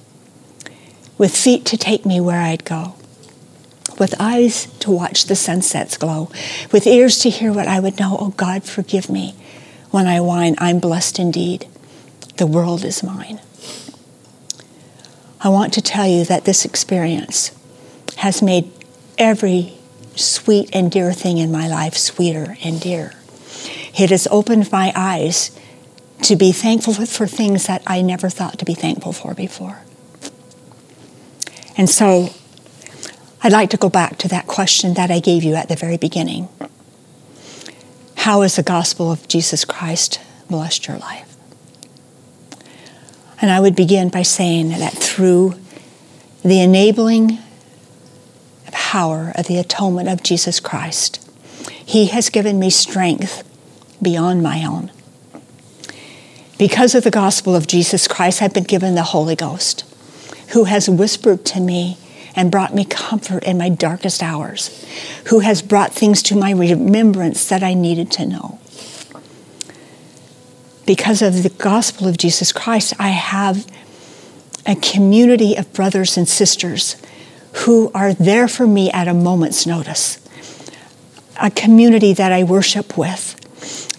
With 1.18 1.36
feet 1.36 1.66
to 1.66 1.78
take 1.78 2.06
me 2.06 2.22
where 2.22 2.42
I'd 2.42 2.64
go. 2.64 2.96
With 4.00 4.16
eyes 4.20 4.68
to 4.80 4.92
watch 4.92 5.26
the 5.26 5.36
sunsets 5.36 5.98
glow. 5.98 6.30
With 6.72 6.88
ears 6.88 7.20
to 7.20 7.30
hear 7.30 7.52
what 7.52 7.68
I 7.68 7.80
would 7.80 8.00
know. 8.00 8.16
Oh 8.20 8.30
God, 8.38 8.64
forgive 8.64 9.10
me 9.10 9.36
when 9.92 10.08
I 10.08 10.22
whine. 10.22 10.56
I'm 10.60 10.80
blessed 10.80 11.20
indeed. 11.20 11.68
The 12.38 12.48
world 12.48 12.86
is 12.86 13.04
mine. 13.04 13.42
I 15.42 15.50
want 15.50 15.74
to 15.74 15.82
tell 15.82 16.08
you 16.08 16.24
that 16.26 16.46
this 16.46 16.66
experience 16.66 17.52
has 18.18 18.42
made 18.42 18.72
every 19.18 19.74
sweet 20.16 20.70
and 20.74 20.90
dear 20.90 21.12
thing 21.12 21.38
in 21.38 21.52
my 21.52 21.68
life 21.68 21.96
sweeter 21.96 22.58
and 22.64 22.80
dear. 22.80 23.14
It 23.98 24.10
has 24.10 24.28
opened 24.32 24.72
my 24.72 24.92
eyes 24.96 25.52
to 26.26 26.36
be 26.36 26.52
thankful 26.52 26.94
for 26.94 27.28
things 27.28 27.68
that 27.68 27.82
I 27.86 28.02
never 28.02 28.30
thought 28.30 28.60
to 28.60 28.66
be 28.66 28.74
thankful 28.74 29.14
for 29.14 29.34
before. 29.34 29.82
And 31.78 31.90
so 31.90 32.30
I'd 33.44 33.52
like 33.52 33.70
to 33.72 33.78
go 33.78 33.90
back 33.90 34.18
to 34.20 34.28
that 34.30 34.48
question 34.48 34.96
that 34.96 35.12
I 35.12 35.20
gave 35.20 35.44
you 35.44 35.56
at 35.56 35.70
the 35.70 35.76
very 35.76 35.98
beginning. 35.98 36.50
How 38.18 38.42
has 38.42 38.56
the 38.56 38.64
gospel 38.64 39.12
of 39.12 39.28
Jesus 39.28 39.66
Christ 39.66 40.20
blessed 40.50 40.88
your 40.88 40.98
life? 40.98 41.36
And 43.42 43.52
I 43.52 43.60
would 43.60 43.76
begin 43.76 44.10
by 44.10 44.24
saying 44.24 44.70
that 44.70 44.94
through 44.94 45.56
the 46.44 46.60
enabling 46.60 47.38
power 48.96 49.34
of 49.36 49.48
the 49.48 49.58
atonement 49.58 50.08
of 50.08 50.24
Jesus 50.24 50.62
Christ, 50.62 51.30
He 51.70 52.06
has 52.08 52.30
given 52.30 52.60
me 52.60 52.70
strength 52.70 53.44
beyond 54.02 54.42
my 54.42 54.64
own. 54.66 54.90
Because 56.58 56.96
of 56.96 57.04
the 57.04 57.12
gospel 57.12 57.54
of 57.54 57.68
Jesus 57.68 58.08
Christ, 58.08 58.42
I've 58.42 58.54
been 58.54 58.64
given 58.64 58.96
the 58.96 59.04
Holy 59.04 59.36
Ghost, 59.36 59.84
who 60.54 60.64
has 60.66 60.90
whispered 60.90 61.44
to 61.48 61.60
me 61.60 61.98
and 62.34 62.50
brought 62.50 62.74
me 62.74 62.86
comfort 62.86 63.44
in 63.44 63.58
my 63.58 63.68
darkest 63.68 64.24
hours, 64.24 64.86
who 65.28 65.40
has 65.40 65.62
brought 65.62 65.94
things 65.94 66.24
to 66.24 66.36
my 66.36 66.52
remembrance 66.52 67.48
that 67.50 67.62
I 67.62 67.74
needed 67.74 68.10
to 68.12 68.26
know. 68.26 68.60
Because 70.86 71.22
of 71.22 71.44
the 71.44 71.50
gospel 71.50 72.08
of 72.08 72.18
Jesus 72.18 72.54
Christ, 72.54 72.94
I 73.00 73.10
have 73.10 73.68
a 74.66 74.76
community 74.76 75.56
of 75.56 75.74
brothers 75.74 76.16
and 76.16 76.28
sisters 76.28 76.96
who 77.66 77.92
are 77.94 78.14
there 78.14 78.48
for 78.48 78.66
me 78.66 78.92
at 78.92 79.08
a 79.08 79.14
moment's 79.14 79.66
notice, 79.66 80.20
a 81.42 81.52
community 81.52 82.14
that 82.14 82.32
I 82.32 82.44
worship 82.44 82.98
with 82.98 83.45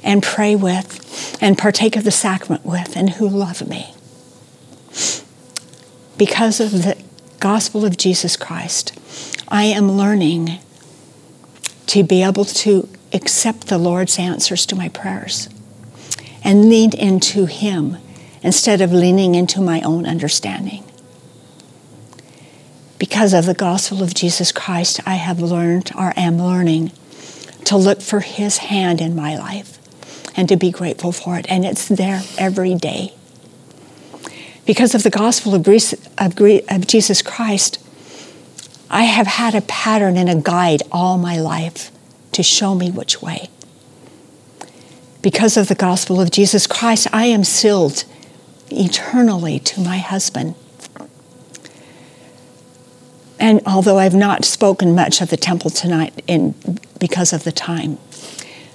and 0.07 0.23
pray 0.23 0.55
with 0.55 1.37
and 1.41 1.59
partake 1.59 1.97
of 1.97 2.05
the 2.05 2.11
sacrament 2.11 2.65
with 2.65 2.97
and 2.97 3.11
who 3.11 3.29
love 3.29 3.69
me. 3.69 3.93
Because 6.17 6.61
of 6.61 6.71
the 6.71 6.97
gospel 7.41 7.85
of 7.85 7.99
Jesus 7.99 8.37
Christ, 8.37 8.99
I 9.49 9.65
am 9.65 9.93
learning 9.93 10.61
to 11.89 12.05
be 12.05 12.23
able 12.23 12.45
to 12.45 12.89
accept 13.13 13.67
the 13.67 13.79
Lord's 13.79 14.19
answers 14.19 14.65
to 14.67 14.77
my 14.77 14.89
prayers 14.89 15.49
and 16.43 16.69
lean 16.69 16.97
into 16.97 17.47
Him 17.47 17.99
instead 18.43 18.81
of 18.81 18.93
leaning 18.93 19.35
into 19.35 19.61
my 19.61 19.81
own 19.83 20.07
understanding. 20.07 20.85
Because 22.99 23.35
of 23.35 23.45
the 23.45 23.55
gospel 23.55 24.03
of 24.03 24.15
Jesus 24.15 24.53
Christ, 24.53 25.01
I 25.05 25.17
have 25.17 25.41
learned 25.41 25.91
or 25.99 26.13
am 26.17 26.39
learning 26.39 26.93
to 27.65 27.77
look 27.77 28.01
for 28.01 28.21
His 28.21 28.59
hand 28.59 29.01
in 29.01 29.15
my 29.15 29.37
life 29.37 29.77
and 30.37 30.49
to 30.49 30.57
be 30.57 30.71
grateful 30.71 31.13
for 31.13 31.39
it. 31.39 31.47
And 31.49 31.65
it's 31.65 31.89
there 31.89 32.23
every 32.39 32.75
day. 32.75 33.15
Because 34.67 34.95
of 34.95 35.03
the 35.03 35.11
gospel 35.11 35.55
of, 35.55 35.63
Jesus 36.87 37.23
Christ, 37.23 37.79
I 38.91 39.05
have 39.05 39.27
had 39.27 39.55
a 39.55 39.61
pattern 39.63 40.17
and 40.17 40.29
a 40.29 40.35
guide 40.35 40.83
all 40.93 41.19
my 41.19 41.39
life 41.39 41.91
to 42.33 42.43
show 42.43 42.75
me 42.75 42.91
which 42.91 43.23
way. 43.23 43.49
Because 45.23 45.57
of 45.57 45.69
the 45.69 45.75
gospel 45.75 46.21
of 46.21 46.31
Jesus 46.31 46.67
Christ, 46.67 47.07
I 47.13 47.27
am 47.27 47.45
sealed 47.45 48.05
eternally 48.71 49.59
to 49.61 49.81
my 49.81 49.99
husband. 49.99 50.55
And 53.39 53.61
although 53.67 53.99
I've 53.99 54.15
not 54.15 54.45
spoken 54.45 54.95
much 54.95 55.21
of 55.21 55.31
the 55.31 55.37
temple 55.37 55.71
tonight 55.71 56.23
in, 56.27 56.55
because 56.99 57.33
of 57.33 57.45
the 57.45 57.53
time, 57.53 57.99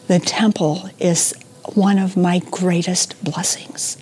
the 0.08 0.20
temple 0.20 0.90
is 1.00 1.34
one 1.74 1.98
of 2.00 2.18
my 2.18 2.40
greatest 2.40 3.24
blessings. 3.24 3.98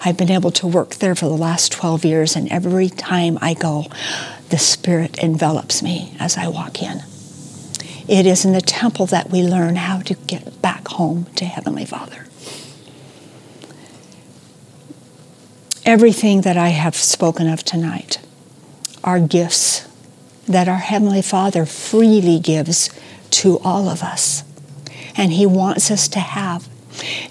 I've 0.00 0.16
been 0.16 0.30
able 0.30 0.50
to 0.52 0.66
work 0.66 0.96
there 0.96 1.14
for 1.14 1.26
the 1.26 1.36
last 1.36 1.72
12 1.72 2.04
years, 2.04 2.36
and 2.36 2.50
every 2.50 2.90
time 2.90 3.38
I 3.40 3.54
go, 3.54 3.86
the 4.50 4.58
Spirit 4.58 5.18
envelops 5.18 5.82
me 5.82 6.14
as 6.20 6.36
I 6.36 6.48
walk 6.48 6.82
in. 6.82 7.02
It 8.06 8.26
is 8.26 8.44
in 8.44 8.52
the 8.52 8.60
temple 8.60 9.06
that 9.06 9.30
we 9.30 9.42
learn 9.42 9.76
how 9.76 10.00
to 10.00 10.14
get 10.14 10.60
back 10.60 10.88
home 10.88 11.24
to 11.36 11.46
Heavenly 11.46 11.86
Father. 11.86 12.26
Everything 15.86 16.42
that 16.42 16.56
I 16.58 16.68
have 16.68 16.96
spoken 16.96 17.48
of 17.48 17.62
tonight 17.62 18.18
are 19.02 19.20
gifts 19.20 19.88
that 20.46 20.68
our 20.68 20.78
Heavenly 20.78 21.22
Father 21.22 21.64
freely 21.64 22.38
gives 22.38 22.90
to 23.30 23.58
all 23.60 23.88
of 23.88 24.02
us 24.02 24.44
and 25.16 25.32
He 25.32 25.46
wants 25.46 25.90
us 25.90 26.08
to 26.08 26.20
have. 26.20 26.68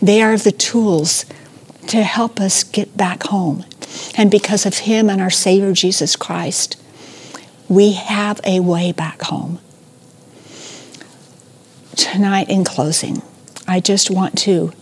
They 0.02 0.22
are 0.22 0.38
the 0.38 0.52
tools 0.52 1.26
to 1.88 2.04
help 2.04 2.40
us 2.40 2.64
get 2.64 2.96
back 2.96 3.24
home. 3.24 3.66
And 4.16 4.32
because 4.32 4.66
of 4.66 4.80
Him 4.80 5.10
and 5.10 5.22
our 5.22 5.30
Savior 5.30 5.74
Jesus 5.74 6.16
Christ, 6.16 6.82
we 7.68 7.94
have 7.94 8.40
a 8.44 8.60
way 8.60 8.92
back 8.92 9.22
home. 9.24 9.60
Tonight, 11.96 12.50
in 12.50 12.64
closing, 12.64 13.22
I 13.68 13.80
just 13.80 14.10
want 14.10 14.38
to 14.40 14.74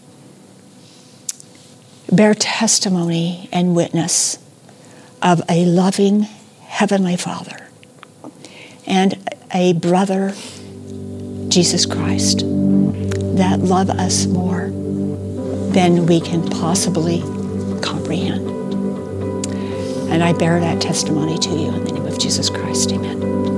bear 2.11 2.33
testimony 2.33 3.49
and 3.51 3.75
witness 3.75 4.37
of 5.21 5.41
a 5.49 5.65
loving 5.65 6.21
Heavenly 6.65 7.17
Father 7.17 7.67
and 8.85 9.17
a 9.53 9.73
brother, 9.73 10.33
Jesus 11.49 11.85
Christ 11.85 12.43
that 13.41 13.59
love 13.59 13.89
us 13.89 14.27
more 14.27 14.69
than 15.73 16.05
we 16.05 16.21
can 16.21 16.47
possibly 16.47 17.21
comprehend. 17.81 18.47
And 20.11 20.23
I 20.23 20.31
bear 20.33 20.59
that 20.59 20.79
testimony 20.79 21.39
to 21.39 21.49
you 21.49 21.73
in 21.73 21.83
the 21.85 21.91
name 21.93 22.05
of 22.05 22.19
Jesus 22.19 22.51
Christ. 22.51 22.91
Amen. 22.91 23.50